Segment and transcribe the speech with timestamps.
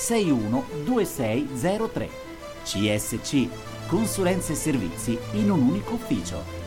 [0.00, 2.08] 612603.
[2.64, 3.48] CSC,
[3.86, 6.59] consulenze e servizi in un unico ufficio.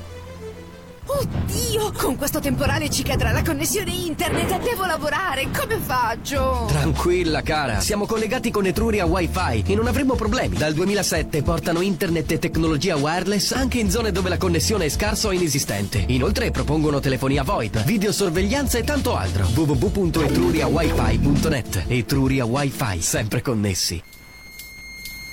[1.06, 4.58] Oddio, con questo temporale ci cadrà la connessione internet.
[4.62, 6.64] Devo lavorare, come faccio?
[6.68, 7.82] Tranquilla, cara.
[7.82, 10.56] Siamo collegati con Etruria Wi-Fi e non avremo problemi.
[10.56, 15.28] Dal 2007 portano internet e tecnologia wireless anche in zone dove la connessione è scarsa
[15.28, 16.06] o inesistente.
[16.08, 19.46] Inoltre propongono telefonia VoIP, videosorveglianza e tanto altro.
[19.54, 24.02] www.etruriawifi.net Etruria Wi-Fi, sempre connessi.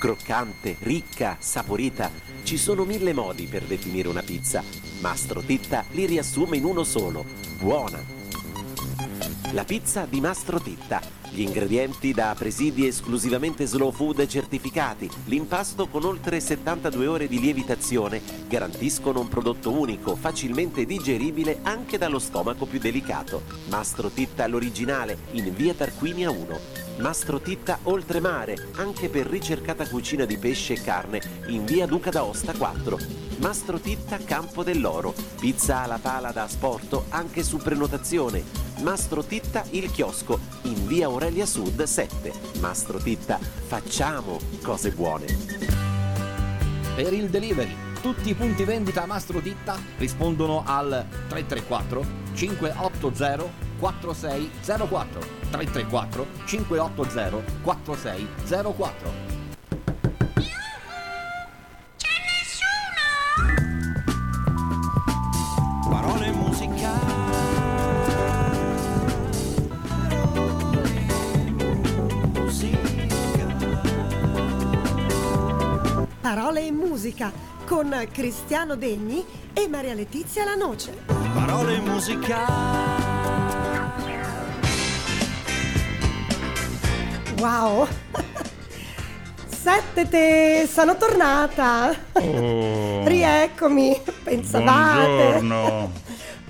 [0.01, 2.09] Croccante, ricca, saporita.
[2.41, 4.63] Ci sono mille modi per definire una pizza.
[4.99, 7.23] Mastro Titta li riassume in uno solo.
[7.59, 8.20] Buona.
[9.53, 11.01] La pizza di Mastro Titta.
[11.29, 18.21] Gli ingredienti da presidi esclusivamente slow food certificati, l'impasto con oltre 72 ore di lievitazione
[18.47, 23.41] garantiscono un prodotto unico, facilmente digeribile anche dallo stomaco più delicato.
[23.67, 26.59] Mastro Titta l'originale in via Tarquinia 1.
[26.99, 32.53] Mastro Titta Oltremare, anche per ricercata cucina di pesce e carne, in via Duca d'Aosta
[32.53, 33.30] 4.
[33.41, 38.43] Mastro Titta Campo dell'Oro, pizza alla pala da asporto anche su prenotazione.
[38.81, 42.31] Mastro Titta Il Chiosco, in via Aurelia Sud 7.
[42.59, 45.25] Mastro Titta, facciamo cose buone.
[46.95, 55.19] Per il delivery, tutti i punti vendita Mastro Titta rispondono al 334 580 4604
[55.49, 59.30] 334 580 4604
[76.21, 77.31] Parole e musica
[77.65, 80.93] con Cristiano Degni e Maria Letizia La Noce.
[81.33, 82.53] Parole musicali.
[87.39, 87.87] Wow!
[89.47, 91.89] Sette te, sono tornata!
[92.11, 93.03] Oh.
[93.07, 93.99] Rieccomi!
[94.23, 95.07] Pensavate!
[95.07, 95.91] Buongiorno.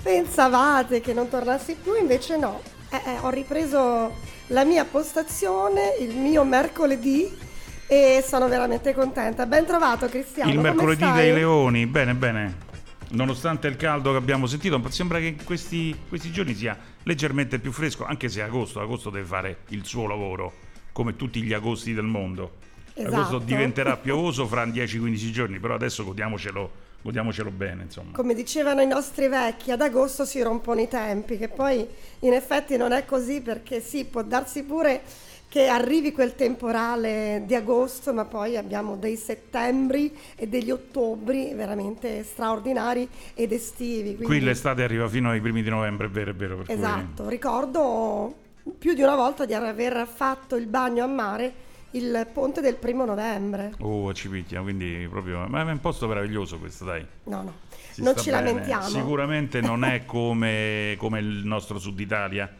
[0.02, 2.60] Pensavate che non tornassi più, invece no.
[2.90, 4.12] Eh, eh, ho ripreso
[4.48, 7.50] la mia postazione il mio mercoledì
[7.86, 9.46] e sono veramente contenta.
[9.46, 10.50] Ben trovato Cristiano.
[10.50, 11.14] Il mercoledì stai?
[11.14, 12.70] dei leoni, bene, bene.
[13.10, 17.70] Nonostante il caldo che abbiamo sentito, sembra che in questi, questi giorni sia leggermente più
[17.70, 20.52] fresco, anche se agosto, agosto deve fare il suo lavoro,
[20.92, 22.60] come tutti gli agosti del mondo.
[22.96, 23.38] Agosto Esatto.
[23.38, 26.70] diventerà piovoso fra 10-15 giorni, però adesso godiamocelo,
[27.02, 28.12] godiamocelo bene, insomma.
[28.12, 31.86] Come dicevano i nostri vecchi, ad agosto si rompono i tempi, che poi
[32.20, 35.02] in effetti non è così perché sì, può darsi pure
[35.52, 42.22] che arrivi quel temporale di agosto, ma poi abbiamo dei settembri e degli ottobri veramente
[42.24, 44.16] straordinari ed estivi.
[44.16, 46.56] Qui quindi- l'estate arriva fino ai primi di novembre, è vero, è vero.
[46.56, 48.34] Per cui- Esatto, ricordo
[48.78, 51.52] più di una volta di aver fatto il bagno a mare
[51.90, 53.74] il ponte del primo novembre.
[53.80, 55.44] Oh, ci picchia, quindi proprio...
[55.48, 57.04] Ma è un posto meraviglioso questo, dai.
[57.24, 57.52] No, no,
[57.90, 58.42] Si non ci bene.
[58.46, 58.88] lamentiamo.
[58.88, 62.50] Sicuramente non è come, come il nostro sud Italia,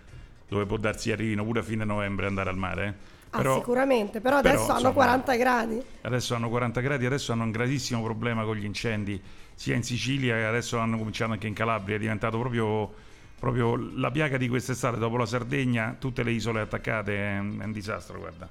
[0.53, 2.87] dove può darsi arrivino pure a fine novembre andare al mare.
[2.87, 2.95] eh.
[3.31, 5.83] Ah, Però sicuramente, però però, adesso hanno insomma, 40 gradi.
[6.03, 9.21] adesso hanno 40 gradi, adesso hanno un gravissimo problema con gli incendi,
[9.55, 12.93] sia in Sicilia che adesso hanno cominciato anche in Calabria, è diventato proprio,
[13.39, 17.65] proprio la piaga di quest'estate, dopo la Sardegna, tutte le isole attaccate, è un, è
[17.65, 18.51] un disastro, guarda.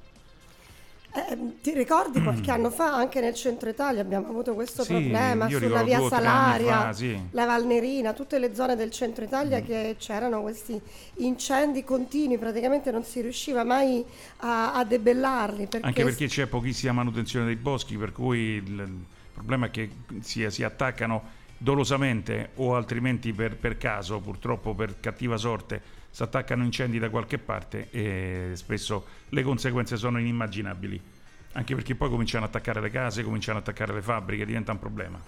[1.14, 4.86] Eh, ti ricordi qualche anno fa anche nel centro Italia abbiamo avuto questo Mm.
[4.86, 7.18] Sì, problema sulla via Salaria, fa, sì.
[7.18, 7.26] Mm.
[7.32, 10.80] la Valnerina, tutte le zone del centro Italia che c'erano questi
[11.18, 14.04] incendi continui, praticamente non si riusciva mai
[14.38, 19.04] a, a debellarli perché, Anche perché c'è pochissima manutenzione dei boschi, per cui il, il
[19.34, 19.90] problema è che
[20.22, 26.64] si, si attaccano dolosamente o altrimenti per, per caso, purtroppo per cattiva sorte, si attaccano
[26.64, 31.02] incendi da qualche parte e spesso le conseguenze sono inimmaginabili.
[31.54, 34.80] Anche perché poi cominciano ad attaccare le case, cominciano ad attaccare le fabbriche, diventa un
[34.80, 35.20] problema.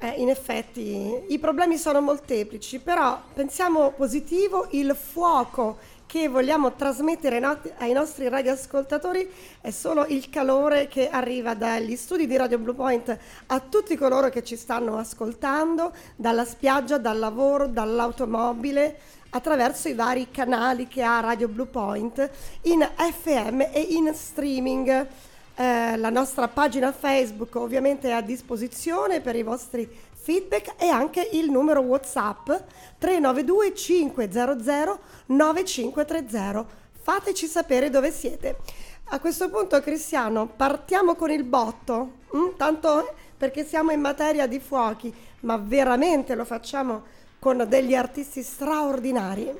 [0.00, 5.78] Eh, in effetti i problemi sono molteplici, però pensiamo positivo, il fuoco
[6.08, 7.38] che vogliamo trasmettere
[7.76, 13.18] ai, nostri radioascoltatori è solo il calore che arriva dagli studi di Radio Blue Point
[13.46, 18.98] a tutti coloro che ci stanno ascoltando, dalla spiaggia, dal lavoro, dall'automobile,
[19.30, 22.30] attraverso i vari canali che ha Radio Blue Point
[22.62, 25.06] in FM e in streaming.
[25.54, 31.28] Eh, la nostra pagina Facebook ovviamente è a disposizione per i vostri feedback e anche
[31.32, 32.50] il numero WhatsApp
[32.98, 36.66] 392 500 9530.
[37.00, 38.58] Fateci sapere dove siete.
[39.10, 42.56] A questo punto Cristiano, partiamo con il botto, mm?
[42.58, 47.04] tanto perché siamo in materia di fuochi, ma veramente lo facciamo
[47.38, 49.52] con degli artisti straordinari.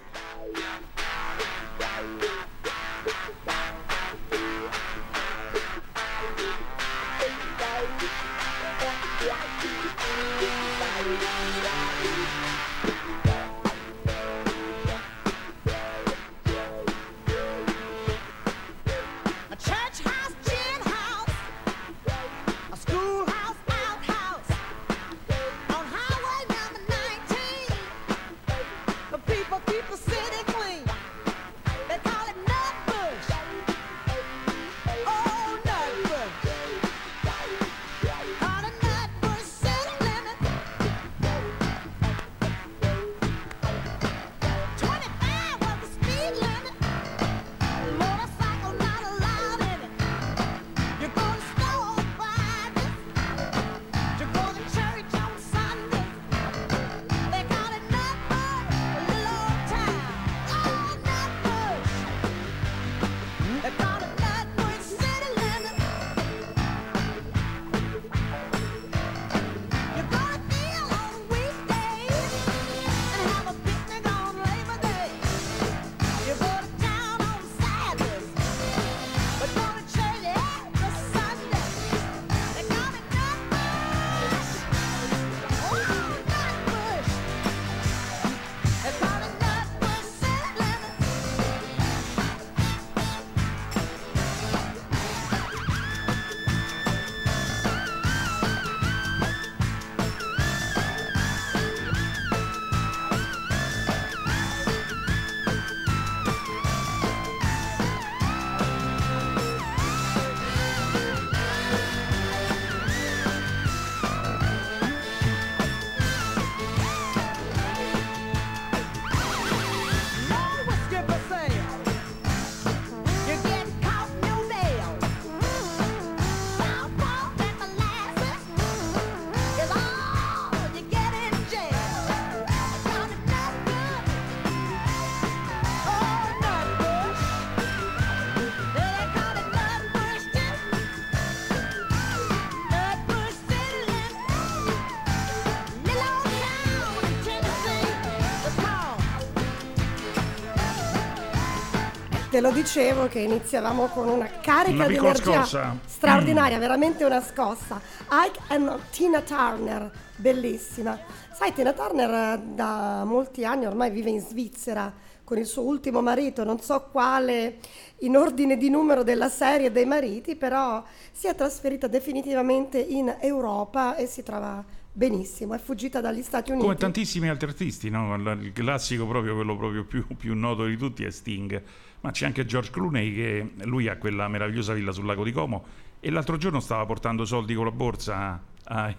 [152.39, 155.77] Te lo dicevo che iniziavamo con una carica Una di energia scossa.
[155.85, 157.81] straordinaria, veramente una scossa.
[158.11, 160.97] Ike and Tina Turner, bellissima.
[161.33, 164.93] Sai, Tina Turner eh, da molti anni ormai vive in Svizzera
[165.25, 167.59] con il suo ultimo marito, non so quale
[167.99, 173.97] in ordine di numero della serie dei mariti, però si è trasferita definitivamente in Europa
[173.97, 176.67] e si trova benissimo, è fuggita dagli Stati Uniti.
[176.67, 178.15] Come tantissimi altri artisti, no?
[178.15, 181.63] Il il classico proprio, quello proprio più, più noto di tutti è Sting,
[182.01, 185.65] ma c'è anche George Clooney che lui ha quella meravigliosa villa sul lago di Como
[186.01, 188.95] e l'altro giorno stava portando soldi con la borsa a,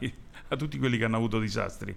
[0.47, 1.95] a tutti quelli che hanno avuto disastri.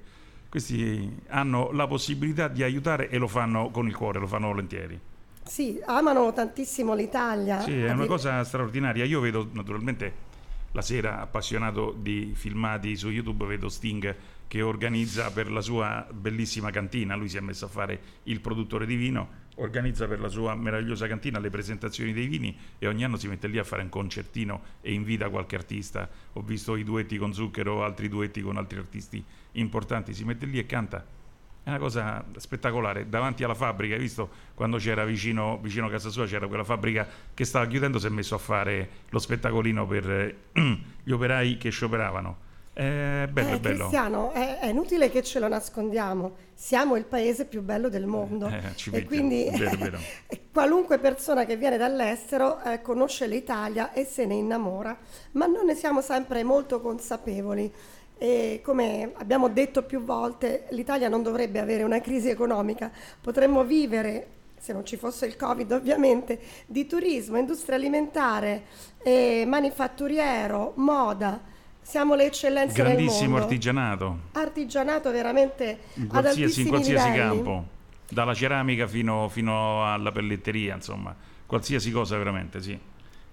[0.48, 5.00] Questi hanno la possibilità di aiutare e lo fanno con il cuore, lo fanno volentieri.
[5.44, 7.60] Sì, amano tantissimo l'Italia.
[7.60, 9.04] Sì, è una cosa straordinaria.
[9.04, 10.30] Io vedo naturalmente
[10.72, 14.14] la sera appassionato di filmati su YouTube, vedo Sting
[14.46, 18.84] che organizza per la sua bellissima cantina, lui si è messo a fare il produttore
[18.84, 23.16] di vino, organizza per la sua meravigliosa cantina le presentazioni dei vini e ogni anno
[23.16, 26.08] si mette lì a fare un concertino e invita qualche artista.
[26.34, 30.58] Ho visto i duetti con Zucchero, altri duetti con altri artisti importanti, si mette lì
[30.58, 31.20] e canta.
[31.64, 36.10] È una cosa spettacolare, davanti alla fabbrica, hai visto quando c'era vicino, vicino a casa
[36.10, 40.10] sua, c'era quella fabbrica che stava chiudendo, si è messo a fare lo spettacolino per
[40.10, 40.36] eh,
[41.04, 42.50] gli operai che scioperavano.
[42.74, 43.88] È bello, Eh, è bello.
[43.88, 46.36] Cristiano, è, è inutile che ce lo nascondiamo.
[46.54, 48.48] Siamo il paese più bello del mondo.
[48.48, 49.98] Eh, ci e quindi Vero, vero.
[50.52, 54.96] qualunque persona che viene dall'estero eh, conosce l'Italia e se ne innamora,
[55.32, 57.70] ma non ne siamo sempre molto consapevoli.
[58.16, 64.26] E come abbiamo detto più volte, l'Italia non dovrebbe avere una crisi economica, potremmo vivere,
[64.58, 68.62] se non ci fosse il Covid ovviamente, di turismo, industria alimentare,
[69.02, 71.50] eh, manifatturiero, moda.
[71.82, 77.66] Siamo le eccellenze del Grandissimo artigianato, Artigianato veramente in qualsiasi, in qualsiasi campo,
[78.08, 82.78] dalla ceramica fino, fino alla pelletteria, insomma, qualsiasi cosa veramente, sì.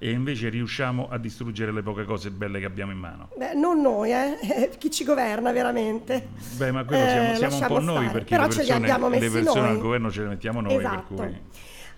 [0.02, 3.30] E invece riusciamo a distruggere le poche cose belle che abbiamo in mano.
[3.38, 4.72] Beh, non noi, eh?
[4.80, 6.30] chi ci governa veramente.
[6.56, 8.12] Beh, ma quello Eh, siamo, siamo un po' noi stare.
[8.12, 9.70] perché Però le ce li persone, le persone noi.
[9.70, 11.14] al governo ce le mettiamo noi, esatto.
[11.14, 11.42] cui...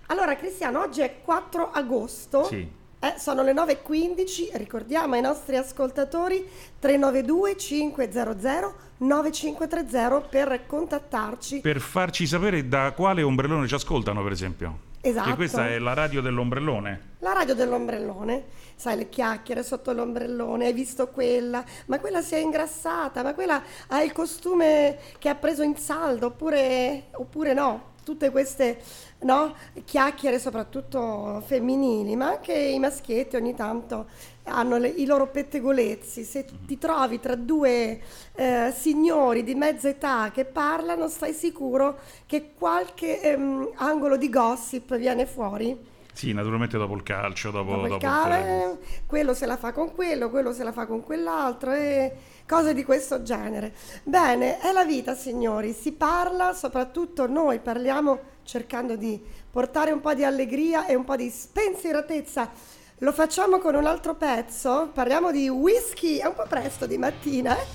[0.08, 2.44] Allora, Cristiano, oggi è 4 agosto.
[2.46, 2.68] Sì.
[3.04, 11.62] Eh, sono le 9.15, ricordiamo ai nostri ascoltatori 392 500 9530 per contattarci.
[11.62, 14.90] Per farci sapere da quale ombrellone ci ascoltano, per esempio.
[15.02, 15.30] Esatto.
[15.30, 17.16] Che questa è la radio dell'ombrellone.
[17.22, 22.38] La radio dell'ombrellone, sai le chiacchiere sotto l'ombrellone, hai visto quella, ma quella si è
[22.38, 27.91] ingrassata, ma quella ha il costume che ha preso in saldo, oppure, oppure no.
[28.12, 28.78] Tutte queste
[29.20, 34.08] no, chiacchiere, soprattutto femminili, ma anche i maschietti ogni tanto
[34.44, 36.26] hanno le- i loro pettegolezzi.
[36.26, 38.02] Se ti trovi tra due
[38.36, 44.98] eh, signori di mezza età che parlano, stai sicuro che qualche ehm, angolo di gossip
[44.98, 45.91] viene fuori.
[46.14, 49.94] Sì, naturalmente dopo il calcio, dopo, Dopo il dopo cave, quello se la fa con
[49.94, 52.14] quello, quello se la fa con quell'altro e
[52.48, 53.74] cose di questo genere.
[54.04, 55.74] Bene, è la vita, signori.
[55.74, 61.16] Si parla, soprattutto noi parliamo cercando di portare un po' di allegria e un po'
[61.16, 62.52] di spensieratezza.
[63.00, 64.92] Lo facciamo con un altro pezzo.
[64.94, 66.18] Parliamo di whisky.
[66.18, 67.66] È un po' presto di mattina, eh?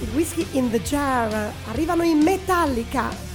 [0.00, 1.52] Il whisky in the jar.
[1.68, 3.25] Arrivano in Metallica.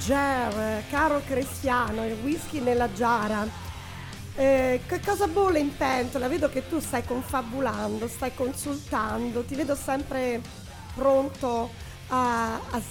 [0.00, 3.46] The jar, caro Cristiano, il whisky nella giara.
[4.34, 6.28] Eh, che cosa bolle in pentola?
[6.28, 10.40] Vedo che tu stai confabulando, stai consultando, ti vedo sempre
[10.94, 11.70] pronto
[12.08, 12.82] a, a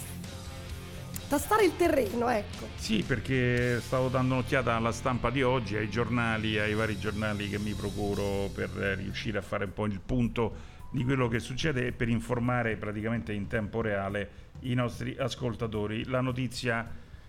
[1.28, 2.68] tastare il terreno, ecco.
[2.76, 7.58] Sì, perché stavo dando un'occhiata alla stampa di oggi, ai giornali, ai vari giornali che
[7.58, 11.92] mi procuro per riuscire a fare un po' il punto di quello che succede e
[11.92, 16.06] per informare praticamente in tempo reale i nostri ascoltatori.
[16.06, 16.88] La notizia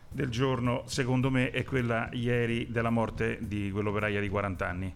[0.09, 4.95] del giorno, secondo me, è quella ieri della morte di quell'operaia di 40 anni.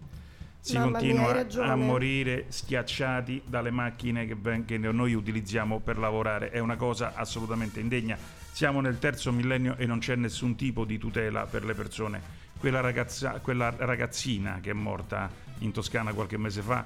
[0.59, 1.69] Si Mamma mia, continua ragione.
[1.69, 6.49] a morire schiacciati dalle macchine che, ven- che noi utilizziamo per lavorare.
[6.49, 8.17] È una cosa assolutamente indegna.
[8.51, 12.19] Siamo nel terzo millennio e non c'è nessun tipo di tutela per le persone.
[12.57, 15.29] Quella, ragazza- quella ragazzina che è morta
[15.59, 16.83] in Toscana qualche mese fa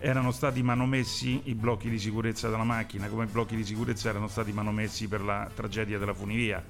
[0.00, 4.28] erano stati manomessi i blocchi di sicurezza della macchina, come i blocchi di sicurezza erano
[4.28, 6.62] stati manomessi per la tragedia della funivia.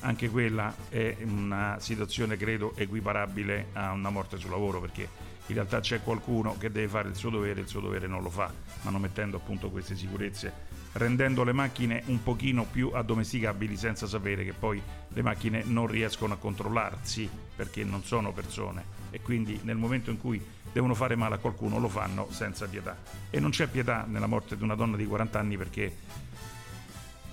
[0.00, 5.08] Anche quella è una situazione, credo, equiparabile a una morte sul lavoro, perché
[5.46, 8.22] in realtà c'è qualcuno che deve fare il suo dovere e il suo dovere non
[8.22, 10.52] lo fa, manomettendo appunto queste sicurezze,
[10.94, 16.34] rendendo le macchine un pochino più addomesticabili senza sapere che poi le macchine non riescono
[16.34, 21.36] a controllarsi perché non sono persone e quindi nel momento in cui devono fare male
[21.36, 22.96] a qualcuno lo fanno senza pietà.
[23.30, 25.96] E non c'è pietà nella morte di una donna di 40 anni perché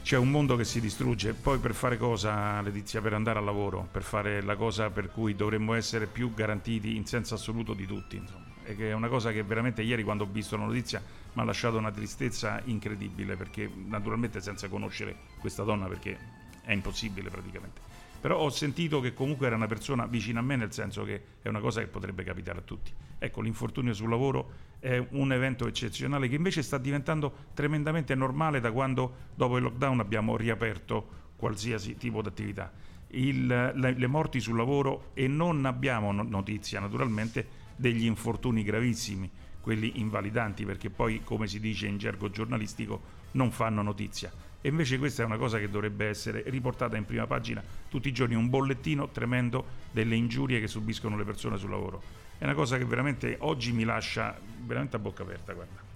[0.04, 1.34] c'è un mondo che si distrugge.
[1.34, 3.02] Poi per fare cosa, Letizia?
[3.02, 7.06] Per andare al lavoro, per fare la cosa per cui dovremmo essere più garantiti in
[7.06, 8.18] senso assoluto di tutti.
[8.18, 8.46] Insomma.
[8.64, 11.02] E che è una cosa che veramente ieri quando ho visto la notizia
[11.34, 16.18] mi ha lasciato una tristezza incredibile perché naturalmente senza conoscere questa donna perché
[16.64, 17.89] è impossibile praticamente.
[18.22, 21.48] Però ho sentito che comunque era una persona vicina a me nel senso che è
[21.48, 22.92] una cosa che potrebbe capitare a tutti.
[23.18, 28.72] Ecco, l'infortunio sul lavoro è un evento eccezionale che invece sta diventando tremendamente normale da
[28.72, 32.72] quando dopo il lockdown abbiamo riaperto qualsiasi tipo di attività.
[33.08, 39.30] Le, le morti sul lavoro e non abbiamo no- notizia naturalmente degli infortuni gravissimi,
[39.62, 43.02] quelli invalidanti perché poi come si dice in gergo giornalistico
[43.32, 44.32] non fanno notizia.
[44.62, 48.12] E invece questa è una cosa che dovrebbe essere riportata in prima pagina tutti i
[48.12, 52.02] giorni, un bollettino tremendo delle ingiurie che subiscono le persone sul lavoro.
[52.38, 55.88] È una cosa che veramente oggi mi lascia veramente a bocca aperta, guarda.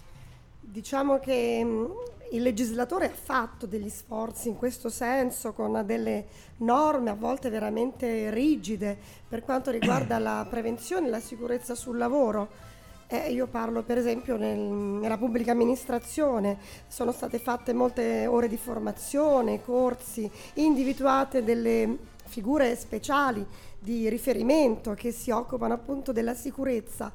[0.59, 1.87] Diciamo che mh,
[2.31, 6.25] il legislatore ha fatto degli sforzi in questo senso con delle
[6.57, 8.97] norme a volte veramente rigide
[9.27, 12.71] per quanto riguarda la prevenzione e la sicurezza sul lavoro.
[13.13, 18.57] Eh, io parlo per esempio nel- nella pubblica amministrazione, sono state fatte molte ore di
[18.57, 21.95] formazione, corsi, individuate delle
[22.25, 23.45] figure speciali
[23.77, 27.13] di riferimento che si occupano appunto della sicurezza.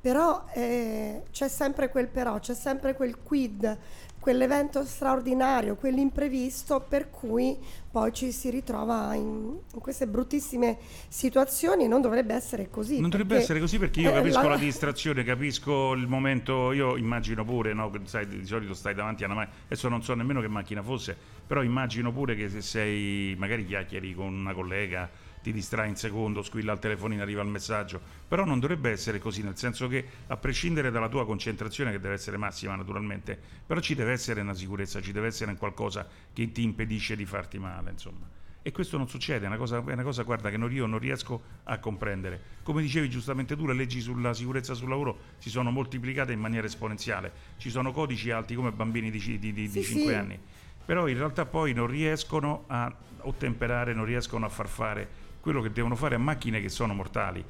[0.00, 3.76] Però eh, c'è sempre quel però, c'è sempre quel quid,
[4.20, 7.56] quell'evento straordinario, quell'imprevisto per cui
[7.90, 10.76] poi ci si ritrova in, in queste bruttissime
[11.08, 13.00] situazioni non dovrebbe essere così.
[13.00, 16.96] Non dovrebbe essere così perché io eh, capisco la- la distrazione, capisco il momento, io
[16.96, 20.40] immagino pure, no, sai, di solito stai davanti a una macchina, adesso non so nemmeno
[20.40, 25.08] che macchina fosse, però immagino pure che se sei, magari chiacchieri con una collega,
[25.42, 29.42] ti distrai un secondo, squilla il telefonino, arriva il messaggio, però non dovrebbe essere così,
[29.42, 33.94] nel senso che a prescindere dalla tua concentrazione, che deve essere massima naturalmente, però ci
[33.94, 37.90] deve essere una sicurezza, ci deve essere un qualcosa che ti impedisce di farti male,
[37.90, 38.28] insomma.
[38.62, 40.98] E questo non succede, è una cosa, è una cosa guarda, che non- io non
[40.98, 42.58] riesco a comprendere.
[42.62, 46.66] Come dicevi giustamente tu, le leggi sulla sicurezza sul lavoro si sono moltiplicate in maniera
[46.66, 47.32] esponenziale.
[47.56, 50.14] Ci sono codici alti come bambini di, di, di, Sì, 5 sì.
[50.14, 50.38] anni,
[50.84, 55.08] però in realtà poi non riescono a ottemperare, non riescono a far fare
[55.40, 57.44] quello che devono fare a macchine che sono mortali.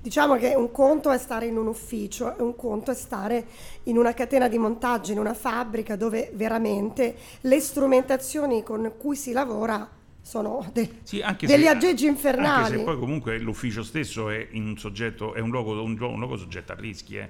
[0.00, 3.46] Diciamo che un conto è stare in un ufficio e un conto è stare
[3.84, 9.32] in una catena di montaggio, in una fabbrica dove veramente le strumentazioni con cui si
[9.32, 9.88] lavora
[10.22, 12.78] sono de- Sì, anche degli se, aggeggi Anche infernali.
[12.78, 16.36] se poi comunque l'ufficio stesso è, un soggetto, è un, luogo, un, luogo- un luogo
[16.36, 17.16] soggetto a rischi.
[17.16, 17.28] eh.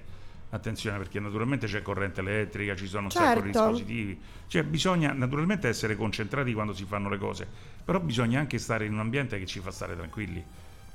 [0.51, 3.69] Attenzione perché naturalmente c'è corrente elettrica, ci sono un sacco di Certo.
[3.69, 4.19] dispositivi.
[4.47, 7.47] Cioè bisogna naturalmente essere concentrati quando si fanno le cose,
[7.89, 10.45] però bisogna anche stare in un ambiente che ci fa stare tranquilli.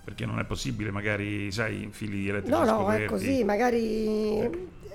[0.04, 3.06] Perché non è possibile, magari, sai, fili elettrici No, no, è scoperti.
[3.06, 4.50] così, magari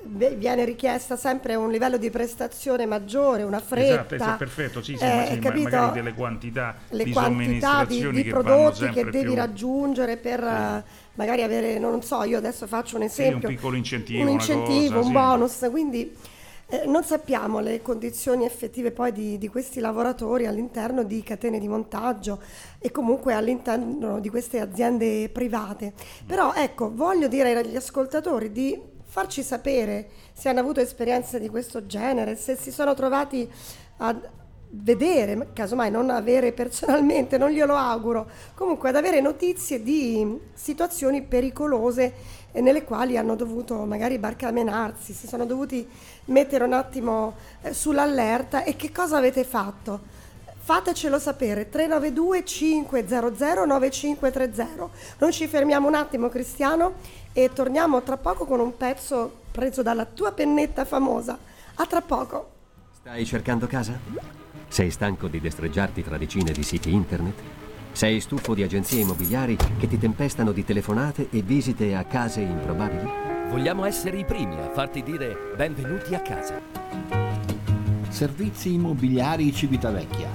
[0.04, 3.82] beh, viene richiesta sempre un livello di prestazione maggiore, una fretta.
[3.82, 5.62] Esatto, esatto, perfetto, sì, sì, eh, sì, capito?
[5.62, 10.16] magari delle quantità le di quantità di, di che prodotti che sempre devi più- raggiungere
[10.16, 10.84] per eh,
[11.14, 15.00] magari avere, non so, io adesso faccio un Sì, esempio, un piccolo incentivo, un incentivo,
[15.00, 15.12] cosa, un sì.
[15.12, 16.14] bonus, quindi
[16.70, 21.66] eh, non sappiamo le condizioni effettive poi di, di questi lavoratori all'interno di catene di
[21.66, 22.42] montaggio
[22.78, 25.94] e comunque all'interno di queste aziende private.
[26.26, 31.86] Però ecco, voglio dire agli ascoltatori di farci sapere se hanno avuto esperienze di questo
[31.86, 33.50] genere, se si sono trovati
[33.98, 34.14] a
[34.70, 42.12] vedere, casomai non avere personalmente, non glielo auguro, comunque ad avere notizie di situazioni pericolose
[42.52, 45.86] eh, nelle quali hanno dovuto magari barcamenarsi, si sono dovuti
[46.26, 50.16] mettere un attimo eh, sull'allerta e che cosa avete fatto?
[50.68, 54.88] Fatecelo sapere 392 500 9530.
[55.18, 56.94] Noi ci fermiamo un attimo Cristiano
[57.32, 61.38] e torniamo tra poco con un pezzo preso dalla tua pennetta famosa.
[61.76, 62.50] A tra poco.
[62.92, 63.98] Stai cercando casa?
[64.68, 67.67] Sei stanco di destreggiarti tra decine di siti internet?
[67.98, 73.10] Sei stufo di agenzie immobiliari che ti tempestano di telefonate e visite a case improbabili?
[73.50, 76.60] Vogliamo essere i primi a farti dire benvenuti a casa.
[78.08, 80.28] Servizi immobiliari Civitavecchia.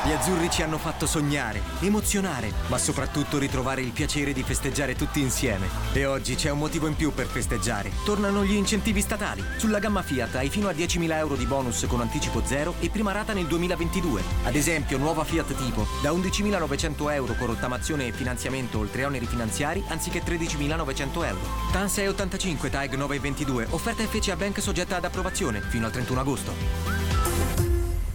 [0.10, 5.22] Gli azzurri ci hanno fatto sognare, emozionare, ma soprattutto ritrovare il piacere di festeggiare tutti
[5.22, 5.68] insieme.
[5.94, 7.92] E oggi c'è un motivo in più per festeggiare.
[8.04, 9.46] Tornano gli incentivi statali.
[9.58, 13.12] Sulla gamma Fiat hai fino a 10.000 euro di bonus con anticipo zero e prima
[13.12, 14.24] rata nel 2022.
[14.46, 19.84] Ad esempio, nuova Fiat Tipo da 11.900 euro con rottamazione e finanziamento oltre oneri finanziari
[19.90, 21.40] anziché 13.900 euro.
[21.72, 23.68] TAN 685 TAG 922.
[23.70, 27.59] Offerta FCA Bank soggetta ad approvazione fino al 31 agosto.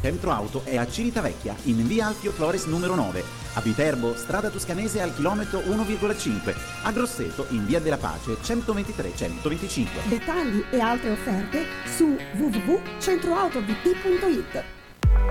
[0.04, 5.00] Centro Auto è a Civitavecchia, in via Alfio Flores numero 9, a Viterbo, strada toscanese
[5.00, 10.06] al chilometro 1,5, a Grosseto, in via della Pace 123-125.
[10.06, 14.83] Dettagli e altre offerte su www.centroautovt.it.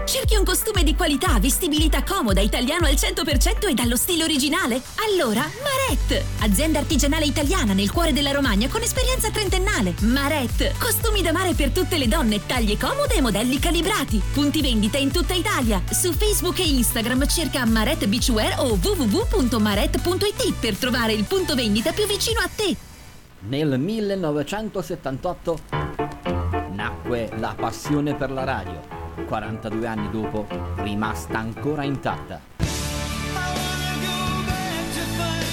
[0.05, 4.81] Cerchi un costume di qualità, vestibilità comoda, italiano al 100% e dallo stile originale?
[5.09, 6.23] Allora, Maret!
[6.39, 9.95] Azienda artigianale italiana nel cuore della Romagna con esperienza trentennale.
[10.01, 10.77] Maret!
[10.77, 14.21] Costumi da mare per tutte le donne, taglie comode e modelli calibrati.
[14.33, 15.81] Punti vendita in tutta Italia.
[15.89, 22.05] Su Facebook e Instagram cerca Maret Beachwear o www.maret.it per trovare il punto vendita più
[22.05, 22.75] vicino a te.
[23.47, 25.59] Nel 1978
[26.71, 28.92] nacque la passione per la radio.
[29.33, 32.39] 42 anni dopo, rimasta ancora intatta.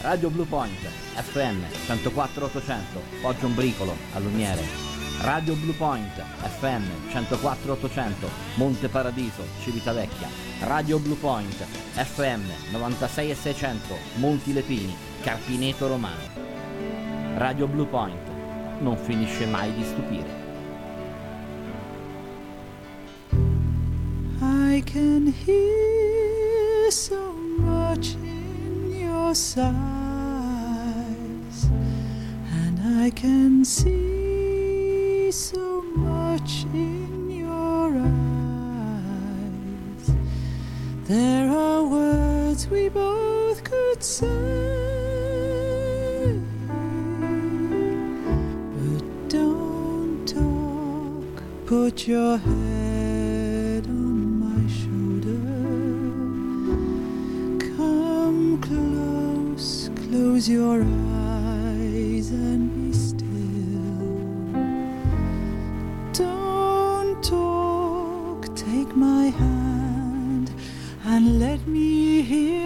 [0.02, 4.60] Radio Blue Point, FM 104-800, Poggio Bricolo, Allumiere.
[5.22, 6.12] Radio Blue Point,
[6.58, 10.28] FM 104-800, Monte Paradiso, Civitavecchia.
[10.64, 11.64] Radio Blue Point,
[11.94, 13.76] FM 96-600,
[14.16, 16.20] Monti Lepini, Carpineto Romano.
[17.36, 18.28] Radio Blue Point,
[18.80, 20.39] non finisce mai di stupire.
[24.80, 29.68] I can hear so much in your sighs,
[32.50, 39.34] and I can see so much in your eyes.
[41.04, 44.26] There are words we both could say,
[48.78, 51.42] but don't talk.
[51.66, 52.69] Put your head
[60.40, 63.26] close, your eyes and be still.
[66.12, 70.50] Don't talk, take my hand
[71.04, 72.59] and let me hear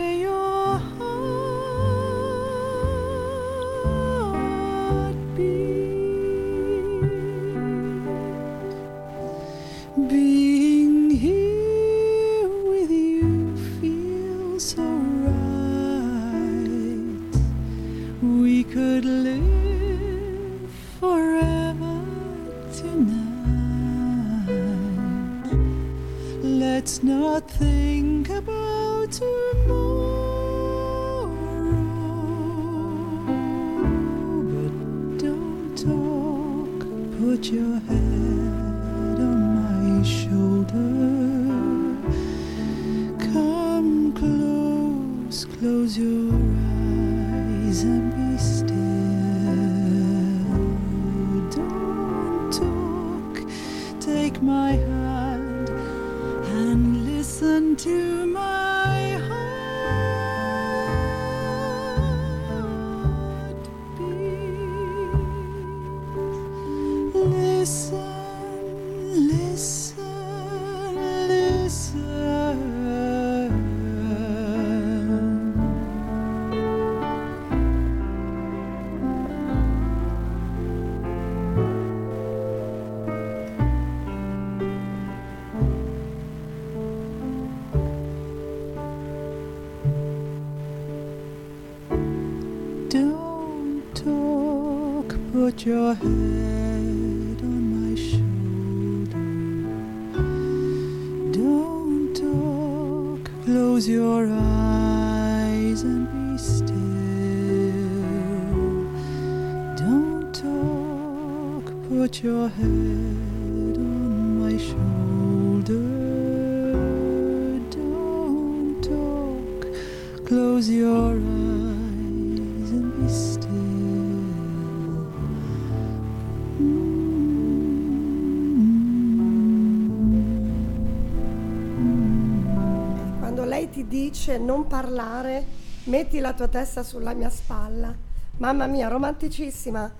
[135.14, 135.46] non parlare,
[135.84, 137.94] metti la tua testa sulla mia spalla.
[138.38, 139.92] Mamma mia, romanticissima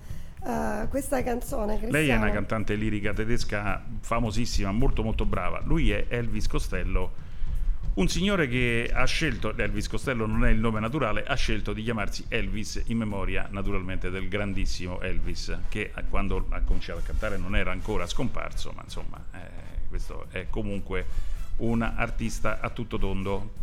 [0.43, 1.77] eh, questa canzone.
[1.77, 2.23] Lei è Cristiano.
[2.23, 5.61] una cantante lirica tedesca famosissima, molto molto brava.
[5.63, 7.23] Lui è Elvis Costello,
[7.95, 11.81] un signore che ha scelto, Elvis Costello non è il nome naturale, ha scelto di
[11.81, 17.37] chiamarsi Elvis in memoria naturalmente del grandissimo Elvis, che eh, quando ha cominciato a cantare
[17.37, 23.53] non era ancora scomparso, ma insomma eh, questo è comunque un artista a tutto tondo.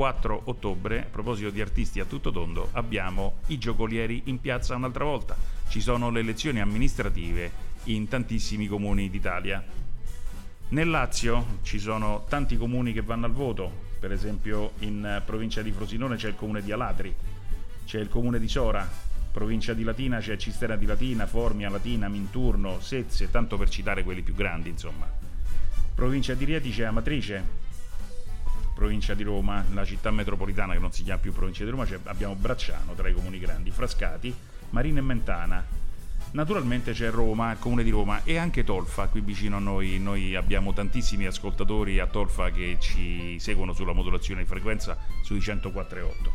[0.00, 5.04] 3-4 ottobre, a proposito di artisti a tutto tondo, abbiamo i giocolieri in piazza un'altra
[5.04, 5.36] volta.
[5.68, 9.62] Ci sono le elezioni amministrative in tantissimi comuni d'Italia.
[10.70, 15.60] Nel Lazio ci sono tanti comuni che vanno al voto, per esempio in eh, provincia
[15.60, 17.14] di Frosinone c'è il comune di Alatri,
[17.84, 18.88] c'è il comune di Sora,
[19.32, 24.22] provincia di Latina c'è Cisterna di Latina, Formia, Latina, Minturno, Sezze, tanto per citare quelli
[24.22, 25.06] più grandi, insomma.
[25.94, 27.59] Provincia di Rieti c'è Amatrice,
[28.80, 31.98] provincia di Roma, la città metropolitana che non si chiama più provincia di Roma, c'è-
[32.04, 34.34] abbiamo Bracciano tra i comuni grandi, Frascati,
[34.70, 35.62] Marina e Mentana.
[36.30, 39.98] Naturalmente c'è Roma, il comune di Roma e anche Tolfa, qui vicino a noi.
[39.98, 46.30] Noi abbiamo tantissimi ascoltatori a Tolfa che ci seguono sulla modulazione di frequenza sui 104.8.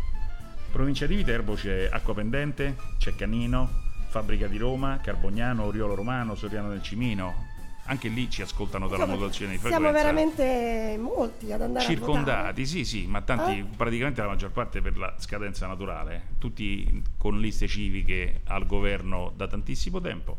[0.72, 6.70] Provincia di Viterbo c'è Acqua Pendente, c'è Canino, Fabbrica di Roma, Carbognano, Oriolo Romano, Soriano
[6.70, 7.54] del Cimino.
[7.88, 10.04] Anche lì ci ascoltano dalla Insomma, modulazione di Siamo frequenza.
[10.04, 11.86] veramente molti ad andare.
[11.86, 13.66] Circondati, sì, sì, ma tanti, Eh?
[13.78, 19.48] praticamente la maggior parte per la scadenza naturale, tutti con liste civiche al governo da
[19.48, 20.36] tantissimo tempo.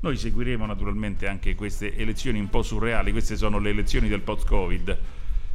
[0.00, 4.98] Noi seguiremo naturalmente anche queste elezioni un po' surreali, queste sono le elezioni del post-Covid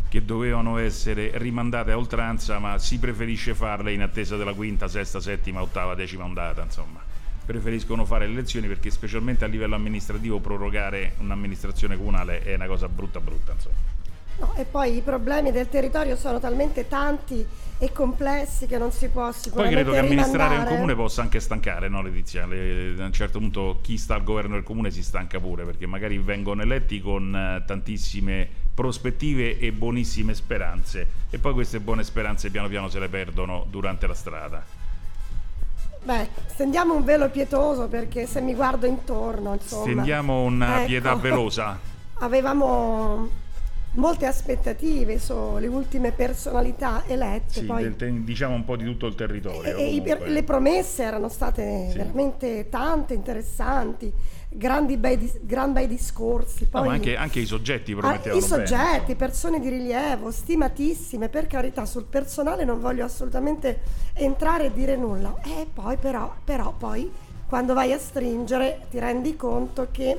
[0.07, 5.19] che dovevano essere rimandate a oltranza, ma si preferisce farle in attesa della quinta, sesta,
[5.19, 7.01] settima, ottava, decima ondata, insomma.
[7.45, 12.89] Preferiscono fare le elezioni perché specialmente a livello amministrativo prorogare un'amministrazione comunale è una cosa
[12.89, 13.75] brutta brutta, insomma.
[14.37, 17.45] No, e poi i problemi del territorio sono talmente tanti
[17.77, 21.39] e complessi che non si può Poi sicuramente credo che amministrare un comune possa anche
[21.39, 22.45] stancare, no Letizia?
[22.45, 25.85] Le- a un certo punto chi sta al governo del comune si stanca pure, perché
[25.85, 32.49] magari vengono eletti con eh, tantissime prospettive e buonissime speranze, e poi queste buone speranze
[32.49, 34.84] piano piano se le perdono durante la strada.
[36.05, 39.81] Beh, stendiamo un velo pietoso perché se mi guardo intorno, insomma.
[39.83, 40.85] Stendiamo una Ecco.
[40.87, 41.79] pietà velosa.
[42.19, 43.27] Avevamo
[43.93, 49.15] molte aspettative sulle ultime personalità elette, Sì, poi del diciamo un po' di tutto il
[49.15, 49.75] territorio.
[49.77, 50.29] e i- comunque.
[50.29, 51.97] le promesse erano state Sì.
[51.97, 54.11] veramente tante, interessanti,
[54.57, 56.63] grandi bei, dis- gran bei discorsi.
[56.63, 60.31] No, Poi ma anche, anche i soggetti Ah, promettevano I bene, soggetti, persone di rilievo,
[60.31, 63.81] stimatissime, per carità, sul personale non voglio assolutamente
[64.13, 65.35] entrare e dire nulla.
[65.43, 67.11] E poi però, però poi
[67.47, 70.17] quando vai a stringere ti rendi conto che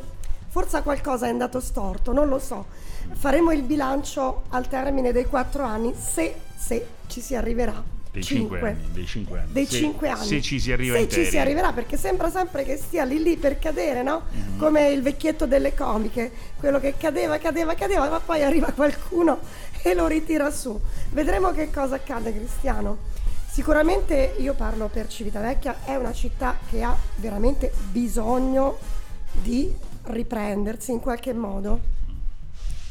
[0.49, 2.67] forse qualcosa è andato storto, non lo so.
[3.13, 7.96] Faremo il bilancio al termine dei quattro anni se, se ci si arriverà.
[8.17, 8.71] Dei cinque Cinque.
[8.71, 9.53] anni, dei cinque anni.
[9.53, 10.27] Dei Se- cinque anni.
[10.27, 13.37] Se ci si arriva Se ci si arriverà, perché sembra sempre che stia lì lì
[13.37, 14.23] per cadere, no?
[14.31, 14.59] Mhm.
[14.59, 19.41] Come il vecchietto delle comiche, quello che cadeva, cadeva, cadeva, ma poi arriva qualcuno
[19.83, 20.81] e lo ritira su.
[21.11, 22.97] Vedremo che cosa accade, Cristiano.
[23.51, 28.79] Sicuramente io parlo per Civitavecchia, è una città che ha veramente bisogno
[29.33, 29.71] di
[30.05, 31.81] riprendersi in qualche modo,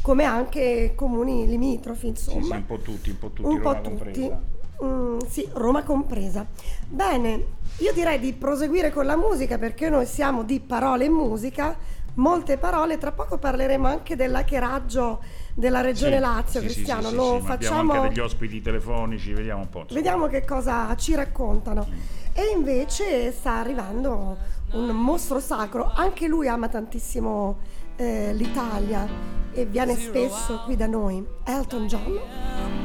[0.01, 2.41] come anche comuni limitrofi, insomma.
[2.41, 3.95] Sì, sì, un po' tutti, un po' tutti, Un po' Roma tutti.
[3.97, 4.41] compresa.
[4.83, 6.45] Mm, sì, Roma compresa.
[6.87, 7.45] Bene,
[7.77, 11.75] io direi di proseguire con la musica perché noi siamo di parole e musica,
[12.15, 15.21] molte parole, tra poco parleremo anche dell'hackeraggio
[15.53, 18.19] della Regione Sì, Lazio, sì, Cristiano, sì, sì, lo sì, ma Abbiamo facciamo anche degli
[18.19, 19.79] ospiti telefonici, vediamo un po'.
[19.81, 19.99] insomma.
[19.99, 21.87] Vediamo che cosa ci raccontano.
[22.33, 24.37] E invece sta arrivando
[24.73, 27.57] un mostro sacro, anche lui ama tantissimo
[27.95, 29.07] eh, l'Italia
[29.53, 31.25] e viene spesso qui da noi.
[31.45, 32.84] Elton John.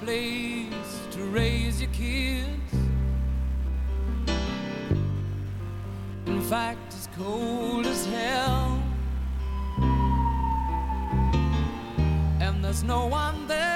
[0.00, 2.72] Place to raise your kids.
[6.26, 8.82] In fact, it's cold as hell.
[12.40, 13.69] And there's no one there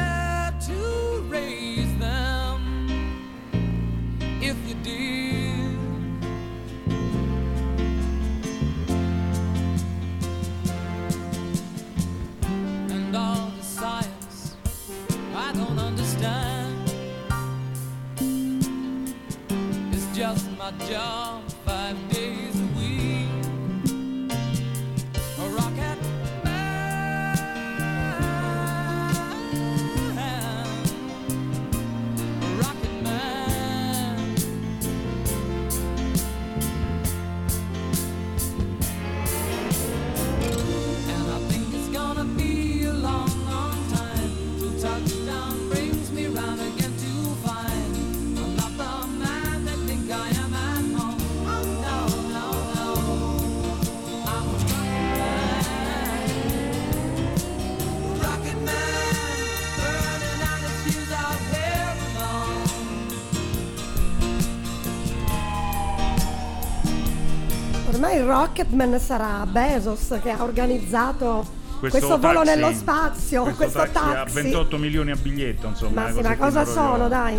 [68.34, 71.46] Rocketman sarà Bezos che ha organizzato
[71.78, 74.34] questo, Questo volo taxi- nello spazio, questo, taxi a taxi.
[74.42, 76.02] 28 milioni a biglietto, insomma.
[76.08, 77.36] Ma sì, ma cosa sono, dai?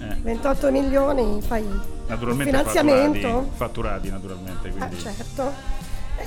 [0.00, 0.14] Eh.
[0.20, 1.64] 28 milioni, fai
[2.08, 3.18] Naturalmente finanziamento.
[3.28, 5.52] fatturati, fatturati naturalmente, Eh, quindi certo.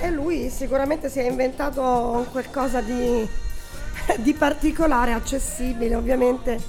[0.01, 3.27] E lui sicuramente si è inventato qualcosa di,
[4.17, 6.59] di particolare, accessibile ovviamente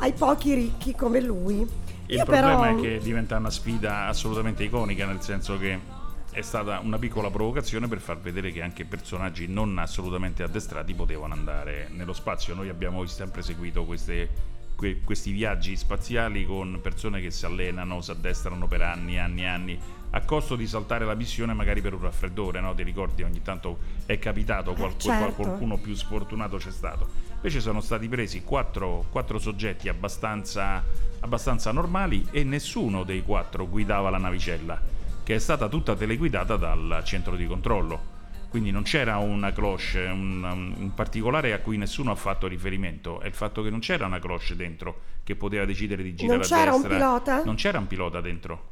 [0.00, 1.60] ai pochi ricchi come lui.
[1.60, 5.96] il Io problema però è che diventa una sfida assolutamente iconica, nel senso che
[6.30, 11.34] è stata una piccola provocazione per far vedere che anche personaggi non assolutamente addestrati potevano
[11.34, 12.54] andare nello spazio.
[12.54, 18.10] Noi abbiamo sempre seguito queste- que- questi viaggi spaziali con persone che si allenano, si
[18.12, 21.92] addestrano per anni e anni e anni a costo di saltare la missione magari per
[21.94, 22.74] un raffreddore, no?
[22.74, 25.42] Ti ricordi ogni tanto è capitato, qual- qual- certo.
[25.42, 27.08] qualcuno più sfortunato c'è stato.
[27.34, 30.82] Invece sono stati presi quattro, quattro soggetti abbastanza,
[31.20, 34.80] abbastanza normali e nessuno dei quattro guidava la navicella,
[35.28, 38.00] che è stata tutta teleguidata dal centro di controllo.
[38.48, 40.42] Quindi non c'era una cloche, un,
[40.74, 44.20] un particolare a cui nessuno ha fatto riferimento, è il fatto che non c'era una
[44.20, 46.96] cloche dentro che poteva decidere di girare Non a c'era un destra.
[46.96, 47.42] pilota?
[47.44, 48.62] Non c'era un pilota dentro.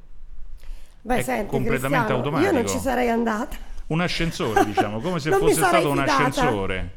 [1.02, 2.50] Beh, è senti, completamente Cristiano, automatico.
[2.50, 3.56] Io non ci sarei andata.
[3.88, 6.16] Un ascensore, diciamo, come se Non fosse stato un fidata.
[6.24, 6.90] ascensore.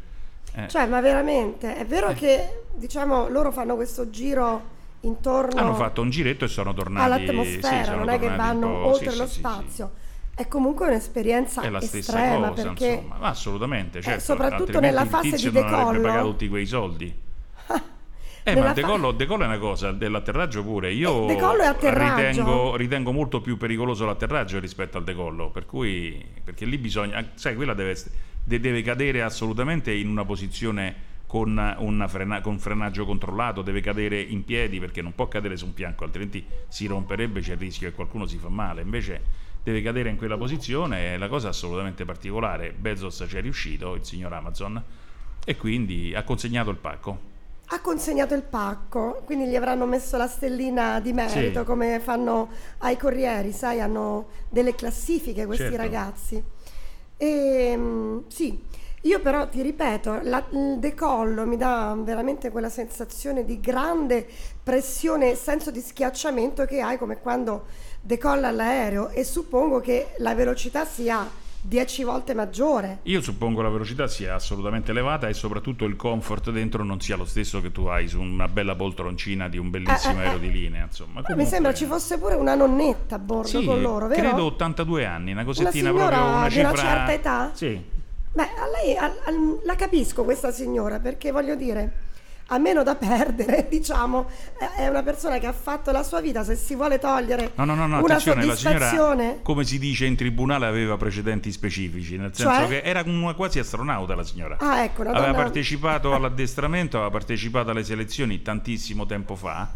[0.56, 0.68] Eh.
[0.70, 6.10] Cioè, ma veramente, è vero che diciamo loro fanno questo giro intorno Hanno fatto un
[6.10, 7.06] giretto e sono tornati.
[7.06, 9.92] all'atmosfera, sì, non è che vanno oltre sì, lo sì, spazio.
[10.34, 13.18] È comunque un'esperienza È la stessa estrema cosa, perché insomma.
[13.18, 14.20] Ma assolutamente, certo.
[14.22, 16.02] soprattutto nella fase di non avrebbe decollo.
[16.02, 17.14] pagato tutti quei soldi.
[18.44, 20.92] Eh, ma il fa- decollo, decollo è una cosa, dell'atterraggio pure.
[20.94, 22.28] Io Eh, decollo atterraggio.
[22.30, 25.50] ritengo, ritengo molto più pericoloso l'atterraggio rispetto al decollo.
[25.52, 27.96] Per cui, perché lì bisogna, sai, quella deve,
[28.44, 30.96] deve cadere assolutamente in una posizione
[31.30, 35.68] con, una frena- con frenaggio controllato, deve cadere in piedi perché non può cadere su
[35.68, 38.82] un fianco, altrimenti si romperebbe, c'è il rischio che qualcuno si fa male.
[38.82, 39.22] Invece
[39.62, 42.72] deve cadere in quella posizione, è la cosa assolutamente particolare.
[42.72, 44.82] Bezos ci è riuscito, il signor Amazon,
[45.46, 47.28] e quindi ha consegnato il pacco.
[47.72, 51.66] ha consegnato il pacco, quindi gli avranno messo la stellina di merito Sì.
[51.66, 52.50] come fanno
[52.80, 55.78] ai corrieri, sai, hanno delle classifiche questi Certo.
[55.78, 56.44] ragazzi.
[57.18, 58.60] E, mm, sì,
[59.04, 64.28] Io però ti ripeto, la- il decollo mi dà veramente quella sensazione di grande
[64.62, 67.66] pressione e senso di schiacciamento che hai come quando
[68.02, 71.26] decolla l'aereo e suppongo che la velocità sia
[71.62, 73.00] 10 volte maggiore.
[73.04, 77.26] Io suppongo la velocità sia assolutamente elevata e soprattutto il comfort dentro non sia lo
[77.26, 80.26] stesso che tu hai su una bella poltroncina di un bellissimo Eh, eh, eh.
[80.26, 80.84] aereo di linea.
[80.86, 81.22] Insomma.
[81.22, 84.22] Però mi Comunque- sembra ci fosse pure una nonnetta a bordo Sì, con loro, vero?
[84.22, 87.52] credo 82 anni, una cosettina signora proprio una di una certa età?
[87.54, 87.82] Sì,
[88.32, 89.32] Beh, a lei a- a-
[89.66, 92.08] la capisco questa signora perché voglio dire,
[92.52, 94.28] a meno da perdere, diciamo,
[94.78, 97.74] è- una persona che ha fatto la sua vita, se si vuole togliere No, no,
[97.76, 102.18] no, no una attenzione, la signora, soddisfazione, come si dice in tribunale, aveva precedenti specifici,
[102.18, 102.68] nel senso Cioè?
[102.68, 104.58] che era una quasi astronauta la signora.
[104.60, 109.68] Ah, ecco, aveva donna- partecipato all'addestramento, aveva partecipato alle selezioni tantissimo tempo fa,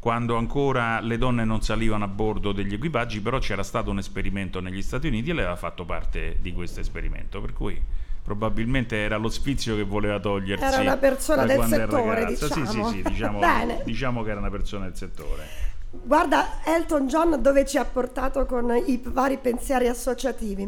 [0.00, 4.60] quando ancora le donne non salivano a bordo degli equipaggi, però c'era stato un esperimento
[4.60, 7.80] negli Stati Uniti e lei aveva fatto parte di questo esperimento, per cui
[8.22, 10.64] probabilmente era lo sfizio che voleva togliersi.
[10.64, 12.46] Era una persona del settore, ragazza.
[12.46, 12.88] Sì, diciamo.
[12.88, 13.82] sì, sì, diciamo, Bene.
[13.84, 15.46] diciamo che era una persona del settore.
[15.90, 20.66] guarda Elton John dove ci ha portato con i vari pensieri associativi.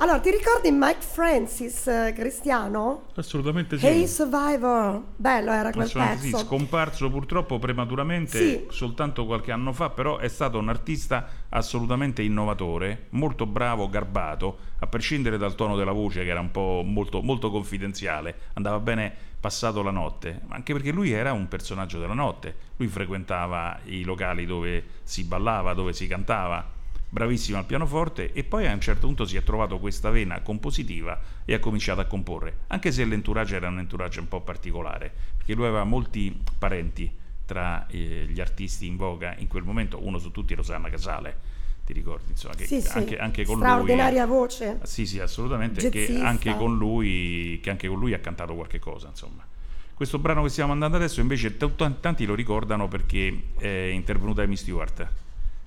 [0.00, 3.06] Allora, ti ricordi Mike Francis, eh, Cristiano?
[3.16, 3.84] Assolutamente sì.
[3.84, 6.44] Hey Survivor, bello era quel Assolutamente sì, pezzo.
[6.44, 8.66] scomparso purtroppo prematuramente Sì.
[8.70, 14.86] soltanto qualche anno fa, però è stato un artista assolutamente innovatore, molto bravo, garbato, a
[14.86, 19.82] prescindere dal tono della voce che era un po' molto, molto confidenziale, andava bene passato
[19.82, 24.84] la notte, anche perché lui era un personaggio della notte, lui frequentava i locali dove
[25.02, 26.64] si ballava, dove si cantava,
[27.08, 31.18] bravissimo al pianoforte e poi a un certo punto si è trovato questa vena compositiva
[31.44, 35.54] e ha cominciato a comporre, anche se l'entourage era un entourage un po' particolare, perché
[35.54, 37.10] lui aveva molti parenti
[37.44, 41.56] tra eh, gli artisti in voga in quel momento, uno su tutti Rosanna Casale,
[41.86, 42.32] ti ricordi?
[42.32, 43.64] Insomma, che Sì, sì, anche, anche con lui...
[43.64, 44.78] straordinaria voce.
[44.82, 49.08] Sì, sì, assolutamente, che anche, con lui, che anche con lui ha cantato qualche cosa,
[49.08, 49.46] insomma.
[49.94, 54.42] Questo brano che stiamo andando adesso invece t- t- tanti lo ricordano perché è intervenuta
[54.42, 55.08] Amy Stewart.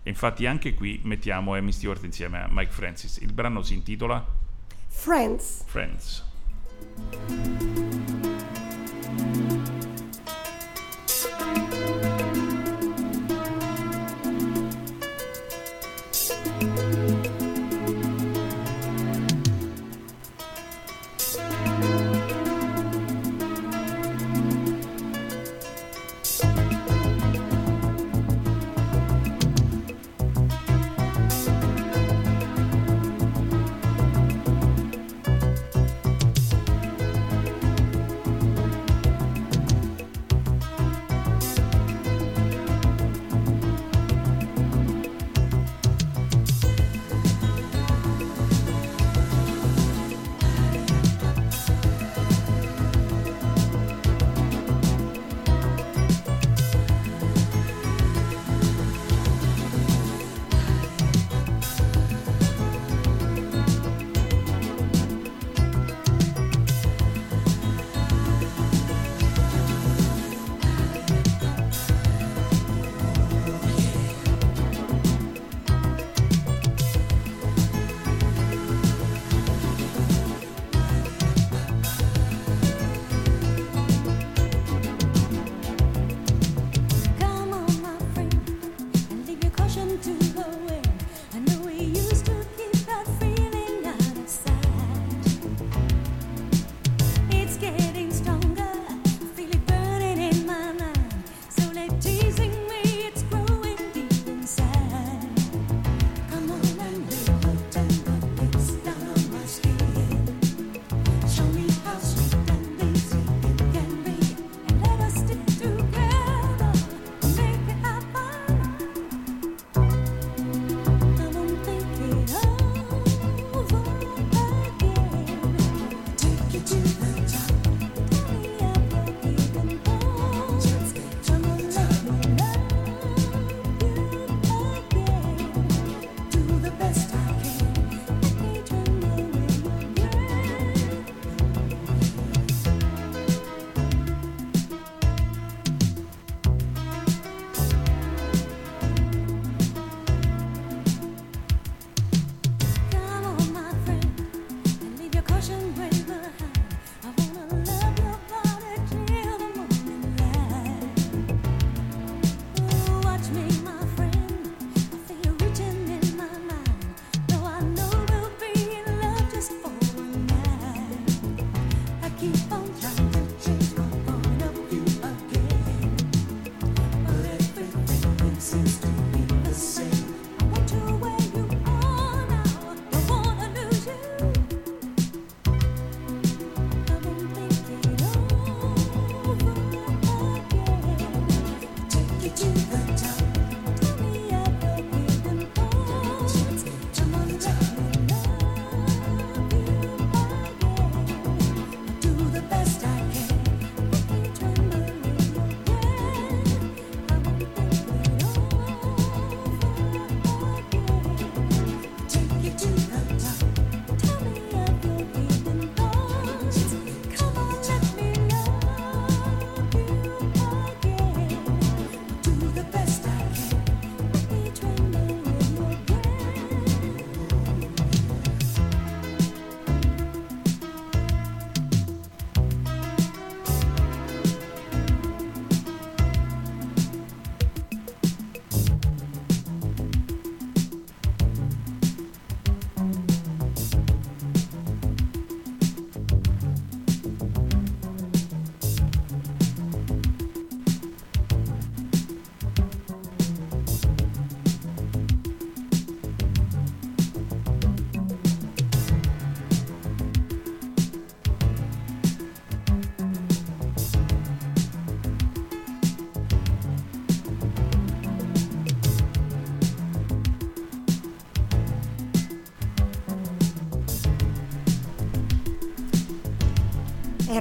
[0.04, 3.18] Infatti anche qui mettiamo Amy Stewart insieme a Mike Francis.
[3.18, 4.26] Il brano si intitola.
[4.88, 5.64] Friends.
[5.66, 6.24] Friends.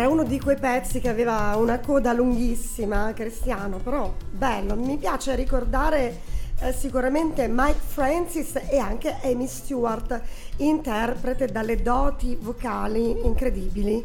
[0.01, 4.75] Era uno di quei pezzi che aveva una coda lunghissima, Cristiano, però bello.
[4.75, 6.21] Mi piace ricordare
[6.61, 10.19] eh, sicuramente Mike Francis e anche Amy Stewart,
[10.57, 14.03] interprete dalle doti vocali incredibili.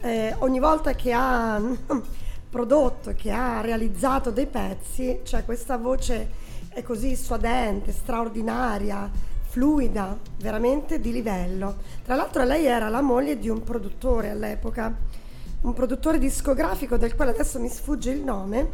[0.00, 1.60] Eh, ogni volta che ha
[2.48, 6.30] prodotto, che ha realizzato dei pezzi, c'è questa voce
[6.70, 9.10] è così suadente, straordinaria,
[9.48, 11.76] fluida, veramente di livello.
[12.02, 15.24] Tra l'altro lei era la moglie di un produttore all'epoca,
[15.66, 18.68] un produttore discografico del quale adesso mi sfugge il nome,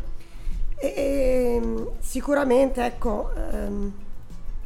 [0.77, 3.93] e, e sicuramente ecco, ehm,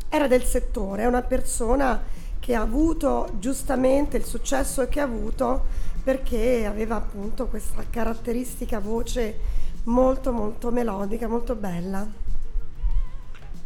[0.09, 2.03] era del settore, è una persona
[2.41, 5.65] che ha avuto giustamente il successo che ha avuto
[6.03, 9.39] perché aveva appunto questa caratteristica voce
[9.85, 12.07] molto molto melodica, molto bella.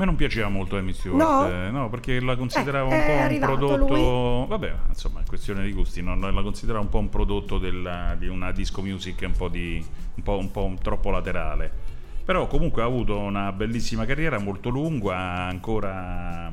[0.01, 1.71] Me non piaceva molto Amy Stewart, No?
[1.71, 3.95] no, perché la consideravo Eh, un po' un prodotto.
[3.95, 4.47] lui.
[4.49, 6.17] Vabbè, insomma, è questione di gusti, no?
[6.19, 9.85] la consideravo un po' un prodotto della- di una disco music un po', di,
[10.15, 11.71] un po', un po' troppo laterale.
[12.25, 16.51] Però comunque ha avuto una bellissima carriera, molto lunga, ancora,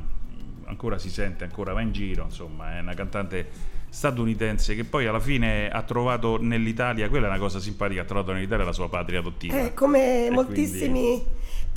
[0.66, 3.48] ancora si sente, ancora va in giro, insomma, è una cantante
[3.88, 8.34] statunitense che poi alla fine ha trovato nell'Italia, quella è una cosa simpatica, ha trovato
[8.34, 9.58] nell'Italia la sua patria adottiva.
[9.58, 11.24] Eh, come E moltissimi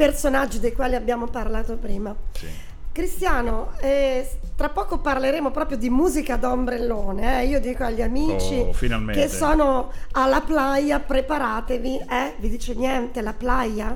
[0.05, 2.14] personaggi dei quali abbiamo parlato prima.
[2.32, 2.46] Sì.
[2.92, 4.26] Cristiano, eh,
[4.57, 7.42] tra poco parleremo proprio di musica d'ombrellone.
[7.42, 7.46] eh.
[7.46, 8.72] Io dico agli amici Oh,
[9.12, 11.98] che sono alla playa, preparatevi.
[11.98, 12.34] Eh?
[12.38, 13.94] Vi dice niente la playa?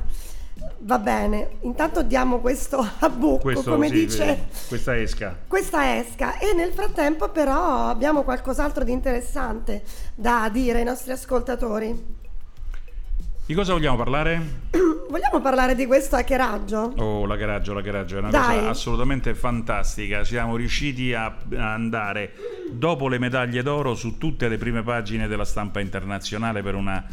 [0.81, 5.37] Va bene, intanto diamo questo a buco, Questo, come sì, dice questa esca.
[5.49, 9.83] questa esca e nel frattempo però abbiamo qualcos'altro di interessante
[10.15, 12.23] da dire ai nostri ascoltatori.
[13.47, 14.63] Di cosa vogliamo parlare?
[15.07, 16.95] Vogliamo parlare di questo hackeraggio?
[16.97, 18.57] Oh, la Garaggio è una Dai.
[18.59, 20.25] cosa assolutamente fantastica.
[20.25, 22.33] Siamo riusciti a, a andare
[22.71, 27.05] dopo le medaglie d'oro su tutte le prime pagine della stampa internazionale per una,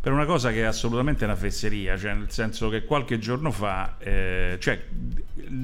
[0.00, 1.96] per una cosa che è assolutamente una fesseria.
[1.96, 4.84] Cioè, nel senso che qualche giorno fa, eh, cioè,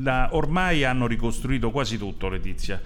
[0.01, 2.81] la- ormai hanno ricostruito quasi tutto, Letizia.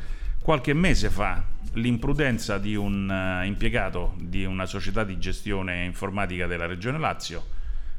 [0.49, 1.45] Qualche mese fa
[1.75, 7.45] l'imprudenza di un eh, impiegato di una società di gestione informatica della regione Lazio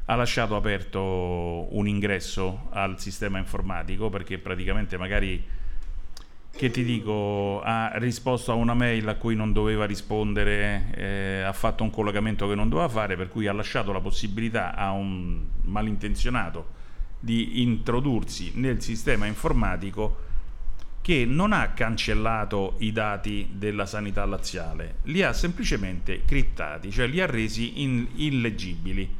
[0.06, 5.40] ha lasciato aperto un ingresso al sistema informatico perché praticamente magari
[6.50, 11.52] che ti dico ha risposto a una mail a cui non doveva rispondere eh, ha
[11.52, 15.40] fatto un collegamento che non doveva fare per cui ha lasciato la possibilità a un
[15.66, 16.66] malintenzionato
[17.20, 20.26] di introdursi nel sistema informatico
[21.10, 27.20] che non ha cancellato i dati della sanità laziale, li ha semplicemente criptati, cioè li
[27.20, 29.16] ha resi in- illeggibili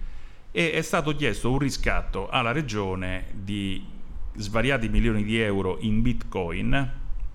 [0.52, 3.84] e è stato chiesto un riscatto alla regione di
[4.36, 6.92] svariati milioni di euro in bitcoin,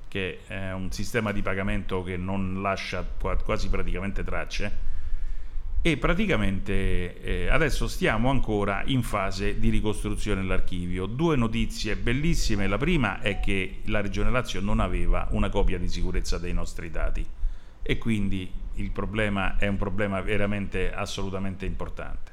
[0.07, 4.84] che è un sistema di pagamento che non lascia qua- quasi praticamente tracce.
[5.85, 11.05] E praticamente eh, adesso stiamo ancora in fase di ricostruzione dell'archivio.
[11.05, 12.65] Due notizie bellissime.
[12.65, 16.89] La prima è che la Regione Lazio non aveva una copia di sicurezza dei nostri
[16.89, 17.23] dati
[17.83, 22.31] e quindi il problema è un problema veramente assolutamente importante.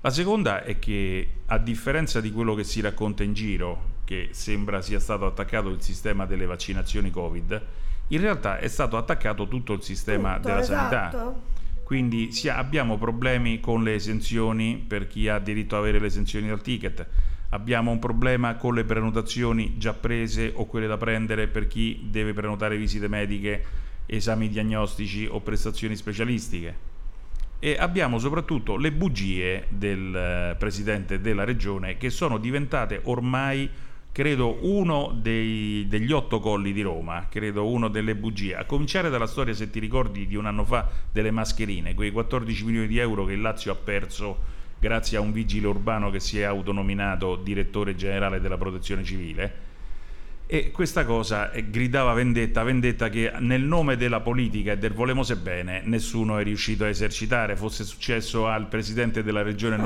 [0.00, 4.80] La seconda è che a differenza di quello che si racconta in giro, che sembra
[4.80, 7.66] sia stato attaccato il sistema delle vaccinazioni Covid,
[8.08, 11.50] in realtà è stato attaccato tutto il sistema Tutto, della sanità.
[11.82, 16.06] Quindi si ha- abbiamo problemi con le esenzioni per chi ha diritto ad avere le
[16.06, 17.06] esenzioni dal ticket,
[17.50, 22.32] abbiamo un problema con le prenotazioni già prese o quelle da prendere per chi deve
[22.32, 23.64] prenotare visite mediche,
[24.06, 26.90] esami diagnostici o prestazioni specialistiche.
[27.58, 33.68] E abbiamo soprattutto le bugie del eh, presidente della regione che sono diventate ormai,
[34.12, 38.54] credo, uno dei- degli otto colli di Roma, credo uno delle bugie.
[38.54, 42.64] A cominciare dalla storia, se ti ricordi, di un anno fa delle mascherine, quei 14
[42.64, 46.38] milioni di euro che il Lazio ha perso grazie a un vigile urbano che si
[46.40, 49.70] è autonominato direttore generale della protezione civile.
[50.52, 55.36] E questa cosa eh, gridava vendetta, vendetta che nel nome della politica e del volemose
[55.36, 57.56] bene nessuno è riuscito a esercitare.
[57.56, 59.78] Fosse successo al presidente della regione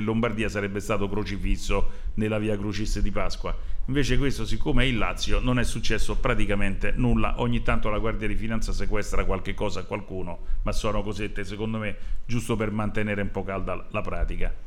[0.00, 3.56] Lombardia sarebbe stato crocifisso nella via Crucis di Pasqua.
[3.86, 7.40] Invece questo, siccome è il Lazio, non è successo praticamente nulla.
[7.40, 11.78] Ogni tanto la Guardia di Finanza sequestra qualche cosa a qualcuno, ma sono cosette, secondo
[11.78, 14.63] me, giusto per mantenere un po' calda la pratica.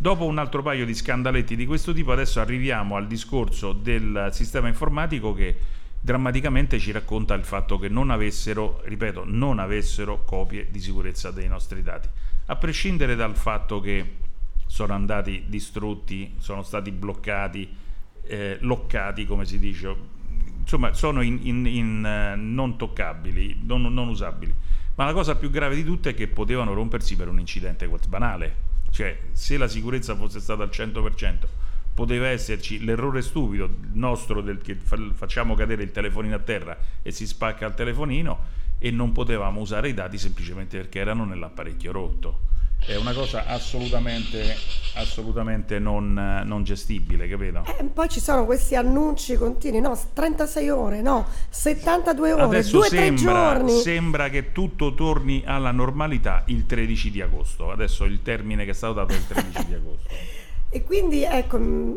[0.00, 4.68] Dopo un altro paio di scandaletti di questo tipo, adesso arriviamo al discorso del sistema
[4.68, 5.56] informatico che
[6.00, 11.48] drammaticamente ci racconta il fatto che non avessero, ripeto, non avessero copie di sicurezza dei
[11.48, 12.08] nostri dati.
[12.46, 14.18] A prescindere dal fatto che
[14.66, 17.68] sono andati distrutti, sono stati bloccati,
[18.22, 19.92] eh, loccati, come si dice,
[20.60, 24.54] insomma, sono in, in- in, eh, non toccabili, non, non usabili.
[24.94, 28.67] Ma la cosa più grave di tutto è che potevano rompersi per un incidente banale.
[28.90, 31.46] Cioè, se la sicurezza fosse stata al 100%,
[31.94, 37.10] poteva esserci l'errore stupido nostro del che fa- facciamo cadere il telefonino a terra e
[37.10, 42.40] si spacca il telefonino e non potevamo usare i dati semplicemente perché erano nell'apparecchio rotto.
[42.84, 44.56] È una cosa assolutamente,
[44.94, 47.64] assolutamente non, eh, non gestibile, capito?
[47.78, 52.86] E poi ci sono questi annunci continui, no, 36 ore, no, 72 ore, Adesso 2-3
[52.86, 57.70] sembra, sembra che tutto torni alla normalità il 13 di agosto.
[57.70, 60.08] Adesso il termine che è stato dato è il 13 di agosto.
[60.70, 61.96] E quindi ecco, mh,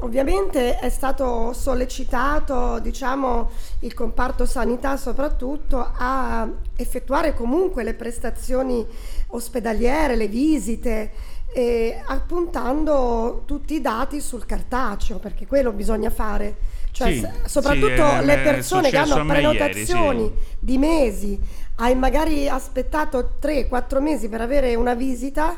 [0.00, 3.50] ovviamente è stato sollecitato, diciamo,
[3.80, 8.84] il comparto sanità soprattutto a effettuare comunque le prestazioni
[9.28, 11.10] ospedaliere, le visite,
[11.52, 16.56] e appuntando tutti i dati sul cartaceo, perché quello bisogna fare.
[16.90, 20.56] Cioè, Sì, s- sì, soprattutto è- le persone che hanno me ieri, prenotazioni sì.
[20.58, 21.38] di mesi,
[21.76, 25.56] hai magari aspettato 3-4 mesi per avere una visita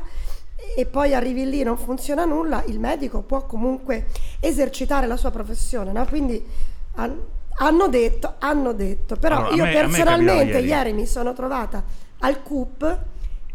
[0.77, 4.07] e poi arrivi lì e non funziona nulla, il medico può comunque
[4.41, 6.05] esercitare la sua professione, no?
[6.07, 6.45] Quindi
[6.97, 7.19] han-
[7.59, 10.67] hanno detto, hanno detto, però Allora, io me- personalmente ieri.
[10.67, 11.83] ieri mi sono trovata
[12.19, 12.99] al CUP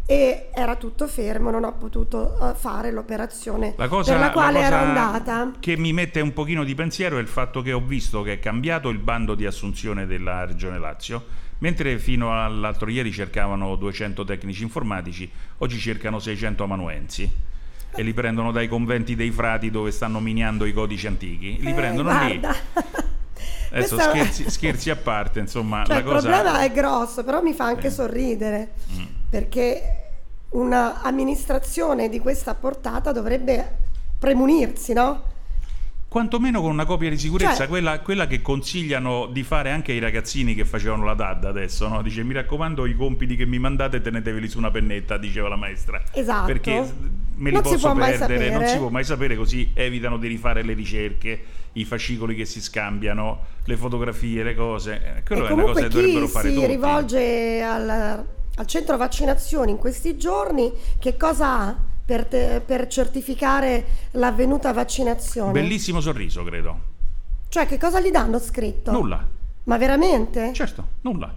[0.07, 4.59] e era tutto fermo, non ho potuto eh, fare l'operazione La cosa, per la quale
[4.61, 5.51] cosa ero andata.
[5.59, 8.39] che mi mette un pochino di pensiero è il fatto che ho visto che è
[8.39, 11.25] cambiato il bando di assunzione della Regione Lazio,
[11.59, 15.29] mentre fino all'altro ieri cercavano 200 tecnici informatici,
[15.59, 17.27] oggi cercano 600 amanuensi
[17.97, 21.73] e li prendono dai conventi dei frati dove stanno miniando i codici antichi, li Eh,
[21.73, 22.37] prendono lì.
[22.39, 22.55] guarda.
[23.71, 27.41] Adesso Questa- scherzi, scherzi a parte, insomma, Cioè, la il cosa problema è grosso, però
[27.41, 28.84] mi fa anche sorridere, Mm.
[29.35, 29.81] Perché
[30.51, 33.79] un'amministrazione di questa portata dovrebbe
[34.17, 35.33] premunirsi, no?
[36.07, 39.99] Quantomeno con una copia di sicurezza, Cioè- quella, quella che consigliano di fare anche ai
[39.99, 42.01] ragazzini che facevano la DAD adesso, no?
[42.01, 46.01] Dice, mi raccomando, i compiti che mi mandate teneteveli su una pennetta, diceva la maestra.
[46.13, 46.45] Esatto.
[46.45, 46.93] Perché
[47.35, 50.63] me li Non si posso perdere, non si può mai sapere, così evitano di rifare
[50.63, 55.17] le ricerche, i fascicoli che si scambiano, le fotografie, le cose.
[55.17, 56.67] Eh, Quello e è una cosa che dovrebbero fare si tutti.
[56.67, 58.25] rivolge al,
[58.55, 61.75] al centro vaccinazioni in questi giorni, che cosa ha
[62.05, 65.51] per, te- per certificare l'avvenuta vaccinazione?
[65.51, 66.93] Bellissimo sorriso, credo.
[67.49, 68.91] Cioè, che cosa gli danno scritto?
[68.91, 69.25] Nulla.
[69.63, 70.53] Ma veramente?
[70.53, 71.33] Certo, nulla.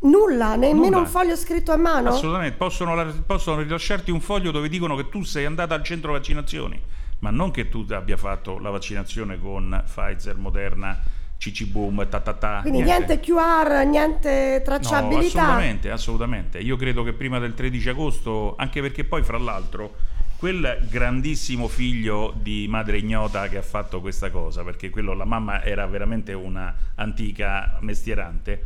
[0.00, 0.98] Nulla, nemmeno Nulla.
[0.98, 2.10] un foglio scritto a mano?
[2.10, 6.80] Assolutamente, possono, possono rilasciarti un foglio dove dicono che tu sei andata al centro vaccinazioni,
[7.20, 11.00] ma non che tu abbia fatto la vaccinazione con Pfizer, Moderna,
[11.38, 12.58] CC Boom, ta ta ta.
[12.62, 15.40] Quindi niente QR, niente No, tracciabilità.
[15.40, 16.58] assolutamente, assolutamente.
[16.58, 19.94] Io credo che prima del 13 agosto, anche perché poi fra l'altro
[20.36, 25.64] quel grandissimo figlio di madre ignota che ha fatto questa cosa, perché quello la mamma
[25.64, 28.62] era veramente una antica mestierante,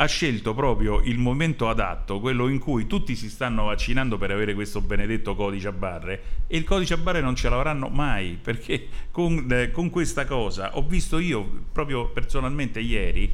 [0.00, 4.54] ha scelto proprio il momento adatto, quello in cui tutti si stanno vaccinando per avere
[4.54, 8.88] questo benedetto codice a barre e il codice a barre non ce l'avranno mai, perché
[9.10, 13.30] con, eh, con questa cosa ho visto io proprio personalmente ieri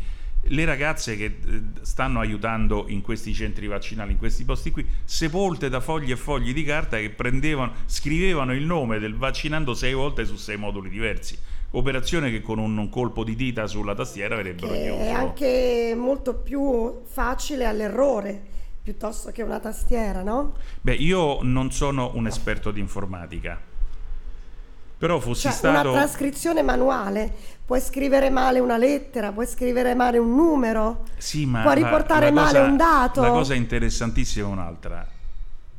[0.49, 5.69] le ragazze che eh, stanno aiutando in questi centri vaccinali, in questi posti qui, sepolte
[5.69, 10.25] da fogli e fogli di carta che prendevano, scrivevano il nome del vaccinando sei volte
[10.25, 11.39] su sei moduli diversi.
[11.79, 14.99] Operazione che con un, un colpo di dita sulla tastiera avrebbero Che chiuso.
[14.99, 18.41] è anche molto più facile all'errore
[18.83, 20.55] piuttosto che una tastiera, no?
[20.81, 23.61] Beh, io non sono un esperto di informatica,
[24.99, 25.91] però fossi Cioè, stato...
[25.91, 27.31] una trascrizione manuale,
[27.67, 32.27] puoi scrivere male una lettera, puoi scrivere male un numero, Sì, ma puoi la- riportare
[32.27, 33.21] la male cosa- un dato.
[33.21, 35.07] La cosa interessantissima è un'altra.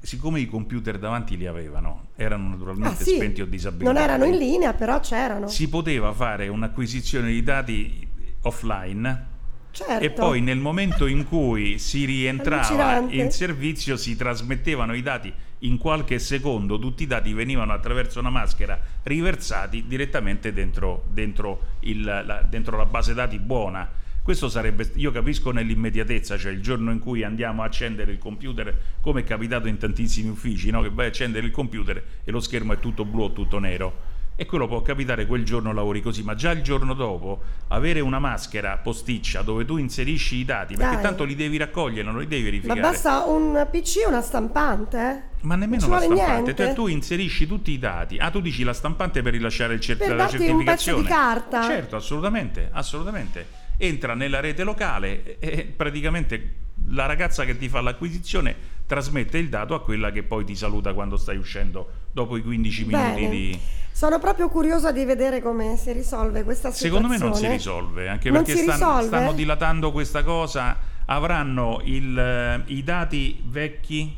[0.07, 3.93] Siccome i computer davanti li avevano, erano Ah, naturalmente sì, spenti o disabilitati.
[3.93, 5.49] non erano in linea, però c'erano.
[5.49, 8.07] Si poteva fare un'acquisizione di dati
[8.43, 9.25] offline
[9.71, 10.01] Certo.
[10.05, 15.77] e poi nel momento in cui si rientrava in servizio si trasmettevano i dati in
[15.77, 22.45] qualche secondo, tutti i dati venivano attraverso una maschera riversati direttamente dentro, dentro il- la,
[22.47, 24.05] dentro la base dati buona.
[24.27, 28.77] Questo sarebbe, io capisco nell'immediatezza, cioè il giorno in cui andiamo a accendere il computer,
[28.99, 30.81] come è capitato in tantissimi uffici, no?
[30.81, 34.15] che vai a accendere il computer e lo schermo è tutto blu o tutto nero.
[34.35, 38.19] E quello può capitare quel giorno lavori così, ma già il giorno dopo avere una
[38.19, 41.03] maschera posticcia dove tu inserisci i dati, perché Dai.
[41.03, 42.81] tanto li devi raccogliere, non li devi Ma verificare.
[42.81, 45.45] basta un PC e una stampante, eh?
[45.45, 48.17] Ma nemmeno la vuole stampante, cioè tu inserisci tutti i dati.
[48.17, 51.01] Ah, tu dici la stampante per rilasciare il cer- Per la darti un certificazione.
[51.01, 51.61] pezzo di carta.
[51.63, 53.56] Certo, assolutamente, assolutamente.
[53.77, 56.55] Entra nella rete locale e praticamente
[56.89, 58.55] la ragazza che ti fa l'acquisizione
[58.85, 62.85] trasmette il dato a quella che poi ti saluta quando stai uscendo dopo i 15
[62.85, 63.29] minuti Bene.
[63.29, 63.59] di
[63.91, 67.07] Sono proprio curiosa di vedere come si risolve questa situazione.
[67.07, 69.07] Secondo me non si risolve, anche Non perché si stan- risolve?
[69.07, 74.17] stanno dilatando questa cosa avranno il, eh, i dati vecchi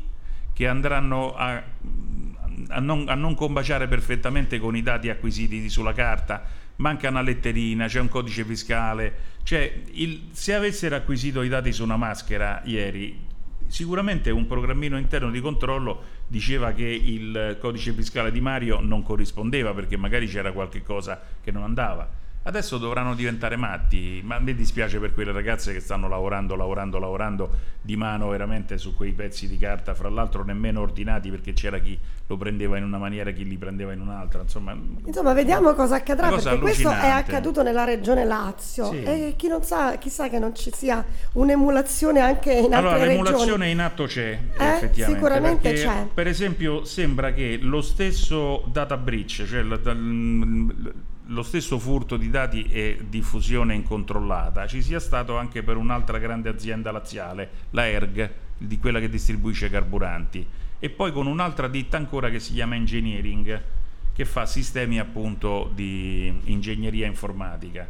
[0.52, 1.62] che andranno a,
[2.68, 6.42] a non, a non combaciare perfettamente con i dati acquisiti sulla carta.
[6.80, 9.28] Manca una letterina, c'è un codice fiscale.
[9.42, 13.18] Cioè, il- se avessero acquisito i dati su una maschera ieri,
[13.66, 19.74] sicuramente un programmino interno di controllo diceva che il codice fiscale di Mario non corrispondeva
[19.74, 22.08] perché magari c'era qualche cosa che non andava.
[22.42, 26.98] Adesso dovranno diventare matti, ma a me dispiace per quelle ragazze che stanno lavorando, lavorando,
[26.98, 27.50] lavorando
[27.82, 31.98] di mano veramente su quei pezzi di carta, fra l'altro nemmeno ordinati perché c'era chi
[32.26, 34.74] lo prendeva in una maniera, chi li prendeva in un'altra, insomma...
[35.04, 39.02] Insomma, vediamo cosa accadrà cosa perché questo è accaduto nella regione Lazio Sì.
[39.02, 43.16] e chi non sa, chissà che non ci sia un'emulazione anche in altre Allora, regioni.
[43.22, 45.04] l'emulazione in atto c'è, Eh, effettivamente.
[45.04, 46.06] sicuramente perché, c'è.
[46.14, 50.94] Per esempio, sembra che lo stesso data breach, cioè la- dal-
[51.30, 56.48] lo stesso furto di dati e diffusione incontrollata, ci sia stato anche per un'altra grande
[56.48, 60.44] azienda laziale, la ERG, di quella che distribuisce carburanti,
[60.78, 63.62] e poi con un'altra ditta ancora che si chiama Engineering,
[64.12, 67.88] che fa sistemi appunto di ingegneria informatica.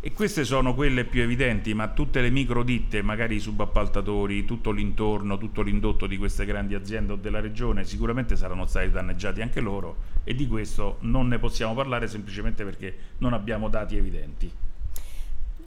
[0.00, 4.70] E queste sono quelle più evidenti, ma tutte le micro ditte, magari i subappaltatori, tutto
[4.70, 9.58] l'intorno, tutto l'indotto di queste grandi aziende o della regione, sicuramente saranno stati danneggiati anche
[9.58, 14.52] loro e di questo non ne possiamo parlare semplicemente perché non abbiamo dati evidenti.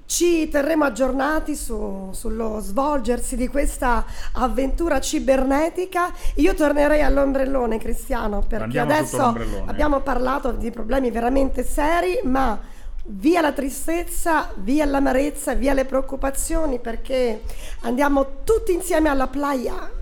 [0.06, 6.10] Ci terremo aggiornati su- sullo svolgersi di questa avventura cibernetica.
[6.36, 13.42] Io tornerei all'ombrellone, Cristiano, perché Andiamo adesso abbiamo parlato di problemi veramente seri, ma via
[13.42, 17.42] la tristezza, via l'amarezza, via le preoccupazioni, perché
[17.82, 20.00] andiamo tutti insieme alla playa.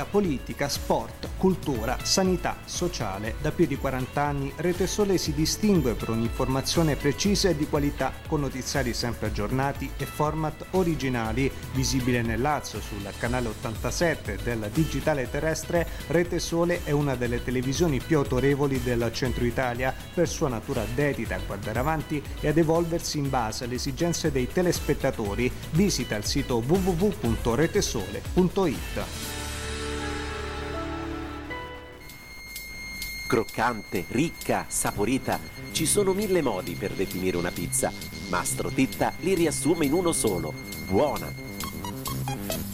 [0.00, 3.34] Cronaca, politica, sport, cultura, sanità, sociale.
[3.40, 8.12] Da più di 40 anni Rete Sole si distingue per un'informazione precisa e di qualità,
[8.26, 11.50] con notiziari sempre aggiornati e format originali.
[11.72, 18.00] Visibile nel Lazio sul canale 87 del digitale terrestre, Rete Sole è una delle televisioni
[18.00, 23.18] più autorevoli del centro Italia per sua natura dedita a guardare avanti e ad evolversi
[23.18, 25.52] in base alle esigenze dei telespettatori.
[25.70, 29.39] Visita il sito www.retesole.it.
[33.30, 35.38] Croccante, ricca, saporita.
[35.70, 37.92] Ci sono mille modi per definire una pizza.
[38.28, 40.52] Mastro Titta li riassume in uno solo.
[40.88, 41.32] Buona.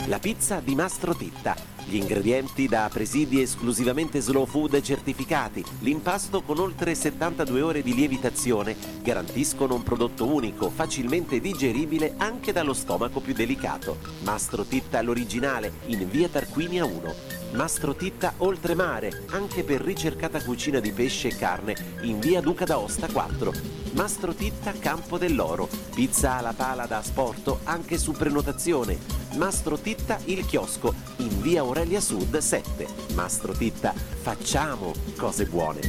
[0.06, 1.54] La pizza di Mastro Titta.
[1.84, 8.74] Gli ingredienti da presidi esclusivamente slow food certificati, l'impasto con oltre 72 ore di lievitazione
[9.02, 13.98] garantiscono un prodotto unico, facilmente digeribile anche dallo stomaco più delicato.
[14.22, 17.35] Mastro Titta l'originale in via Tarquinia 1.
[17.52, 23.06] Mastro Titta Oltremare, anche per ricercata cucina di pesce e carne, in via Duca d'Aosta
[23.06, 23.52] 4.
[23.92, 28.98] Mastro Titta Campo dell'Oro, pizza alla pala da asporto anche su prenotazione.
[29.36, 32.86] Mastro Titta Il Chiosco, in via Aurelia Sud 7.
[33.14, 35.80] Mastro Titta, facciamo cose buone.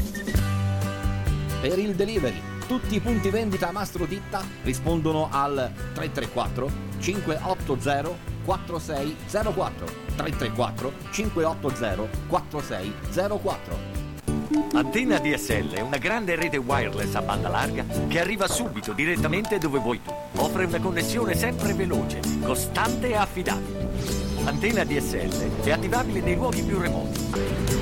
[1.59, 10.93] Per il delivery, tutti i punti vendita Mastro Titta rispondono al 334 580 4604 334
[11.11, 14.06] 580 4604
[14.73, 19.79] Antenna DSL è una grande rete wireless a banda larga che arriva subito direttamente dove
[19.79, 20.13] vuoi tu.
[20.37, 23.89] Offre una connessione sempre veloce, costante e affidabile.
[24.45, 27.19] Antenna DSL è attivabile nei luoghi più remoti,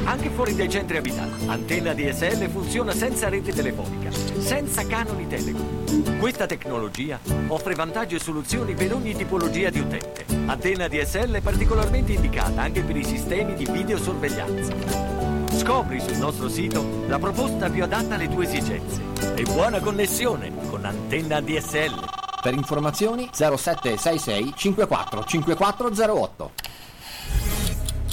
[0.06, 1.46] anche fuori dai centri abitati.
[1.46, 4.10] Antenna DSL funziona senza rete telefonica,
[4.40, 6.18] senza canoni Telecom.
[6.18, 10.26] Questa tecnologia offre vantaggi e soluzioni per ogni tipologia di utente.
[10.48, 15.35] Antenna DSL è particolarmente indicata anche per i sistemi di videosorveglianza.
[15.56, 19.02] Scopri sul nostro sito la proposta più adatta alle tue esigenze.
[19.36, 22.04] E buona connessione con Antenna DSL.
[22.42, 26.52] Per informazioni 0766 54 5408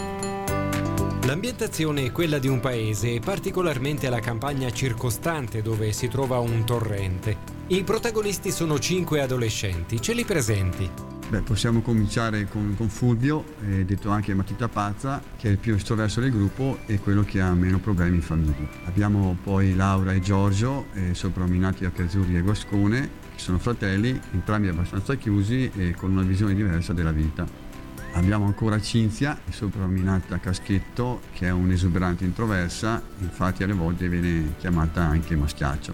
[1.24, 6.64] L'ambientazione è quella di un paese e particolarmente la campagna circostante dove si trova un
[6.66, 7.36] torrente.
[7.70, 11.18] I protagonisti sono cinque adolescenti, ce li presenti.
[11.30, 15.76] Beh, possiamo cominciare con, con Fulvio, eh, detto anche Matita Pazza, che è il più
[15.76, 18.68] estroverso del gruppo e quello che ha meno problemi in famiglia.
[18.86, 25.14] Abbiamo poi Laura e Giorgio, eh, soprannominati Accazzurri e Guascone, che sono fratelli, entrambi abbastanza
[25.18, 27.46] chiusi e con una visione diversa della vita.
[28.14, 35.36] Abbiamo ancora Cinzia, soprannominata Caschetto, che è un'esuberante introversa, infatti alle volte viene chiamata anche
[35.36, 35.94] Maschiaccio.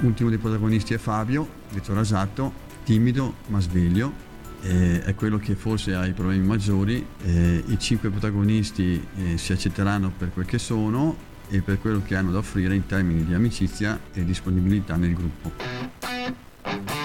[0.00, 4.25] L'ultimo dei protagonisti è Fabio, detto Rasato, timido ma sveglio,
[4.68, 7.04] eh, è quello che forse ha i problemi maggiori.
[7.22, 11.16] Eh, I cinque protagonisti eh, si accetteranno per quel che sono
[11.48, 15.52] e per quello che hanno da offrire in termini di amicizia e disponibilità nel gruppo.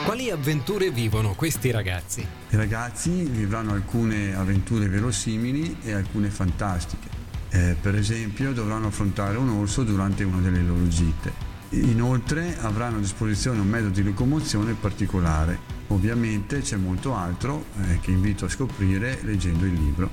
[0.04, 2.26] Quali avventure vivono questi ragazzi?
[2.50, 7.08] I ragazzi vivranno alcune avventure verosimili e alcune fantastiche.
[7.50, 11.50] Eh, per esempio dovranno affrontare un orso durante una delle loro gite.
[11.70, 15.71] Inoltre avranno a disposizione un mezzo di locomozione particolare.
[15.92, 20.12] Ovviamente c'è molto altro eh, che invito a scoprire leggendo il libro.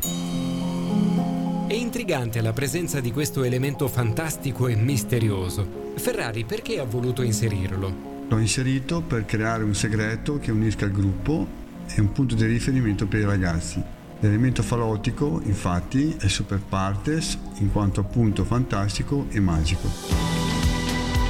[1.68, 5.92] È intrigante la presenza di questo elemento fantastico e misterioso.
[5.96, 8.26] Ferrari perché ha voluto inserirlo?
[8.28, 11.46] L'ho inserito per creare un segreto che unisca il gruppo
[11.86, 13.80] e un punto di riferimento per i ragazzi.
[14.20, 19.88] L'elemento falotico, infatti, è super partes in quanto appunto fantastico e magico.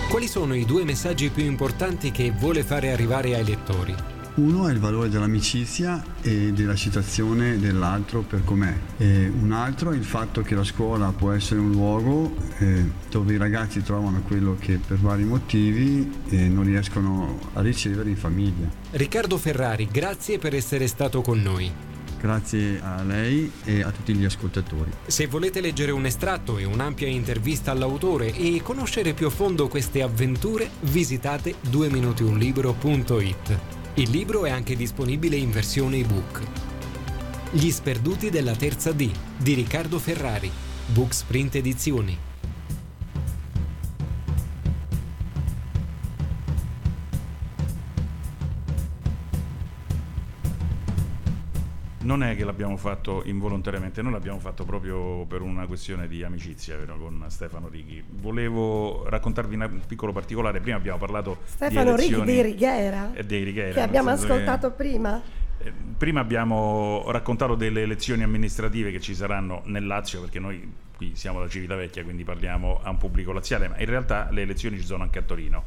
[0.08, 4.17] Quali sono i due messaggi più importanti che vuole fare arrivare ai lettori?
[4.38, 8.72] Uno è il valore dell'amicizia e della citazione dell'altro per com'è.
[8.96, 13.34] E un altro è il fatto che la scuola può essere un luogo eh, dove
[13.34, 18.68] i ragazzi trovano quello che per vari motivi eh, non riescono a ricevere in famiglia.
[18.92, 21.72] Riccardo Ferrari, grazie per essere stato con noi.
[22.20, 24.92] Grazie a lei e a tutti gli ascoltatori.
[25.04, 30.00] Se volete leggere un estratto e un'ampia intervista all'autore e conoscere più a fondo queste
[30.00, 33.77] avventure, visitate 2minutiunlibro.it.
[33.98, 36.42] Il libro è anche disponibile in versione ebook.
[37.50, 40.48] Gli sperduti della terza D di Riccardo Ferrari,
[40.86, 42.27] Booksprint Edizioni.
[52.08, 56.74] Non è che l'abbiamo fatto involontariamente, noi l'abbiamo fatto proprio per una questione di amicizia
[56.78, 58.02] vero, con Stefano Righi.
[58.08, 60.60] Volevo raccontarvi un piccolo particolare.
[60.60, 64.32] Prima abbiamo parlato Stefano di Righi dei Righiera, e dei Righiera, che abbiamo senso che-
[64.32, 65.20] ascoltato prima.
[65.58, 71.10] eh, Prima abbiamo raccontato delle elezioni amministrative che ci saranno nel Lazio, perché noi qui
[71.14, 74.86] siamo da Civitavecchia, quindi parliamo a un pubblico laziale, ma in realtà le elezioni ci
[74.86, 75.62] sono anche a Torino.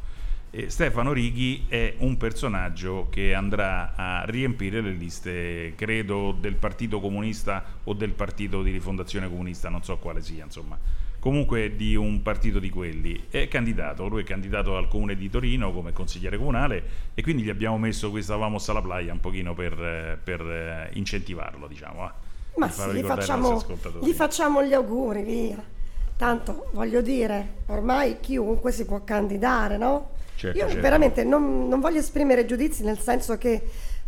[0.53, 6.99] E Stefano Righi è un personaggio che andrà a riempire le liste, credo, del Partito
[6.99, 10.77] Comunista o del Partito di Rifondazione Comunista, non so quale sia, insomma.
[11.19, 13.27] Comunque di un partito di quelli.
[13.29, 16.83] È candidato, lui è candidato al comune di Torino come consigliere comunale
[17.13, 20.89] e quindi gli abbiamo messo questa Vamos alla playa un pochino per, eh, per, eh,
[20.95, 22.03] incentivarlo, diciamo.
[22.03, 22.13] ah,
[22.57, 23.63] Ma per sì, gli facciamo,
[24.01, 25.63] gli facciamo gli auguri, via.
[26.17, 30.19] Tanto voglio dire, ormai chiunque si può candidare, no?
[30.41, 30.81] Certo, Io certo.
[30.81, 33.61] veramente non, non voglio esprimere giudizi nel senso che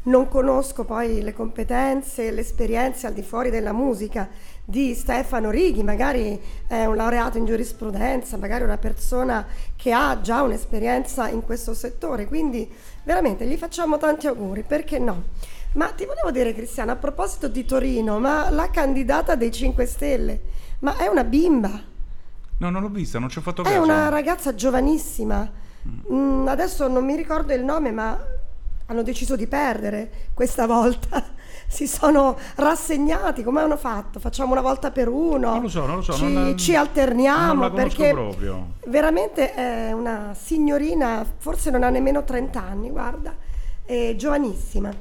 [0.05, 4.27] non conosco poi le competenze, le esperienze al di fuori della musica
[4.65, 10.41] di Stefano Righi, magari è un laureato in giurisprudenza, magari una persona che ha già
[10.41, 12.67] un'esperienza in questo settore, quindi
[13.03, 15.25] veramente gli facciamo tanti auguri, perché no?
[15.73, 20.41] Ma ti volevo dire Cristiano, a proposito di Torino, ma la candidata dei 5 Stelle,
[20.79, 21.79] ma è una bimba?
[22.57, 23.81] No, non l'ho vista, non ci ho fatto È caso.
[23.83, 25.61] una ragazza giovanissima.
[26.11, 28.17] Mm, adesso non mi ricordo il nome, ma
[28.87, 31.23] hanno deciso di perdere questa volta.
[31.65, 33.41] Si sono rassegnati.
[33.41, 34.19] Come hanno fatto?
[34.19, 35.53] Facciamo una volta per uno.
[35.53, 36.13] Non lo so, non lo so.
[36.13, 38.73] Ci, non, ci alterniamo non perché proprio.
[38.87, 43.35] veramente è una signorina, forse non ha nemmeno 30 anni, guarda,
[43.85, 44.91] è giovanissima.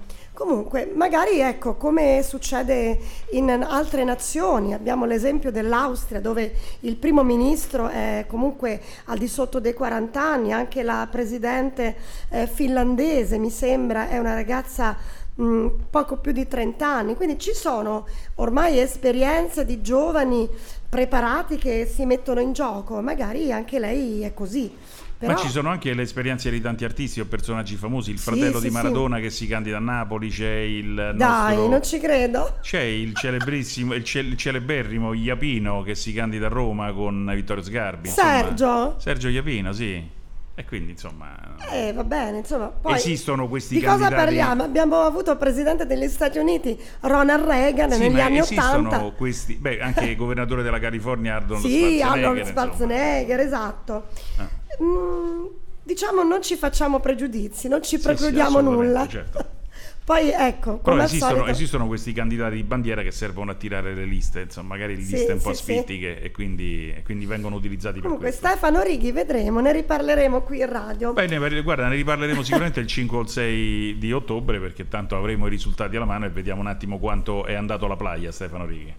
[0.42, 2.98] Comunque, magari ecco, come succede
[3.30, 9.60] in altre nazioni, abbiamo l'esempio dell'Austria dove il primo ministro è comunque al di sotto
[9.60, 11.94] dei 40 anni, anche la presidente
[12.28, 14.96] eh, finlandese mi sembra è una ragazza
[15.36, 20.48] mh, poco più di 30 anni, quindi ci sono ormai esperienze di giovani
[20.88, 24.74] preparati che si mettono in gioco, magari anche lei è così.
[25.22, 25.34] Però...
[25.34, 28.56] Ma ci sono anche le esperienze di tanti artisti o personaggi famosi, il Sì, fratello
[28.56, 28.72] sì, di sì.
[28.74, 32.56] Maradona che si candida a Napoli, c'è il Dai, nostro- non ci credo.
[32.60, 37.62] C'è il celebrissimo, il, cel- il celeberrimo Iapino che si candida a Roma con Vittorio
[37.62, 38.08] Sgarbi.
[38.08, 38.30] insomma.
[38.32, 38.94] Sergio?
[38.98, 40.20] Sergio Iapino, sì.
[40.54, 44.24] E quindi, insomma, Eh, va bene, insomma, poi esistono questi di cosa candidati.
[44.24, 44.62] parliamo?
[44.64, 48.98] Abbiamo avuto il presidente degli Stati Uniti, Ronald Reagan, Sì, negli ma anni esistono 80.
[49.16, 51.68] questi, beh, anche il governatore della California Arnold Sì,
[51.98, 52.60] Schwarzenegger, Arnold insomma.
[52.60, 54.06] Schwarzenegger, esatto.
[54.36, 54.48] Ah.
[54.80, 55.46] Mm,
[55.82, 59.08] diciamo non ci facciamo pregiudizi, non ci Sì, precludiamo sì, assolutamente, nulla.
[59.08, 59.44] certo.
[60.04, 64.04] Poi ecco, Però esistono, solito, esistono questi candidati di bandiera che servono a tirare le
[64.04, 65.72] liste, insomma, magari Sì, liste un po' sì, sì.
[65.74, 68.48] sfittiche e, quindi, e quindi vengono utilizzati per comunque questo.
[68.48, 71.12] Stefano Righi vedremo, ne riparleremo qui in radio.
[71.12, 75.16] Beh, ne, guarda, ne riparleremo sicuramente il 5 o il 6 di ottobre perché tanto
[75.16, 78.66] avremo i risultati alla mano e vediamo un attimo quanto è andato la playa Stefano
[78.66, 78.92] Righi.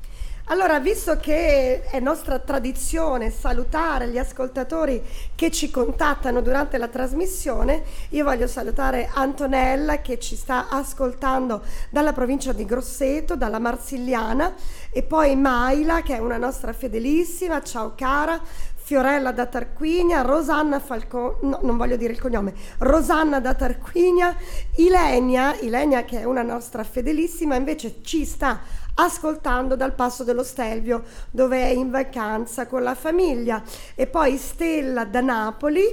[0.48, 5.02] Allora, visto che è nostra tradizione salutare gli ascoltatori
[5.36, 12.12] che ci contattano durante la trasmissione, io voglio salutare Antonella che ci sta ascoltando dalla
[12.12, 14.54] provincia di Grosseto, dalla Marsigliana,
[14.92, 18.42] e poi Maila che è una nostra fedelissima, ciao cara.
[18.86, 24.36] Fiorella da Tarquinia, Rosanna Falcone, no, non voglio dire il cognome, Rosanna da Tarquinia,
[24.76, 28.60] Ilenia, Ilenia che è una nostra fedelissima, invece ci sta
[28.96, 33.62] ascoltando dal Passo dello Stelvio dove è in vacanza con la famiglia.
[33.96, 35.84] E poi Stella da Napoli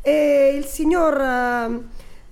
[0.00, 1.82] e il signor eh,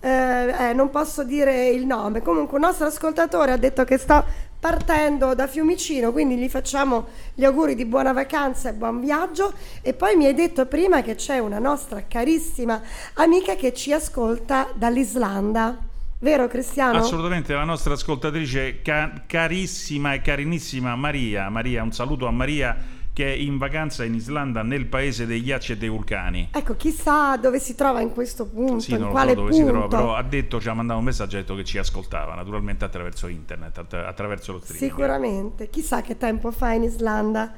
[0.01, 2.23] eh, eh, non posso dire il nome.
[2.23, 4.25] Comunque un nostro ascoltatore ha detto che sta
[4.59, 9.53] partendo da Fiumicino quindi gli facciamo gli auguri di buona vacanza e buon viaggio.
[9.83, 12.81] E poi mi hai detto prima che c'è una nostra carissima
[13.15, 15.86] amica che ci ascolta dall'Islanda
[16.19, 16.99] vero Cristiano?
[16.99, 21.49] Assolutamente, la nostra ascoltatrice ca- carissima e carinissima Maria.
[21.49, 25.73] Maria, un saluto a Maria che è in vacanza in Islanda nel paese dei ghiacci
[25.73, 26.49] e dei vulcani.
[26.53, 29.65] Ecco, chissà dove si trova in questo punto, Sì, non lo quale so dove punto.
[29.67, 32.35] si trova, però ha detto, ci ha mandato un messaggio, ha detto che ci ascoltava,
[32.35, 34.91] naturalmente attraverso internet, attra- attraverso lo streaming.
[34.91, 37.55] Sicuramente, chissà che tempo fa in Islanda.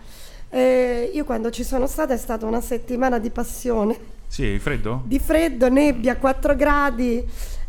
[0.49, 3.99] Eh, io quando ci sono stata è stata una settimana di passione,
[4.29, 5.03] Sì, freddo?
[5.07, 7.23] di freddo, nebbia, 4 gradi,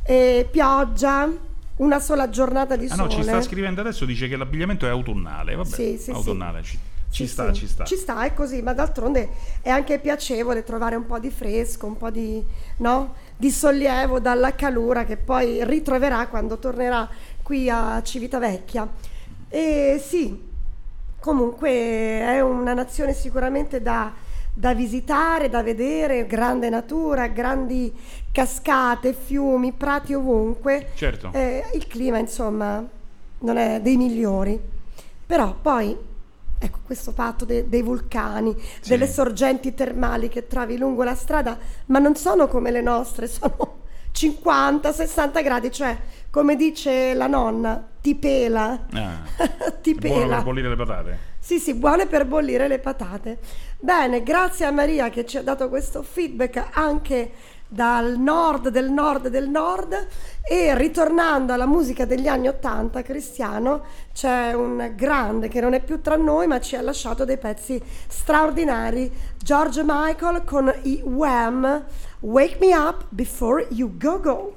[0.10, 1.30] eh, pioggia,
[1.78, 3.04] una sola giornata di Ah sole.
[3.04, 6.10] no, ci sta scrivendo adesso, dice che l'abbigliamento è autunnale, vabbè, Sì, sì, sì.
[6.12, 6.80] autunnale, ci,
[7.12, 7.60] ci Sì, sta, sì.
[7.60, 7.84] ci sta.
[7.84, 9.30] Ci sta, è così, ma d'altronde
[9.62, 12.44] è anche piacevole trovare un po' di fresco, un po' di,
[12.78, 13.14] no?
[13.38, 17.08] di sollievo dalla calura che poi ritroverà quando tornerà
[17.44, 18.88] qui a Civitavecchia.
[19.48, 20.48] E sì,
[21.20, 24.12] comunque è una nazione sicuramente da,
[24.60, 27.94] da visitare, da vedere, grande natura, grandi
[28.30, 30.90] cascate, fiumi, prati ovunque.
[30.96, 31.30] Certo.
[31.32, 32.86] Eh, il clima, insomma,
[33.40, 34.60] non è dei migliori.
[35.26, 35.96] Però poi,
[36.60, 38.54] ecco, questo fatto de- dei vulcani,
[38.86, 43.78] delle sorgenti termali che trovi lungo la strada, ma non sono come le nostre, sono
[44.14, 45.98] 50-60 gradi, cioè,
[46.30, 49.22] come dice la nonna, ti pela, Ah,
[49.82, 50.36] ti pela.
[50.36, 51.18] per bollire le patate.
[51.40, 53.40] Sì, sì, buone per bollire le patate.
[53.80, 57.32] Bene, grazie a Maria che ci ha dato questo feedback anche
[57.72, 60.08] dal nord del nord del nord
[60.42, 66.02] e ritornando alla musica degli anni 80 cristiano c'è un grande che non è più
[66.02, 71.84] tra noi ma ci ha lasciato dei pezzi straordinari George Michael con i Wham
[72.22, 74.56] Wake Me Up Before You Go Go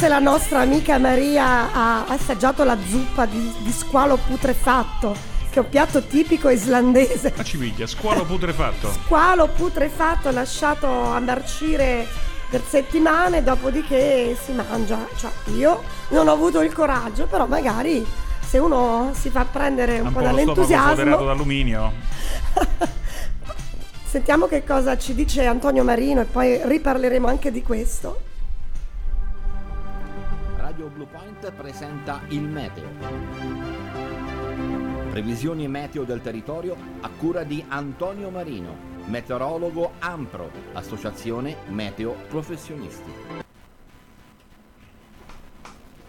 [0.00, 5.14] se la nostra amica Maria ha assaggiato la zuppa di, di squalo putrefatto,
[5.50, 7.34] che è un piatto tipico islandese.
[7.36, 8.90] Ma ci piglia, squalo putrefatto.
[9.04, 12.06] Squalo putrefatto lasciato a marcire
[12.48, 15.06] per settimane, dopodiché si mangia.
[15.18, 18.02] Cioè, io non ho avuto il coraggio, però magari
[18.42, 21.24] se uno si fa prendere un, Un po' po' dall'entusiasmo.
[21.24, 21.92] d'alluminio.
[24.08, 28.28] Sentiamo che cosa ci dice Antonio Marino e poi riparleremo anche di questo.
[31.40, 32.88] Point presenta il meteo.
[35.10, 38.76] Previsioni meteo del territorio a cura di Antonio Marino,
[39.06, 43.10] meteorologo AMPRO, Associazione Meteo Professionisti.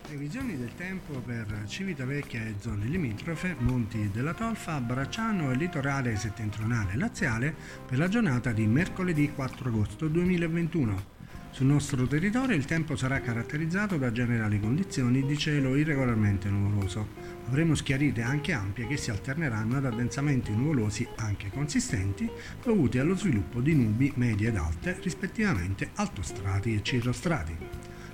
[0.02, 6.98] Previsioni del tempo per Civitavecchia e zone limitrofe, Monti della Tolfa, Bracciano e litorale settentrionale
[6.98, 7.56] laziale
[7.88, 11.21] per la giornata di mercoledì 4 agosto 2021.
[11.54, 17.10] Sul nostro territorio il tempo sarà caratterizzato da generali condizioni di cielo irregolarmente nuvoloso.
[17.48, 22.30] Avremo schiarite anche ampie che si alterneranno ad addensamenti nuvolosi anche consistenti
[22.64, 27.58] dovuti allo sviluppo di nubi medie ed alte, rispettivamente altostrati e cirrostrati.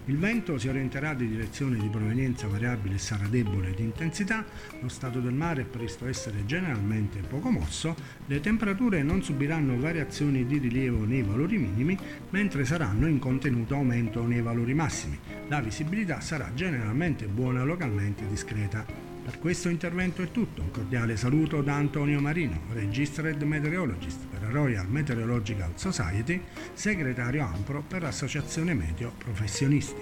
[0.07, 4.45] Il vento si orienterà di direzione di provenienza variabile e sarà debole di intensità,
[4.79, 7.93] lo stato del mare è previsto essere generalmente poco mosso,
[8.25, 11.97] le temperature non subiranno variazioni di rilievo nei valori minimi,
[12.29, 15.19] mentre saranno in contenuto aumento nei valori massimi.
[15.49, 19.06] La visibilità sarà generalmente buona, localmente discreta.
[19.27, 20.61] Per questo intervento è tutto.
[20.61, 26.41] Un cordiale saluto da Antonio Marino, Registered Meteorologist per la Royal Meteorological Society,
[26.71, 30.01] segretario AMPRO per l'Associazione Meteo Professionisti.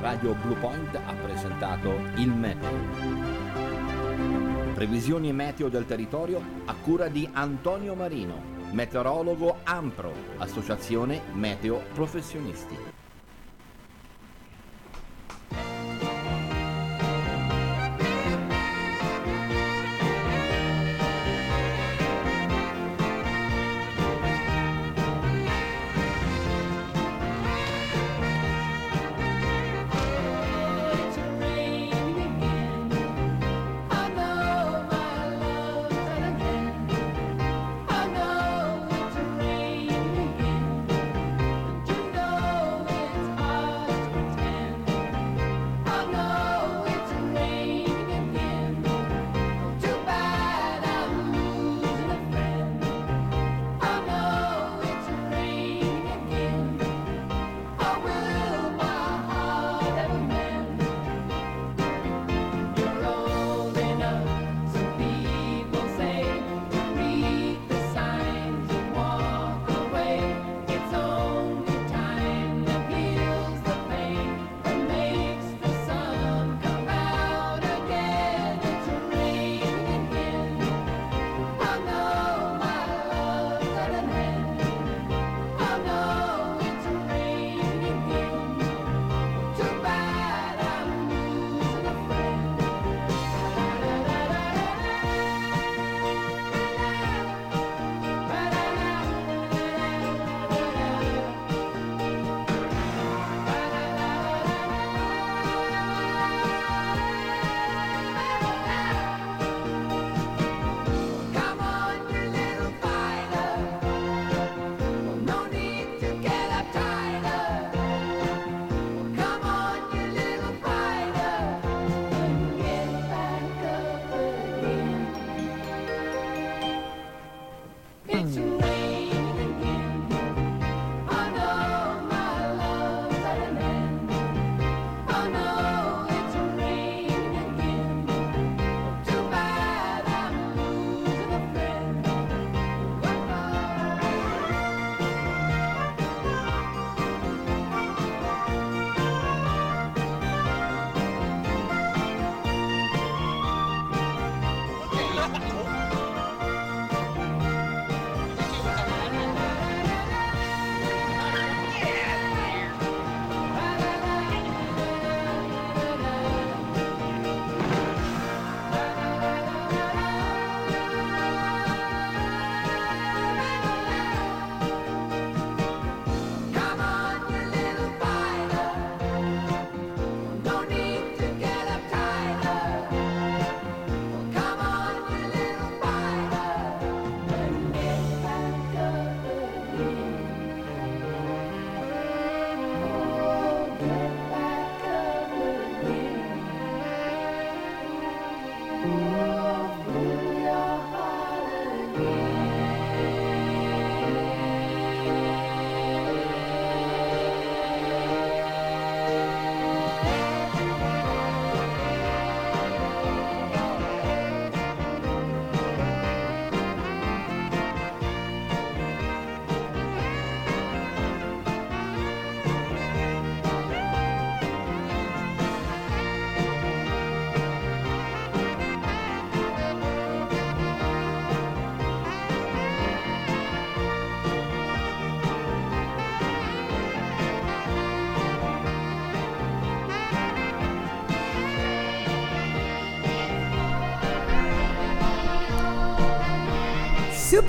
[0.00, 2.78] Radio Blue Point ha presentato il meteo.
[4.74, 8.42] Previsioni meteo del territorio a cura di Antonio Marino,
[8.72, 12.89] meteorologo AMPRO, Associazione Meteo Professionisti.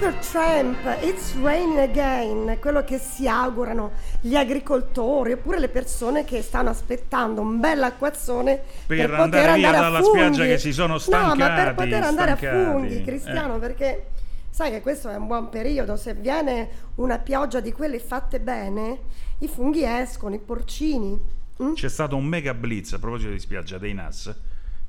[0.06, 6.72] Supertramp, It's Raining Again, quello che si augurano gli agricoltori oppure le persone che stanno
[6.72, 10.18] aspettando un bel acquazzone Per per, andare poter via andare dalla funghi.
[10.18, 12.45] spiaggia che si sono No, ma per stancati, poter andare stancati.
[12.45, 13.60] a funghi, Cristiano, Eh.
[13.60, 14.06] perché
[14.49, 19.02] sai che questo è un buon periodo, se viene una pioggia di quelle fatte bene,
[19.38, 21.15] i funghi escono, i porcini.
[21.61, 21.73] mm?
[21.73, 24.34] C'è stato un mega blitz a proposito di spiaggia dei NAS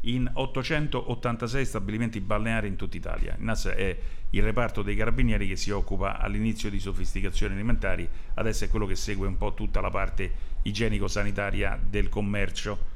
[0.05, 3.35] in 886 stabilimenti balneari in tutta Italia.
[3.39, 3.97] Il NAS è
[4.31, 8.97] il reparto dei carabinieri che si occupa all'inizio di sofisticazioni alimentari, adesso è quello che
[8.97, 10.31] segue un po' tutta la parte
[10.63, 12.91] igienico-sanitaria del commercio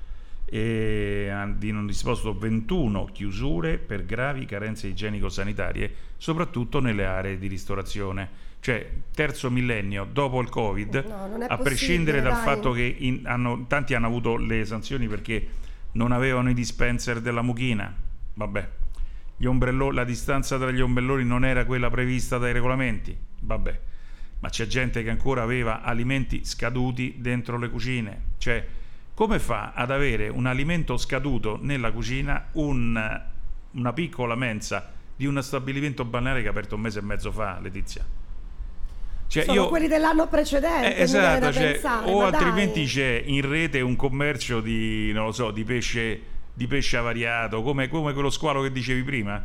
[0.48, 8.44] e hanno disposto 21 chiusure per gravi carenze igienico-sanitarie, soprattutto nelle aree di ristorazione.
[8.60, 12.42] Cioè, terzo millennio dopo il Covid, No, a prescindere dal dai.
[12.44, 15.46] fatto che in- hanno- tanti hanno avuto le sanzioni perché
[15.96, 17.92] non avevano i dispenser della mucchina,
[18.34, 18.68] vabbè,
[19.46, 23.80] ombrello- la distanza tra gli ombrelloni non era quella prevista dai regolamenti, vabbè,
[24.40, 28.64] ma c'è gente che ancora aveva alimenti scaduti dentro le cucine, cioè
[29.14, 33.22] come fa ad avere un alimento scaduto nella cucina un-
[33.70, 37.58] una piccola mensa di uno stabilimento balneare che ha aperto un mese e mezzo fa,
[37.58, 38.04] Letizia?
[39.28, 42.86] Cioè, Sono io- quelli dell'anno precedente, eh, esatto, cioè, pensare, o altrimenti dai.
[42.88, 46.20] c'è in rete un commercio di, non lo so, di pesce,
[46.52, 49.44] di pesce avariato, come, come quello squalo che dicevi prima.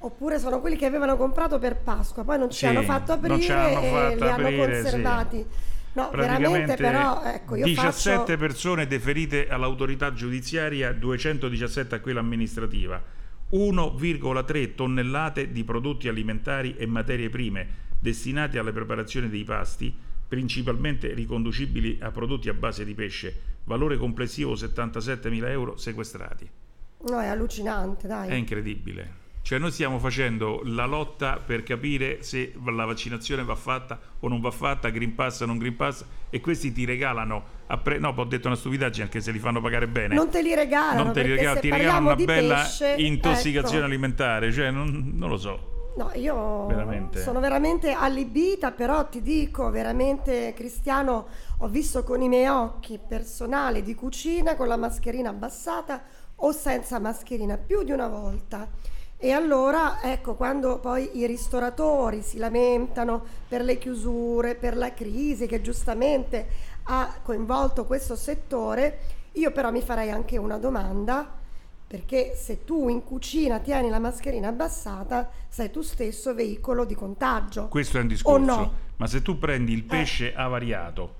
[0.00, 3.24] Oppure sono quelli che avevano comprato per Pasqua, poi non ci Sì, hanno fatto non
[3.32, 4.82] aprire ci hanno e fatto li hanno aprire, sì.
[4.82, 5.46] conservati.
[5.94, 8.36] No, veramente però, ecco, io 17 faccio...
[8.36, 13.02] persone deferite all'autorità giudiziaria, 217 a quella amministrativa,
[13.52, 19.94] 1,3 tonnellate di prodotti alimentari e materie prime destinati alla preparazione dei pasti,
[20.28, 26.48] principalmente riconducibili a prodotti a base di pesce, valore complessivo 77.000 euro sequestrati.
[27.08, 28.28] No, è allucinante, dai.
[28.28, 29.26] È incredibile.
[29.40, 34.40] Cioè noi stiamo facendo la lotta per capire se la vaccinazione va fatta o non
[34.40, 37.44] va fatta, Green Pass o non Green Pass, e questi ti regalano,
[37.76, 40.14] pre- no, ho detto una stupidaggine anche se li fanno pagare bene.
[40.14, 43.86] Non te li regalano, Non te li regalano, ti regalano una bella pesce, intossicazione ecco.
[43.86, 45.76] alimentare, cioè non, non lo so.
[45.98, 47.20] No, io Veramente.
[47.20, 51.26] sono veramente allibita, però ti dico veramente, Cristiano,
[51.58, 56.02] ho visto con i miei occhi personale di cucina con la mascherina abbassata
[56.36, 58.68] o senza mascherina più di una volta.
[59.20, 65.48] E allora, ecco, quando poi i ristoratori si lamentano per le chiusure, per la crisi
[65.48, 66.46] che giustamente
[66.90, 68.98] ha coinvolto questo settore,
[69.32, 71.30] io però mi farei anche una domanda,
[71.86, 77.68] perché se tu in cucina tieni la mascherina abbassata, sei tu stesso veicolo di contagio.
[77.68, 78.44] Questo è un discorso.
[78.44, 78.62] no?
[78.62, 78.86] Eh.
[78.96, 81.16] Ma se tu prendi il pesce avariato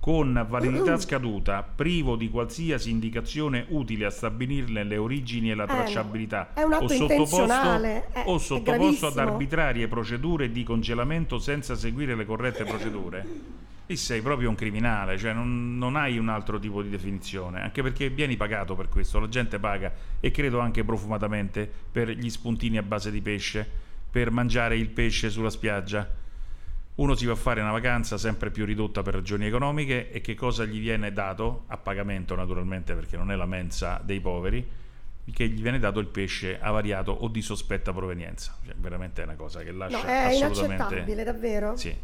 [0.00, 5.66] con validità scaduta, privo di qualsiasi indicazione utile a stabilirne le origini e la Eh,
[5.66, 11.74] tracciabilità, È atto o sottoposto, eh, o è sottoposto ad arbitrarie procedure di congelamento senza
[11.76, 13.26] seguire le corrette procedure,
[13.90, 17.82] lì sei proprio un criminale, cioè non, non hai un altro tipo di definizione, anche
[17.82, 22.78] perché vieni pagato per questo, la gente paga e credo anche profumatamente per gli spuntini
[22.78, 23.68] a base di pesce,
[24.08, 26.08] per mangiare il pesce sulla spiaggia.
[26.94, 30.34] Uno si va a fare una vacanza sempre più ridotta per ragioni economiche e che
[30.34, 31.64] cosa gli viene dato?
[31.68, 34.64] A pagamento naturalmente perché non è la mensa dei poveri,
[35.32, 38.56] che gli viene dato il pesce avariato o di sospetta provenienza.
[38.64, 40.74] Cioè, veramente è una cosa che lascia No, è assolutamente...
[40.74, 41.76] inaccettabile, davvero.
[41.76, 41.96] Sì.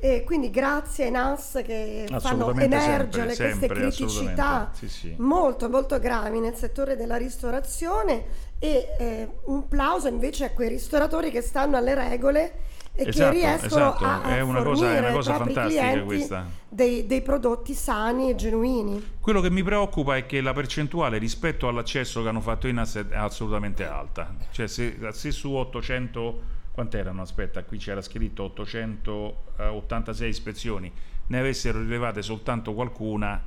[0.00, 4.70] E quindi grazie ai NAS che fanno emergere sempre, queste sempre, criticità.
[4.72, 5.14] Sì, sì.
[5.18, 8.24] molto molto gravi nel settore della ristorazione
[8.60, 12.52] e eh, un plauso invece a quei ristoratori che stanno alle regole
[12.94, 14.04] e che Esatto, riescono esatto.
[14.04, 16.46] a, a È una cosa- è una ai cosa propri fantastica clienti questa.
[16.68, 19.16] Dei, dei prodotti sani e genuini.
[19.20, 23.06] Quello che mi preoccupa è che la percentuale rispetto all'accesso che hanno fatto i NAS
[23.08, 24.34] è assolutamente alta.
[24.50, 26.40] Cioè se, se su 800,
[26.78, 27.22] quant'erano?
[27.22, 30.92] Aspetta, qui c'era scritto 886 ispezioni,
[31.26, 33.42] ne avessero rilevate soltanto qualcuna,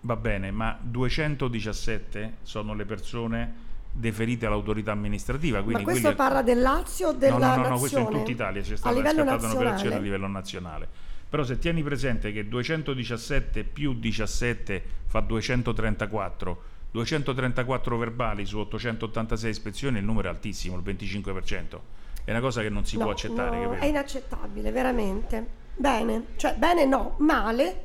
[0.00, 5.62] va bene, ma 217 sono le persone deferite all'autorità amministrativa.
[5.62, 8.30] Quindi Ma questo parla del Lazio o della no, no, no, no, questo in tutta
[8.32, 10.88] Italia c'è stata scattata un'operazione a livello nazionale.
[11.28, 19.98] Però se tieni presente che 217 più 17 fa 234, 234 verbali su 886 ispezioni,
[19.98, 21.78] il numero è altissimo, il 25%.
[22.26, 23.64] È una cosa che non si No, può accettare.
[23.64, 25.46] no, è inaccettabile, veramente.
[25.76, 27.84] Bene, cioè bene no, male.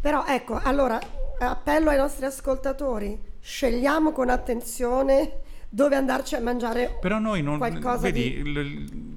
[0.00, 0.98] Però ecco, allora
[1.38, 7.98] appello ai nostri ascoltatori, scegliamo con attenzione dove andarci a mangiare Però noi non qualcosa
[8.10, 8.50] vedi, di...
[8.50, 9.16] il-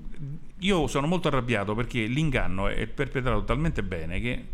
[0.60, 4.46] io sono molto arrabbiato perché l'inganno è perpetrato talmente bene che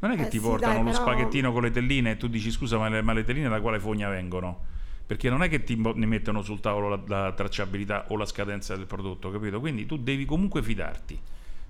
[0.00, 2.16] non è che Eh ti sì, portano dai, lo però- spaghettino con le telline e
[2.18, 4.72] tu dici scusa ma le, ma le telline da quale fogna vengono?
[5.06, 8.74] Perché non è che ti ne mettono sul tavolo la, la tracciabilità o la scadenza
[8.76, 9.60] del prodotto, capito?
[9.60, 11.20] Quindi tu devi comunque fidarti.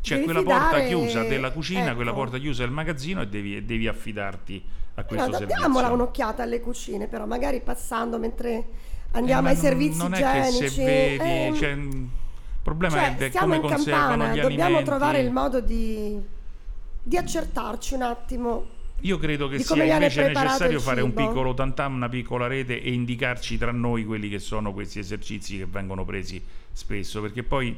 [0.01, 1.95] C'è Devi quella porta fidare- chiusa della cucina, ecco.
[1.97, 4.63] quella porta chiusa del magazzino e devi, devi affidarti
[4.97, 5.61] a questo Allora, servizio.
[5.63, 8.65] diamola un'occhiata alle cucine, però magari passando mentre
[9.13, 10.59] andiamo Eh, ai ma servizi non è igienici.
[10.61, 12.09] che se vedi, ehm, cioè, il
[12.63, 14.85] problema cioè, è come conservano campana, gli dobbiamo alimenti.
[14.91, 16.21] trovare il modo di,
[17.03, 18.67] di accertarci un attimo.
[19.05, 23.59] Io credo che sia invece necessario fare un piccolo tantam, una piccola rete e indicarci
[23.59, 27.77] tra noi quelli che sono questi esercizi che vengono presi spesso, perché poi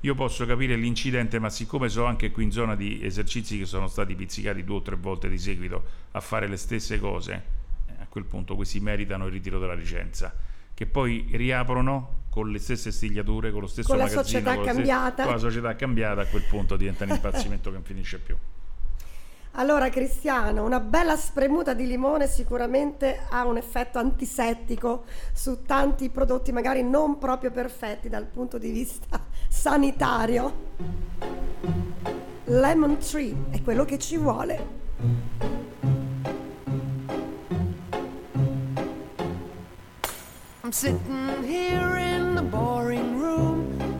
[0.00, 3.88] io posso capire l'incidente, ma siccome so anche qui in zona di esercizi che sono
[3.88, 7.42] stati pizzicati due o tre volte di seguito a fare le stesse cose,
[7.88, 10.34] eh, a quel punto questi meritano il ritiro della licenza,
[10.74, 14.64] che poi riaprono con le stesse stigliature, con lo stesso Con la magazzino, società con,
[14.66, 15.22] cambiata.
[15.22, 18.36] con la società cambiata, a quel punto diventa un impazzimento che non finisce più.
[19.58, 26.52] Allora, Cristiano, una bella spremuta di limone sicuramente ha un effetto antisettico su tanti prodotti
[26.52, 29.18] magari non proprio perfetti dal punto di vista
[29.48, 30.74] sanitario.
[32.44, 34.84] Lemon tree è quello che ci vuole.
[40.62, 43.75] I'm sitting here in the boring room.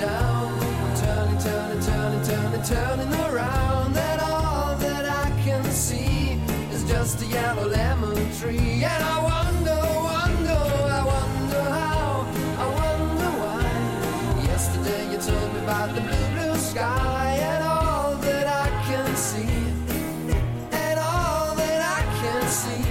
[0.00, 0.58] down.
[0.96, 6.40] Turning, turning, turning, turning, turning around, and all that I can see
[6.72, 8.84] is just a yellow lemon tree.
[8.84, 9.80] And I wonder,
[10.12, 10.62] wonder,
[10.98, 12.26] I wonder how,
[12.58, 14.42] I wonder why.
[14.44, 19.58] Yesterday you told me about the blue, blue sky, and all that I can see,
[20.72, 22.86] and all that I can see,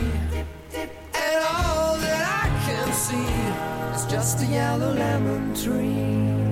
[0.77, 3.32] and all that I can see
[3.95, 6.44] is just a yellow lemon tree.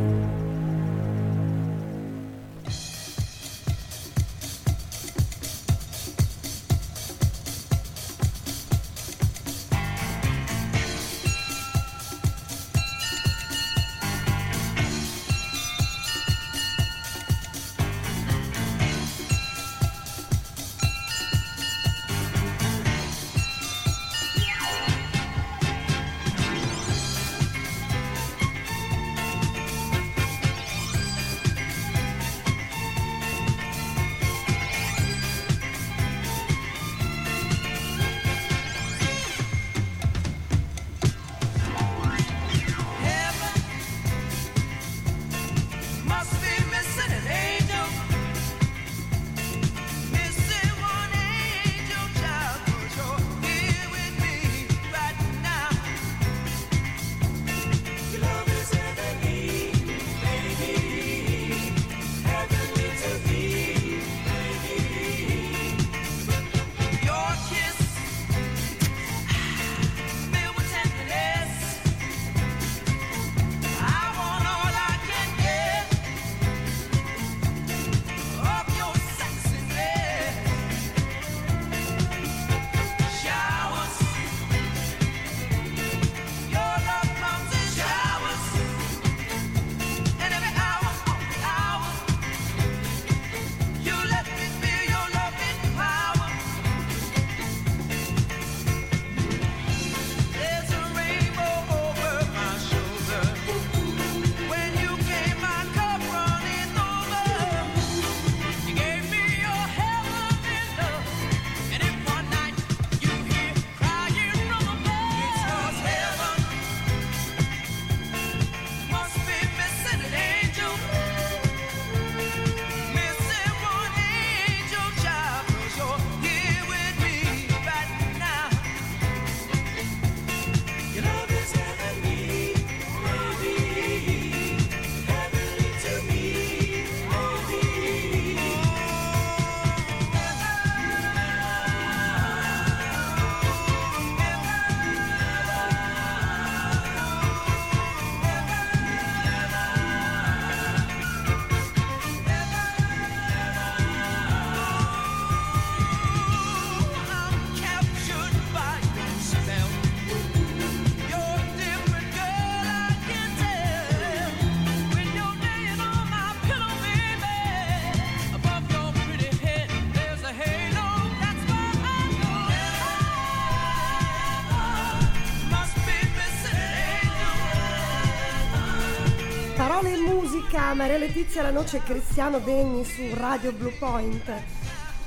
[180.73, 184.31] Maria Letizia La Noce e Cristiano Degni su Radio Blue Point.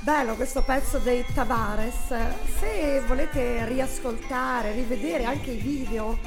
[0.00, 2.14] Bello questo pezzo dei Tavares.
[2.58, 6.18] Se volete riascoltare, rivedere anche i video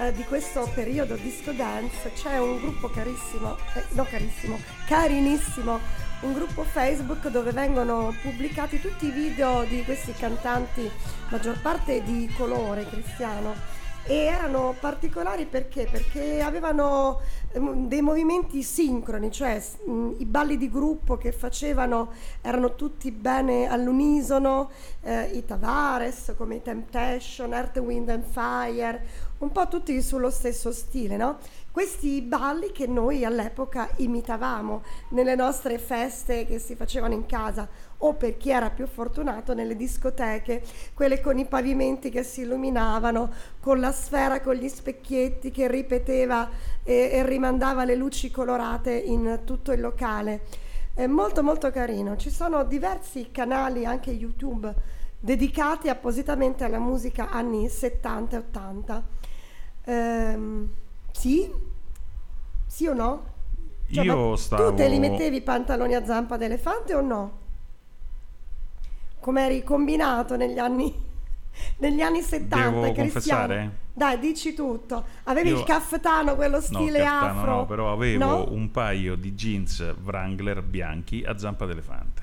[0.00, 5.78] eh, di questo periodo disco dance, c'è un gruppo carissimo, eh, no carissimo, carinissimo,
[6.20, 10.90] un gruppo Facebook dove vengono pubblicati tutti i video di questi cantanti,
[11.28, 15.88] maggior parte di colore cristiano e erano particolari perché?
[15.90, 17.20] Perché avevano
[17.58, 22.10] dei movimenti sincroni, cioè mh, i balli di gruppo che facevano
[22.42, 24.70] erano tutti bene all'unisono,
[25.02, 30.72] eh, i Tavares come i Temptation, Earth, Wind and Fire, un po' tutti sullo stesso
[30.72, 31.38] stile, no?
[31.70, 38.14] Questi balli che noi all'epoca imitavamo nelle nostre feste che si facevano in casa o
[38.14, 40.62] per chi era più fortunato nelle discoteche,
[40.94, 46.48] quelle con i pavimenti che si illuminavano, con la sfera con gli specchietti che ripeteva
[46.82, 50.42] e, e rimandava le luci colorate in tutto il locale.
[50.94, 54.74] È molto molto carino, ci sono diversi canali anche YouTube
[55.18, 59.02] dedicati appositamente alla musica anni 70 e 80.
[59.84, 60.68] Ehm,
[61.12, 61.50] sì?
[62.66, 63.24] Sì o no?
[63.90, 67.44] Cioè, Io stavo- Tu te li mettevi i pantaloni a zampa d'elefante o no?
[69.26, 70.94] Come eri combinato negli anni,
[71.78, 73.02] negli anni 70, Devo Cristiano?
[73.46, 73.70] confessare?
[73.92, 75.04] Dai, dici tutto.
[75.24, 77.54] Avevi Io- il caffetano, quello No, stile caftano afro?
[77.56, 78.52] no, però avevo No?
[78.52, 82.22] un paio di jeans Wrangler bianchi a zampa d'elefante.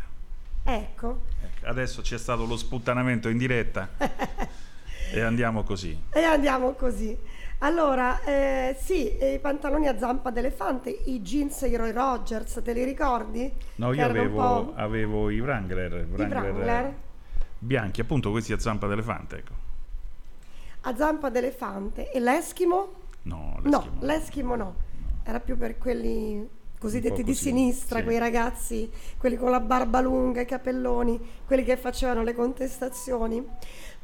[0.64, 1.24] Ecco.
[1.44, 3.90] Ecco, Adesso c'è stato lo sputtanamento in diretta
[5.12, 6.04] e andiamo così.
[6.10, 7.18] E andiamo così.
[7.64, 12.84] Allora, eh, sì, i pantaloni a zampa d'elefante, i jeans i Roy Rogers, te li
[12.84, 13.50] ricordi?
[13.76, 16.96] No, io avevo, avevo i Wrangler, Wrangler, Wrangler.
[17.58, 19.38] bianchi, appunto questi a zampa d'elefante.
[19.38, 19.54] Ecco.
[20.82, 22.12] a zampa d'elefante.
[22.12, 22.96] E l'Eskimo?
[23.24, 24.76] No, No, l'Eskimo no.
[25.24, 26.46] Era più per quelli
[26.84, 28.04] cosiddetti di sinistra, sì.
[28.04, 33.42] quei ragazzi, quelli con la barba lunga, i capelloni, quelli che facevano le contestazioni.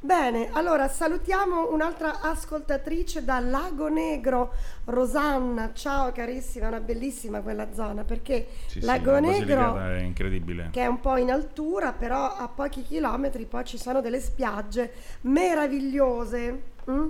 [0.02, 4.54] Bene, allora salutiamo un'altra ascoltatrice da Lago Negro,
[4.86, 5.72] Rosanna.
[5.74, 10.70] Ciao carissima, è una bellissima quella zona perché Sì, sì, Lago la Negro è incredibile.
[10.72, 14.94] che è un po' in altura, però a pochi chilometri poi ci sono delle spiagge
[15.22, 16.62] meravigliose.
[16.90, 17.10] mm?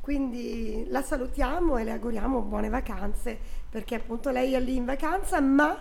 [0.00, 3.36] Quindi la salutiamo e le auguriamo buone vacanze,
[3.68, 5.76] perché appunto lei è lì in vacanza, ma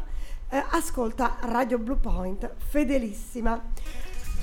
[0.49, 3.61] eh, ascolta Radio Blue Point, fedelissima.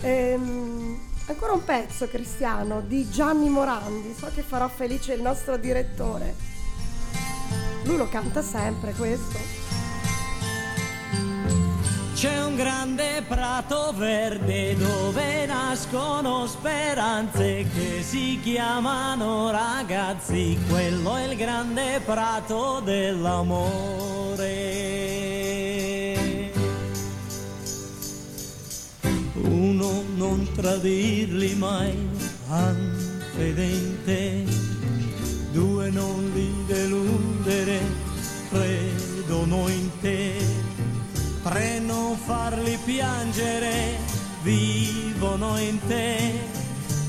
[0.03, 6.35] Ehm, ancora un pezzo, Cristiano, di Gianni Morandi, so che farò felice il nostro direttore.
[7.85, 9.63] Lui lo canta sempre questo.
[12.15, 21.37] C'è un grande prato verde dove nascono speranze che si chiamano ragazzi, quello è il
[21.37, 24.25] grande prato dell'amore.
[29.47, 31.95] Uno non tradirli mai,
[32.49, 34.45] anfedente,
[35.53, 37.81] due non li deludere,
[38.49, 40.33] credono in te.
[41.43, 43.99] Tre non farli piangere,
[44.43, 46.33] vivono in te.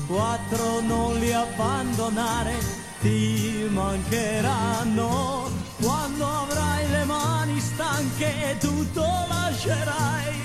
[0.06, 2.52] Quattro non li abbandonare,
[3.00, 5.50] ti mancheranno.
[5.80, 10.36] Quando avrai le mani stanche tutto lascerai.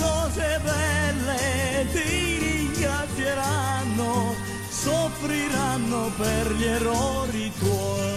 [0.00, 4.34] Cose belle ti ringrazieranno,
[4.70, 8.08] soffriranno per gli errori tuoi.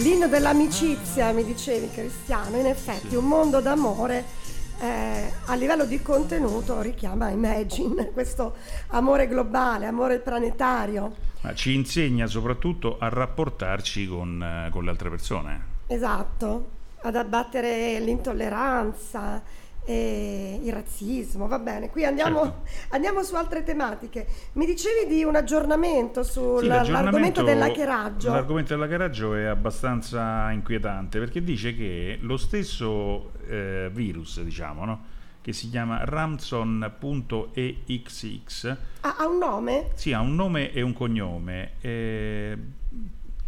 [0.00, 4.24] Segno dell'amicizia, mi dicevi Cristiano, in effetti un mondo d'amore
[4.80, 8.56] eh, a livello di contenuto richiama Imagine, questo
[8.88, 11.14] amore globale, amore planetario.
[11.42, 15.64] Ma ci insegna soprattutto a rapportarci con, eh, con le altre persone.
[15.86, 16.68] Esatto,
[17.02, 19.42] ad abbattere l'intolleranza
[19.84, 21.88] e il razzismo, va bene.
[21.90, 22.62] Qui andiamo, Certo.
[22.94, 24.26] andiamo su altre tematiche.
[24.52, 28.30] Mi dicevi di un aggiornamento Sì, sull'argomento l'aggiornamento- dell'hackeraggio.
[28.32, 35.04] L'argomento dell'hackeraggio è abbastanza inquietante perché dice che lo stesso eh, virus, diciamo, no?
[35.42, 39.86] che si chiama Ramson.exx, Ah, ha un nome?
[39.94, 42.56] sì, ha un nome e un cognome, eh,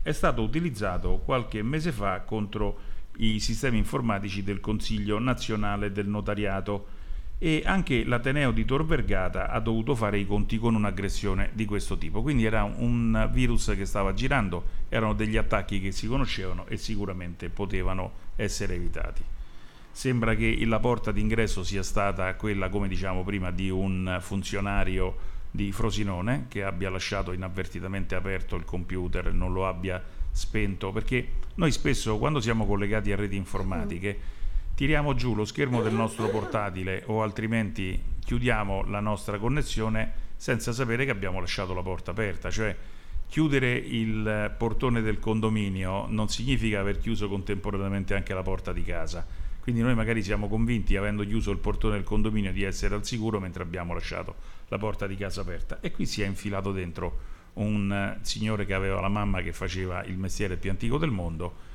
[0.02, 7.00] è stato utilizzato qualche mese fa contro i sistemi informatici del Consiglio nazionale del notariato
[7.38, 11.98] e anche l'Ateneo di Tor Vergata ha dovuto fare i conti con un'aggressione di questo
[11.98, 12.22] tipo.
[12.22, 17.48] Quindi era un virus che stava girando, erano degli attacchi che si conoscevano e sicuramente
[17.48, 19.24] potevano essere evitati.
[19.90, 25.70] Sembra che la porta d'ingresso sia stata quella, come diciamo prima, di un funzionario di
[25.70, 30.02] Frosinone che abbia lasciato inavvertitamente aperto il computer non lo abbia
[30.32, 34.18] spento, perché noi spesso quando siamo collegati a reti informatiche
[34.74, 41.04] tiriamo giù lo schermo del nostro portatile o altrimenti chiudiamo la nostra connessione senza sapere
[41.04, 42.74] che abbiamo lasciato la porta aperta, cioè
[43.28, 49.24] chiudere il portone del condominio non significa aver chiuso contemporaneamente anche la porta di casa.
[49.62, 53.38] Quindi noi magari siamo convinti, avendo chiuso il portone del condominio, di essere al sicuro
[53.38, 54.34] mentre abbiamo lasciato
[54.66, 55.78] la porta di casa aperta.
[55.80, 57.18] E qui si è infilato dentro
[57.54, 61.70] un signore che aveva la mamma che faceva il mestiere più antico del mondo.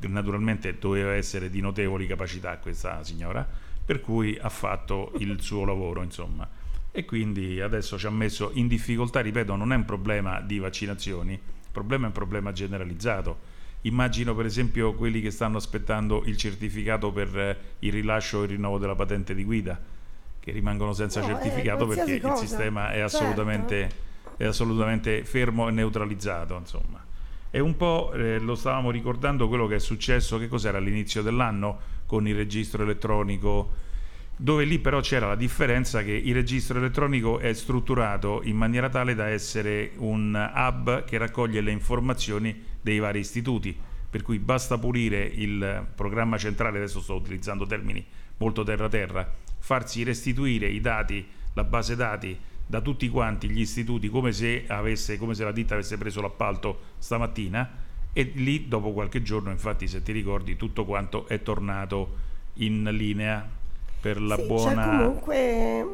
[0.00, 3.46] Naturalmente doveva essere di notevoli capacità questa signora,
[3.84, 6.48] per cui ha fatto il suo lavoro, insomma.
[6.90, 11.32] E quindi adesso ci ha messo in difficoltà, ripeto, non è un problema di vaccinazioni,
[11.32, 11.40] il
[11.72, 13.50] problema è un problema generalizzato.
[13.82, 18.78] Immagino per esempio quelli che stanno aspettando il certificato per il rilascio o il rinnovo
[18.78, 19.80] della patente di guida,
[20.38, 23.16] che rimangono senza No, eh, certificato perché qualsiasi il cosa, sistema è certo.
[23.16, 23.90] assolutamente,
[24.36, 26.56] è assolutamente fermo e neutralizzato.
[26.56, 27.04] Insomma.
[27.50, 31.78] E un po' eh, lo stavamo ricordando quello che è successo, che cos'era all'inizio dell'anno
[32.06, 33.90] con il registro elettronico
[34.42, 39.14] dove lì però c'era la differenza che il registro elettronico è strutturato in maniera tale
[39.14, 43.78] da essere un hub che raccoglie le informazioni dei vari istituti,
[44.10, 48.04] per cui basta pulire il programma centrale, adesso sto utilizzando termini
[48.38, 52.36] molto terra-terra, farsi restituire i dati, la base dati
[52.72, 56.94] da tutti quanti gli istituti come se, avesse, come se la ditta avesse preso l'appalto
[56.96, 57.70] stamattina
[58.14, 62.16] e lì dopo qualche giorno, infatti se ti ricordi, tutto quanto è tornato
[62.54, 63.46] in linea
[64.00, 64.84] per la Sì, buona...
[64.84, 65.86] C'è comunque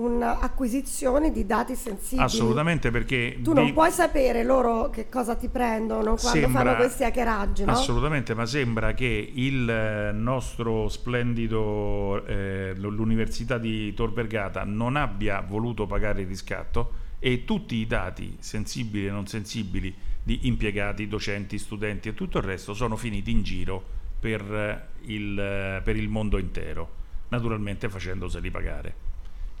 [0.00, 2.22] un'acquisizione di dati sensibili.
[2.22, 3.38] Assolutamente perché...
[3.42, 7.72] Tu non puoi sapere loro che cosa ti prendono quando Sembra- fanno questi hackeraggi, no?
[7.72, 15.40] Assolutamente, ma sembra che il eh, nostro splendido, eh, l'Università di Tor Vergata non abbia
[15.40, 21.58] voluto pagare il riscatto e tutti i dati sensibili e non sensibili di impiegati, docenti,
[21.58, 23.82] studenti e tutto il resto sono finiti in giro
[24.18, 26.88] per, eh, il, eh, per il mondo intero,
[27.28, 29.08] naturalmente facendoseli pagare.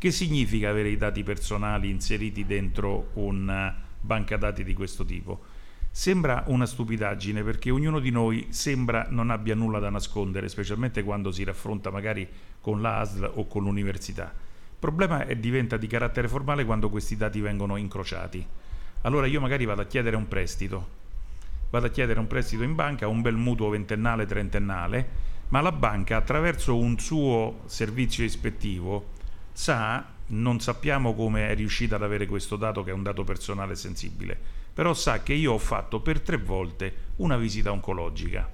[0.00, 5.42] Che significa avere i dati personali inseriti dentro una banca dati di questo tipo?
[5.90, 11.30] Sembra una stupidaggine perché ognuno di noi sembra non abbia nulla da nascondere, specialmente quando
[11.30, 12.26] si raffronta magari
[12.62, 14.32] con la ASL o con l'università.
[14.32, 18.42] Il problema è, diventa di carattere formale quando questi dati vengono incrociati.
[19.02, 20.88] Allora io magari vado a chiedere un prestito,
[21.68, 25.08] vado a chiedere un prestito in banca, un bel mutuo ventennale, trentennale,
[25.48, 29.18] ma la banca attraverso un suo servizio ispettivo
[29.60, 33.74] sa, non sappiamo come è riuscita ad avere questo dato che è un dato personale
[33.74, 34.34] sensibile,
[34.72, 38.50] però sa che io ho fatto per tre volte una visita oncologica.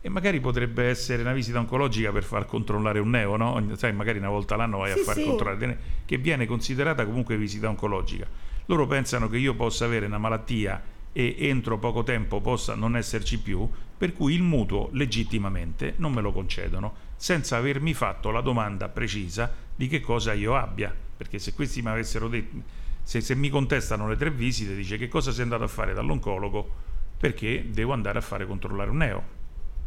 [0.00, 3.62] E magari potrebbe essere una visita oncologica per far controllare un neo, no?
[3.76, 5.22] Sai, magari una volta l'anno vai Sì, a far sì.
[5.22, 8.26] controllare, che viene considerata comunque visita oncologica.
[8.66, 10.82] Loro pensano che io possa avere una malattia
[11.12, 16.22] e entro poco tempo possa non esserci più, per cui il mutuo legittimamente non me
[16.22, 20.92] lo concedono, senza avermi fatto la domanda precisa di che cosa io abbia.
[21.16, 22.56] Perché se questi mi avessero detto,
[23.02, 26.74] se, se mi contestano le tre visite, dice che cosa sei andato a fare dall'oncologo,
[27.16, 29.22] perché devo andare a fare controllare un neo.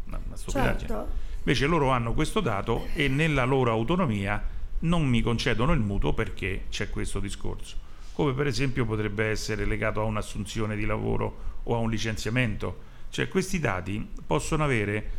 [0.06, 0.88] Una, una stupidaggine.
[0.88, 1.08] Certo.
[1.38, 4.42] Invece loro hanno questo dato e nella loro autonomia
[4.80, 7.76] non mi concedono il mutuo perché c'è questo discorso.
[8.14, 12.90] Come per esempio potrebbe essere legato a un'assunzione di lavoro o a un licenziamento.
[13.10, 15.10] Cioè questi dati possono avere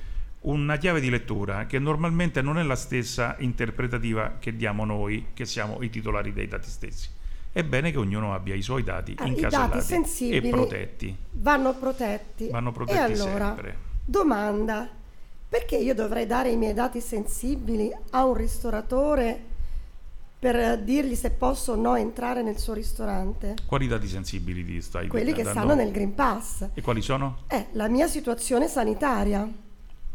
[0.44, 5.46] una chiave di lettura che normalmente non è la stessa interpretativa che diamo noi, che
[5.46, 7.10] siamo i titolari dei dati stessi.
[7.52, 11.16] è bene che ognuno abbia i suoi dati Ah, incasellati e protetti.
[11.34, 12.50] vanno protetti.
[12.50, 13.78] Vanno e protetti allora, sempre.
[14.04, 14.90] domanda,
[15.48, 19.52] perché io dovrei dare i miei dati sensibili a un ristoratore
[20.40, 23.54] per dirgli se posso o no entrare nel suo ristorante?
[23.66, 26.68] Quali dati sensibili ti stai Quelli che stanno nel Green Pass.
[26.74, 27.44] E quali sono?
[27.48, 29.50] È la mia situazione sanitaria.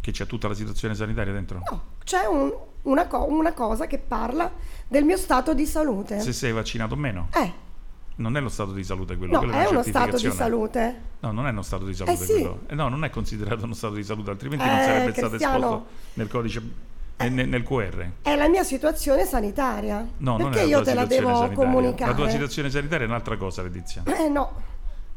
[0.09, 1.61] Che c'è tutta la situazione sanitaria dentro?
[2.03, 2.51] C'è un-
[2.85, 4.51] una, co- una cosa che parla
[4.87, 6.19] del mio stato di salute.
[6.21, 7.29] Se sei vaccinato o meno?
[7.35, 7.53] Eh,
[8.17, 11.01] Non è lo stato di salute quello, no, quello è una uno stato di salute.
[11.21, 12.33] No, non è uno stato di salute Eh sì.
[12.33, 12.61] quello.
[12.69, 15.57] Eh, no, non è considerato uno stato di salute, altrimenti non Eh, sarebbe stato Cristiano.
[15.59, 16.63] esposto nel codice
[17.19, 18.11] nel, nel- nel QR.
[18.23, 19.99] È la mia situazione sanitaria.
[20.17, 21.55] No, non Perché è la io te la devo sanitaria.
[21.55, 22.11] comunicare?
[22.13, 24.03] La tua situazione sanitaria è un'altra cosa, Letizia.
[24.07, 24.63] Eh no,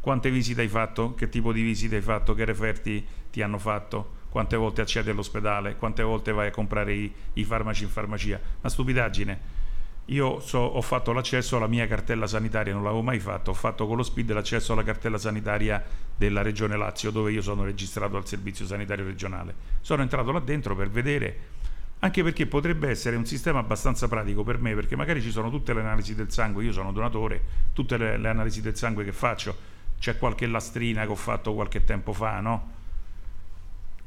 [0.02, 1.14] Quante visite hai fatto?
[1.16, 2.34] Che tipo di visite hai fatto?
[2.34, 4.20] Che referti ti hanno fatto?
[4.32, 5.76] Quante volte accedi all'ospedale?
[5.76, 8.40] Quante volte vai a comprare i, i farmaci in farmacia?
[8.62, 9.60] Una stupidaggine.
[10.06, 13.52] Io so- ho fatto l'accesso alla mia cartella sanitaria, non l'avevo mai fatto.
[13.52, 15.84] Ho fatto con lo SPID l'accesso alla cartella sanitaria
[16.16, 19.54] della Regione Lazio, dove io sono registrato al Servizio Sanitario Regionale.
[19.82, 21.60] Sono entrato là dentro per vedere
[22.04, 25.74] anche perché potrebbe essere un sistema abbastanza pratico per me, perché magari ci sono tutte
[25.74, 27.42] le analisi del sangue, io sono donatore,
[27.74, 29.56] tutte le, le analisi del sangue che faccio,
[30.00, 32.80] c'è qualche lastrina che ho fatto qualche tempo fa, no?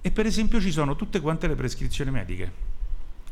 [0.07, 2.53] E per esempio ci sono tutte quante le prescrizioni mediche.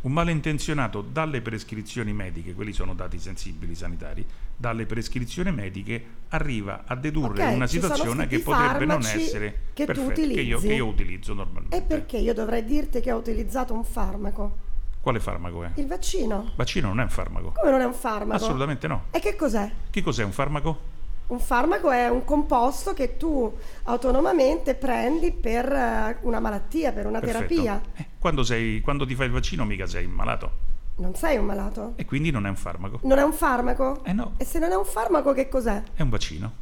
[0.00, 4.24] Un malintenzionato dalle prescrizioni mediche, quelli sono dati sensibili sanitari,
[4.56, 10.14] dalle prescrizioni mediche arriva a dedurre Ok, una situazione che potrebbe non essere che perfetta,
[10.14, 11.76] che io, che io utilizzo normalmente.
[11.76, 14.56] e perché io dovrei dirti che ho utilizzato un farmaco?
[15.02, 15.72] Quale farmaco è?
[15.74, 16.52] Il vaccino.
[16.56, 17.52] Vaccino non è un farmaco.
[17.54, 18.42] Come non è un farmaco?
[18.42, 19.04] Assolutamente no.
[19.10, 19.70] E che cos'è?
[19.90, 20.91] Che cos'è un farmaco?
[21.32, 23.50] Un farmaco è un composto che tu
[23.84, 27.46] autonomamente prendi per eh, una malattia, per una Perfetto.
[27.48, 27.80] terapia.
[27.96, 30.50] Eh, quando, sei, quando ti fai il vaccino mica sei malato
[30.96, 31.94] Non sei un malato.
[31.96, 34.04] e quindi non è un farmaco, Non è un farmaco?
[34.04, 34.34] Eh no.
[34.36, 35.82] E se non è un farmaco che cos'è?
[35.94, 36.52] è un vaccino.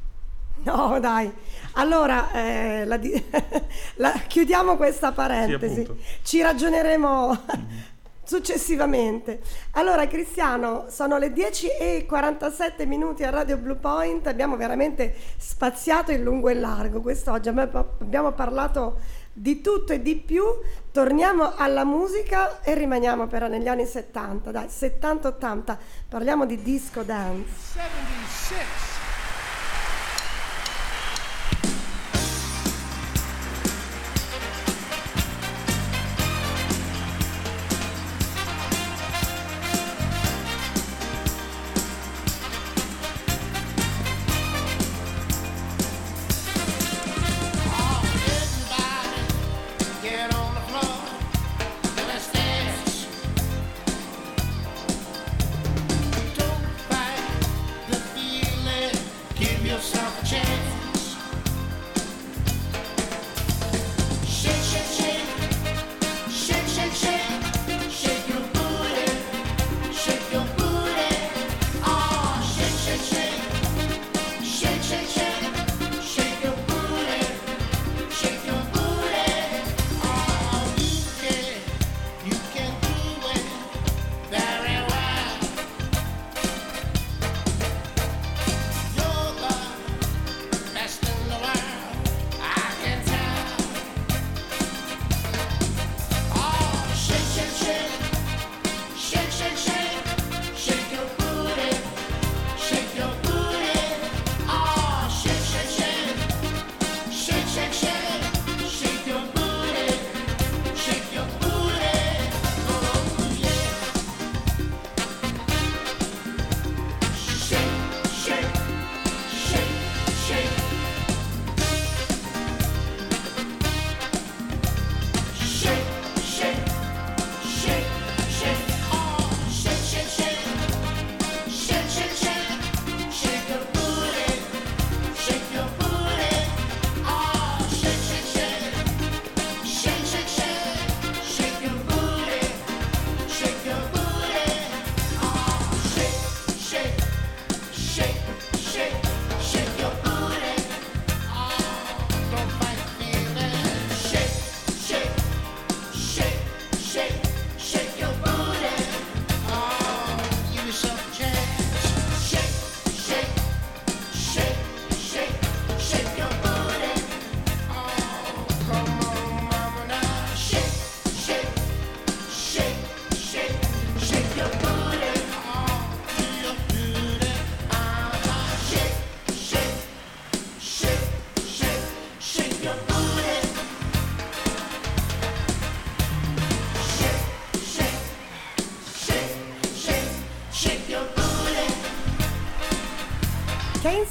[0.63, 1.29] No, dai.
[1.73, 3.25] Allora, eh, la di-
[3.97, 5.81] la- chiudiamo questa parentesi.
[5.81, 6.03] appunto.
[6.23, 7.39] Ci ragioneremo
[8.31, 9.41] successivamente.
[9.73, 14.29] Allora, Cristiano, sono le 10 e 47 minuti a Radio Blue Point.
[14.29, 17.49] Abbiamo veramente spaziato in lungo e largo quest'oggi.
[17.49, 19.01] Abbiamo parlato
[19.33, 20.45] di tutto e di più.
[20.93, 25.77] Torniamo alla musica e rimaniamo però negli anni 70, dai, 70-80.
[26.09, 27.51] Parliamo di disco dance.
[27.73, 28.90] 76.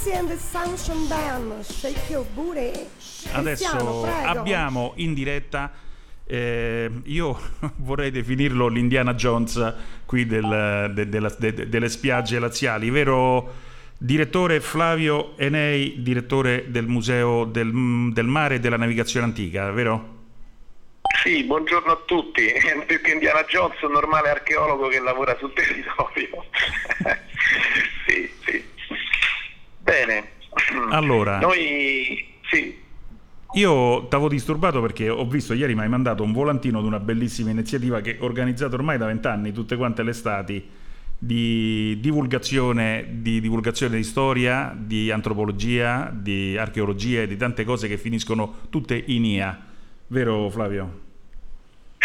[0.10, 2.72] Casey and the Sunshine Band, Shake Your Booty.
[3.32, 5.72] Adesso Cristiano, abbiamo in diretta,
[6.26, 7.40] eh, io
[7.78, 9.74] vorrei definirlo l'Indiana Jones
[10.06, 13.68] qui del- de- della- de- delle spiagge laziali, vero
[13.98, 17.72] direttore Flavio Enei, direttore del Museo del,
[18.14, 20.18] del Mare e della Navigazione Antica, vero?
[21.24, 22.48] Sì, buongiorno a tutti.
[22.88, 26.46] Più che Indiana Jones, un normale archeologo che lavora sul territorio.
[28.08, 28.68] sì, sì.
[29.82, 30.34] Bene.
[31.00, 31.40] Allora.
[31.40, 32.76] Noi sì,
[33.54, 37.50] Io t'avevo disturbato perché ho visto ieri mi hai mandato un volantino di una bellissima
[37.50, 40.64] iniziativa che organizzata ormai da vent'anni, tutte quante le estati,
[41.18, 47.98] di divulgazione, di divulgazione di storia, di antropologia, di archeologia e di tante cose che
[47.98, 49.60] finiscono tutte in IA.
[50.08, 51.08] Vero Flavio?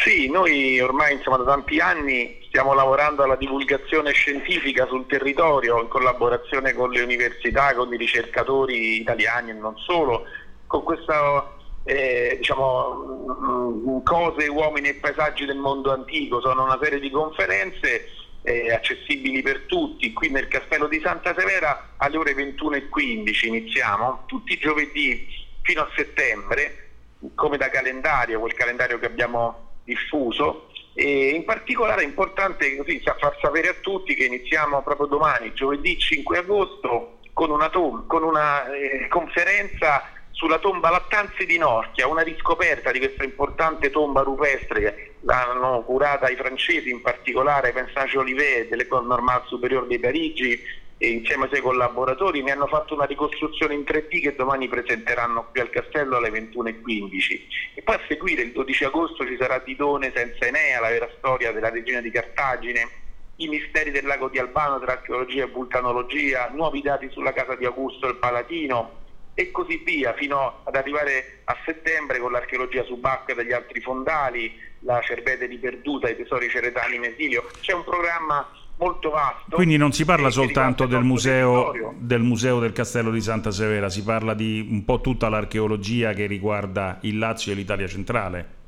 [0.05, 5.89] Sì, noi ormai insomma, da tanti anni stiamo lavorando alla divulgazione scientifica sul territorio in
[5.89, 10.27] collaborazione con le università, con i ricercatori italiani e non solo,
[10.67, 11.51] con questa
[11.85, 16.43] eh, diciamo, mm, cose, uomini e paesaggi del mondo antico.
[16.43, 18.11] Sono una serie di conferenze
[18.43, 20.13] eh, accessibili per tutti.
[20.13, 25.27] Qui nel Castello di Santa Severa alle ore 21.15 iniziamo, tutti i giovedì
[25.63, 26.91] fino a settembre
[27.35, 33.37] come da calendario, quel calendario che abbiamo diffuso e in particolare è importante così far
[33.41, 38.73] sapere a tutti che iniziamo proprio domani, giovedì 5 agosto, con una, tom- con una
[38.73, 45.15] eh, conferenza sulla tomba Lattanzi di Norchia, una riscoperta di questa importante tomba rupestre che
[45.21, 50.61] l'hanno curata i francesi, in particolare Pensage Olivet dell'École Normale Supérieure di Parigi
[50.99, 55.61] insieme ai suoi collaboratori ne hanno fatto una ricostruzione in 3D che domani presenteranno qui
[55.61, 57.41] al castello alle 21.15
[57.75, 61.53] e poi a seguire il 12 agosto ci sarà Didone senza Enea, la vera storia
[61.53, 62.89] della regina di Cartagine,
[63.37, 67.65] i misteri del lago di Albano tra archeologia e vulcanologia, nuovi dati sulla casa di
[67.65, 69.03] Augusto il Palatino
[69.35, 75.01] e così via fino ad arrivare a settembre con l'archeologia subacquea degli altri fondali, la
[75.01, 77.45] Cervete riperduta, i tesori ceretani in esilio.
[77.61, 79.57] C'è un programma molto vasto.
[79.57, 83.89] Quindi non si parla eh, soltanto del museo, del museo del Castello di Santa Severa,
[83.89, 88.63] si parla di un po' tutta l'archeologia che riguarda il Lazio e l'Italia centrale.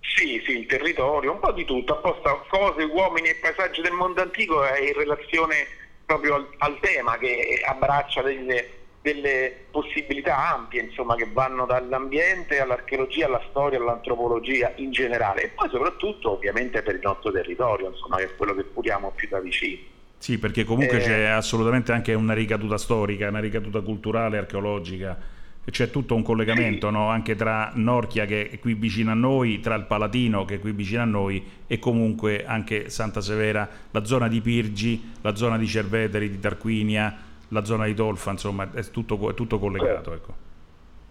[0.00, 4.20] Sì, sì, il territorio, un po' di tutto, apposta cose, uomini e paesaggi del mondo
[4.20, 5.66] antico è in relazione
[6.04, 13.26] proprio al, al tema che abbraccia delle, delle possibilità ampie, insomma, che vanno dall'ambiente all'archeologia,
[13.26, 18.24] alla storia, all'antropologia in generale e poi soprattutto ovviamente per il nostro territorio, insomma, che
[18.24, 19.82] è quello che curiamo più da vicino.
[20.16, 21.00] Sì, perché comunque Eh.
[21.02, 25.32] c'è assolutamente anche una ricaduta storica, una ricaduta culturale, archeologica.
[25.70, 27.08] C'è tutto un collegamento no?
[27.08, 30.72] anche tra Norchia che è qui vicino a noi, tra il Palatino che è qui
[30.72, 35.66] vicino a noi e comunque anche Santa Severa, la zona di Pirgi, la zona di
[35.66, 40.12] Cerveteri, di Tarquinia, la zona di Tolfa, insomma è tutto, è tutto collegato.
[40.12, 40.32] Ecco.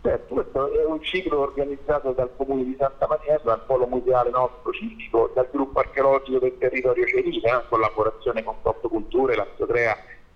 [0.01, 4.73] Certo, questo è un ciclo organizzato dal Comune di Santa Maria, dal Polo Museale nostro
[4.73, 9.95] civico, dal gruppo archeologico del territorio Cerina, in collaborazione con Top Culture, la Sotrea,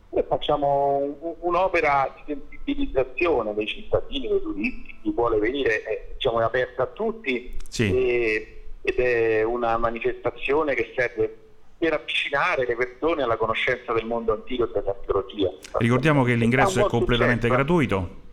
[0.10, 6.40] e facciamo un- un'opera di sensibilizzazione dei cittadini, dei turisti, chi vuole venire è, diciamo,
[6.40, 7.94] è aperta a tutti Sì.
[7.94, 8.52] e-
[8.84, 11.38] ed è una manifestazione che serve
[11.78, 15.52] per avvicinare le persone alla conoscenza del mondo antico e dell'archeologia.
[15.78, 17.54] Ricordiamo che l'ingresso è un completamente successo.
[17.54, 18.26] gratuito.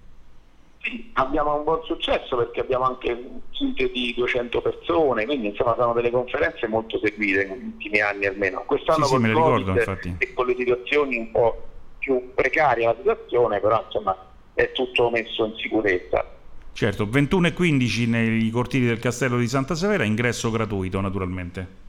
[1.15, 3.17] abbiamo un buon successo perché abbiamo anche
[3.53, 8.65] site di 200 persone, quindi insomma sono delle conferenze molto seguite negli ultimi anni almeno.
[8.67, 11.69] Quest'anno Sì, sì, con Covid ricordo, e con le situazioni un po'
[11.99, 14.17] più precarie la situazione, però insomma
[14.55, 16.25] è tutto messo in sicurezza.
[16.73, 21.84] Certo, 21 e 15 nei cortili del Castello di Santa Severa, ingresso gratuito naturalmente.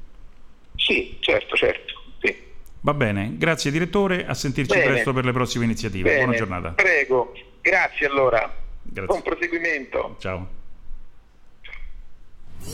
[0.76, 1.94] Sì, certo, certo.
[2.22, 2.36] Sì.
[2.82, 4.92] Va bene, grazie direttore, a sentirci Bene.
[4.92, 6.10] presto per le prossime iniziative.
[6.10, 6.70] Bene, Buona giornata.
[6.72, 8.54] Prego, grazie allora.
[8.82, 9.06] Grazie.
[9.06, 10.16] Buon proseguimento.
[10.20, 10.64] Ciao.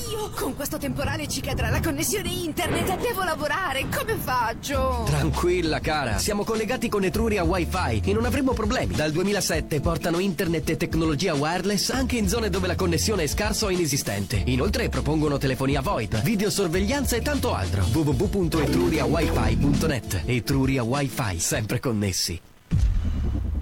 [0.10, 2.98] Io con questo temporale ci cadrà la connessione internet.
[3.00, 3.88] Devo lavorare.
[3.94, 5.04] Come faccio?
[5.06, 8.96] Tranquilla cara, siamo collegati con Etruria Wi-Fi e non avremo problemi.
[8.96, 13.66] Dal 2007 portano internet e tecnologia wireless anche in zone dove la connessione è scarsa
[13.66, 14.42] o inesistente.
[14.46, 17.84] Inoltre propongono telefonia VoIP, videosorveglianza e tanto altro.
[17.84, 22.40] www.etruriawifi.net Etruria Wi-Fi, sempre connessi.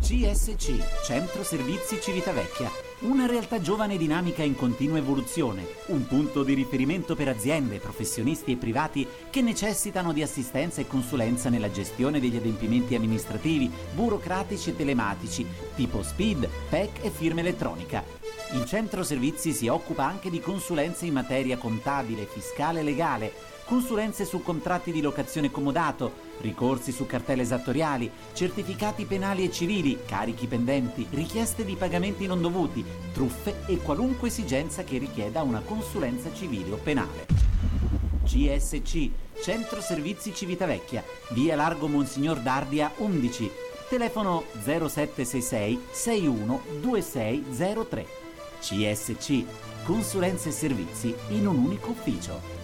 [0.02, 0.74] CSC,
[1.04, 2.72] Centro Servizi Civitavecchia,
[3.02, 8.52] una realtà giovane e dinamica in continua evoluzione, un punto di riferimento per aziende, professionisti
[8.52, 14.76] e privati che necessitano di assistenza e consulenza nella gestione degli adempimenti amministrativi, burocratici e
[14.76, 18.04] telematici, tipo SPID, PEC e firma elettronica.
[18.54, 23.32] Il Centro Servizi si occupa anche di consulenze in materia contabile, fiscale e legale,
[23.70, 30.48] consulenze su contratti di locazione comodato, ricorsi su cartelle esattoriali, certificati penali e civili, carichi
[30.48, 32.84] pendenti, richieste di pagamenti non dovuti,
[33.14, 37.28] truffe e qualunque esigenza che richieda una consulenza civile o penale.
[38.26, 43.52] CSC, Centro Servizi Civitavecchia, via Largo Monsignor Dardia 11,
[43.88, 48.08] telefono 0766 61 2603.
[48.62, 49.44] CSC,
[49.84, 52.59] consulenze e servizi in un unico ufficio.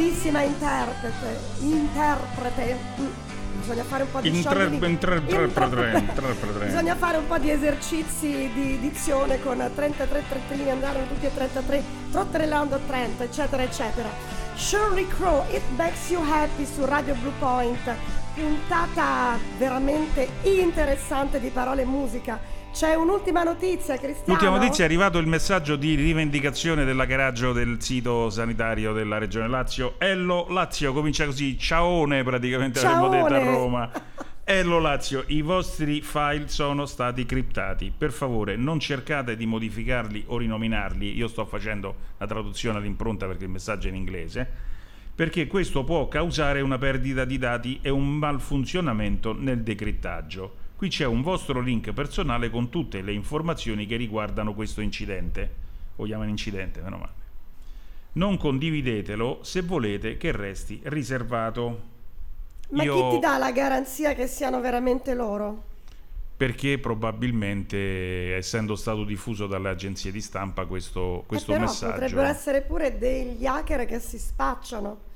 [0.00, 2.76] grandissima interprete, interprete.
[3.60, 6.64] Bisogna fare un po' di Intre- sciogli- intre- interprete.
[6.64, 11.82] Bisogna fare un po' di esercizi di dizione con 33 trettini, andarono tutti e 33,
[12.10, 14.08] trotterellando 30, eccetera, eccetera.
[14.54, 17.94] Shirley Crow, It Makes You Happy su Radio Blue Point,
[18.34, 22.40] puntata veramente interessante di parole e musica.
[22.80, 24.32] C'è un'ultima notizia, Cristiano.
[24.32, 29.96] L'ultima notizia è arrivato il messaggio di rivendicazione dell'hackeraggio del sito sanitario della regione Lazio.
[29.98, 33.44] Ello Lazio comincia così, ciaone praticamente avremmo detto a Ciaone.
[33.44, 33.90] Roma.
[34.44, 37.92] Ello Lazio, i vostri file sono stati criptati.
[37.94, 41.14] Per favore, non cercate di modificarli o rinominarli.
[41.14, 44.50] Io sto facendo la traduzione all'impronta perché il messaggio è in inglese.
[45.14, 50.59] Perché questo può causare una perdita di dati e un malfunzionamento nel decrittaggio.
[50.80, 55.46] Qui c'è un vostro link personale con tutte le informazioni che riguardano questo incidente.
[55.96, 57.12] Vogliamo un incidente, meno male.
[58.12, 61.80] Non condividetelo se volete che resti riservato.
[62.70, 65.64] Ma Io- chi ti dà la garanzia che siano veramente loro?
[66.34, 72.26] perché probabilmente essendo stato diffuso dalle agenzie di stampa questo, questo Eh, però messaggio potrebbero
[72.26, 75.09] essere pure degli hacker che si spacciano.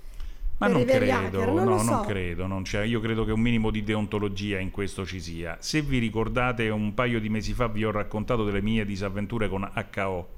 [0.59, 1.91] Ma non credo, non no, so.
[1.91, 2.85] non credo non c'è.
[2.85, 6.95] io credo che un minimo di deontologia in questo ci sia se vi ricordate un
[6.95, 10.29] paio di mesi fa vi ho raccontato delle mie disavventure con HO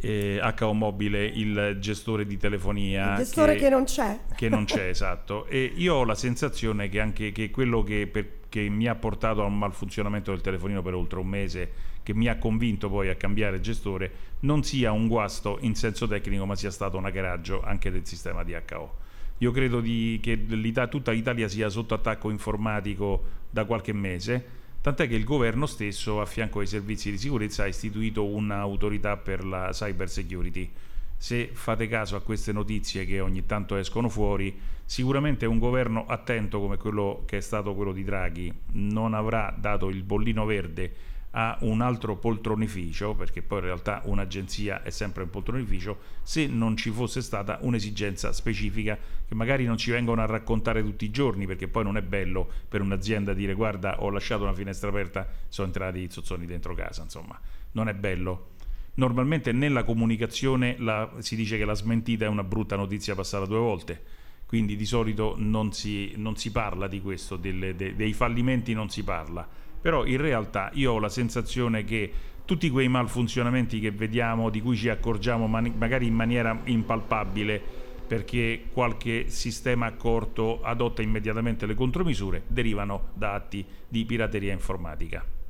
[0.00, 4.18] eh, HO Mobile il gestore di telefonia Il gestore che non c'è.
[4.34, 5.46] che non c'è, esatto.
[5.46, 9.42] E io ho la sensazione che anche che quello che, per- che mi ha portato
[9.42, 11.70] a un malfunzionamento del telefonino per oltre un mese,
[12.02, 16.46] che mi ha convinto poi a cambiare gestore, non sia un guasto in senso tecnico,
[16.46, 18.94] ma sia stato un hackeraggio anche del sistema di HO.
[19.38, 20.46] Io credo di- che
[20.88, 24.44] tutta l'Italia sia sotto attacco informatico da qualche mese,
[24.80, 29.44] tant'è che il governo stesso, a fianco ai servizi di sicurezza, ha istituito un'autorità per
[29.44, 30.70] la cyber security.
[31.16, 36.60] Se fate caso a queste notizie che ogni tanto escono fuori, sicuramente un governo attento
[36.60, 40.92] come quello che è stato quello di Draghi non avrà dato il bollino verde
[41.34, 46.76] a un altro poltronificio, perché poi in realtà un'agenzia è sempre un poltronificio, se non
[46.76, 51.46] ci fosse stata un'esigenza specifica che magari non ci vengono a raccontare tutti i giorni,
[51.46, 55.68] perché poi non è bello per un'azienda dire guarda ho lasciato una finestra aperta, sono
[55.68, 57.40] entrati i zozzoni dentro casa, insomma,
[57.72, 58.50] non è bello.
[58.94, 63.58] Normalmente nella comunicazione la- si dice che la smentita è una brutta notizia passata due
[63.58, 64.02] volte,
[64.44, 68.90] quindi di solito non si, non si parla di questo, delle- de- dei fallimenti non
[68.90, 69.48] si parla,
[69.82, 72.10] però in realtà io ho la sensazione che
[72.44, 77.60] tutti quei malfunzionamenti che vediamo, di cui ci accorgiamo mani- magari in maniera impalpabile,
[78.06, 85.41] perché qualche sistema accorto adotta immediatamente le contromisure, derivano da atti di pirateria informatica.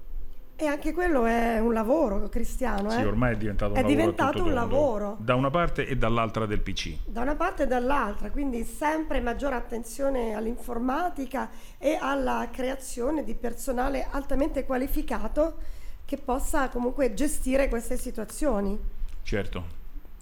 [0.62, 2.89] E anche quello è un lavoro, Cristiano.
[2.90, 3.05] Sì, eh?
[3.05, 5.16] ormai è diventato un È lavoro diventato un lavoro.
[5.18, 6.98] Da una parte e dall'altra del PC.
[7.05, 14.06] Da una parte e dall'altra, quindi sempre maggiore attenzione all'informatica e alla creazione di personale
[14.09, 15.56] altamente qualificato
[16.05, 18.78] che possa comunque gestire queste situazioni.
[19.24, 19.64] Certo.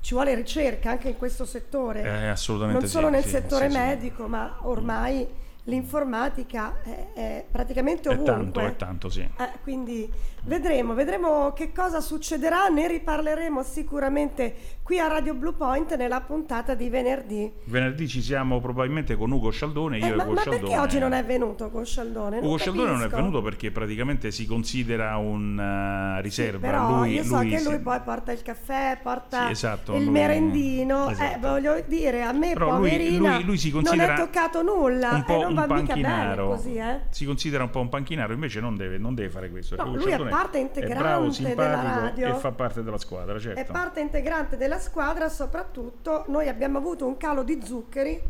[0.00, 2.00] Ci vuole ricerca anche in questo settore.
[2.00, 3.78] Eh, assolutamente non sì, solo nel sì, settore sì, sì.
[3.78, 5.28] medico, ma ormai
[5.64, 8.32] l'informatica è, è praticamente È ovunque.
[8.32, 9.20] tanto, è tanto, sì.
[9.20, 10.10] Eh, quindi
[10.44, 16.74] vedremo, vedremo che cosa succederà, ne riparleremo sicuramente qui a Radio Blue Point nella puntata
[16.74, 17.50] di venerdì.
[17.64, 20.62] Venerdì ci siamo probabilmente con Ugo Scialdone, io Eh, e ma, Ugo ma Scialdone.
[20.66, 22.38] perché oggi non è venuto con Scialdone?
[22.38, 26.66] Ugo Non Scialdone non è venuto perché praticamente si considera una riserva.
[26.66, 30.04] Però lui, io so lui che lui poi porta il caffè, porta Sì, esatto, il
[30.04, 31.10] lui- merendino.
[31.10, 31.34] esatto.
[31.34, 35.10] Eh, voglio dire, a me, Però poverina, lui- lui si non considera è toccato nulla.
[35.12, 36.48] un po' e non un va mica bene panchinaro.
[36.48, 37.00] così, eh.
[37.10, 39.76] Si considera un po' un panchinaro, invece non deve, non deve fare questo.
[39.76, 42.28] No, Ugo lui parte integrante bravo, della radio.
[42.28, 43.60] e fa parte della squadra, certo.
[43.60, 48.20] È parte integrante della squadra, soprattutto noi abbiamo avuto un calo di zuccheri.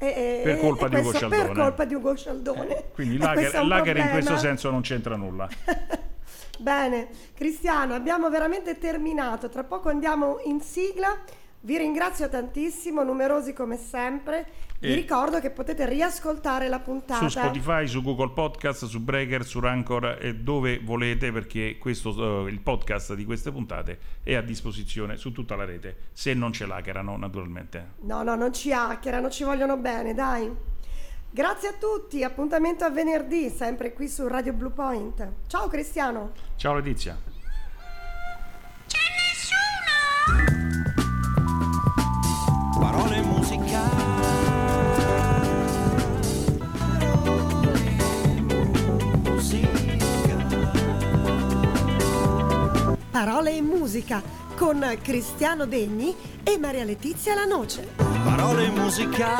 [0.00, 2.84] e- Per colpa e di Ugo questo Per colpa di Ugo Scialdone.
[2.94, 5.48] Quindi E Lager, Lager in questo senso non c'entra nulla.
[6.60, 9.48] Bene, Cristiano, abbiamo veramente terminato.
[9.48, 11.16] Tra poco andiamo in sigla.
[11.60, 14.46] Vi ringrazio tantissimo, numerosi come sempre.
[14.80, 17.28] Vi ricordo che potete riascoltare la puntata.
[17.28, 22.50] Su Spotify, su Google Podcast, su Breaker, su Rancor e dove volete perché questo, eh,
[22.50, 26.66] il podcast di queste puntate è a disposizione su tutta la rete, se non ce
[26.66, 27.94] l'hackerano naturalmente.
[28.02, 30.48] No, no, non ci hackerano, ci vogliono bene, dai.
[31.30, 35.32] Grazie a tutti, appuntamento a venerdì, sempre qui su Radio Blue Point.
[35.48, 36.32] Ciao Cristiano.
[36.56, 37.36] Ciao Letizia.
[40.28, 40.67] Parole
[53.18, 54.22] Parole e musica
[54.56, 56.14] con Cristiano Degni
[56.44, 57.88] e Maria Letizia Lanoce.
[57.96, 59.34] Parole e musica